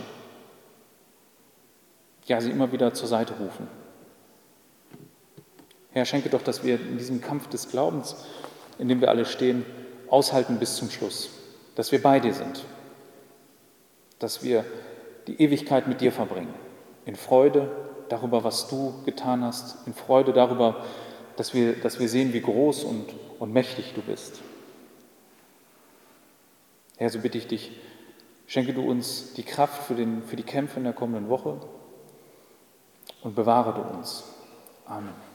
Ja, 2.26 2.40
sie 2.40 2.52
immer 2.52 2.70
wieder 2.70 2.94
zur 2.94 3.08
Seite 3.08 3.34
rufen. 3.34 3.66
Herr, 5.90 6.04
schenke 6.04 6.28
doch, 6.28 6.42
dass 6.42 6.62
wir 6.62 6.76
in 6.76 6.98
diesem 6.98 7.20
Kampf 7.20 7.48
des 7.48 7.68
Glaubens, 7.68 8.14
in 8.78 8.86
dem 8.86 9.00
wir 9.00 9.10
alle 9.10 9.24
stehen, 9.24 9.66
aushalten 10.08 10.60
bis 10.60 10.76
zum 10.76 10.88
Schluss. 10.88 11.41
Dass 11.74 11.92
wir 11.92 12.02
bei 12.02 12.20
dir 12.20 12.34
sind. 12.34 12.64
Dass 14.18 14.42
wir 14.42 14.64
die 15.26 15.40
Ewigkeit 15.40 15.86
mit 15.86 16.00
dir 16.00 16.12
verbringen. 16.12 16.54
In 17.04 17.16
Freude 17.16 17.70
darüber, 18.08 18.44
was 18.44 18.68
du 18.68 18.94
getan 19.04 19.44
hast. 19.44 19.86
In 19.86 19.94
Freude 19.94 20.32
darüber, 20.32 20.84
dass 21.36 21.54
wir, 21.54 21.74
dass 21.74 21.98
wir 21.98 22.08
sehen, 22.08 22.32
wie 22.32 22.40
groß 22.40 22.84
und, 22.84 23.06
und 23.38 23.52
mächtig 23.52 23.92
du 23.94 24.02
bist. 24.02 24.40
Herr, 26.96 27.10
so 27.10 27.18
bitte 27.18 27.38
ich 27.38 27.48
dich, 27.48 27.72
schenke 28.46 28.74
du 28.74 28.82
uns 28.82 29.32
die 29.34 29.42
Kraft 29.42 29.82
für, 29.84 29.94
den, 29.94 30.22
für 30.22 30.36
die 30.36 30.42
Kämpfe 30.42 30.78
in 30.78 30.84
der 30.84 30.92
kommenden 30.92 31.28
Woche 31.28 31.58
und 33.22 33.34
bewahre 33.34 33.74
du 33.74 33.96
uns. 33.96 34.24
Amen. 34.84 35.31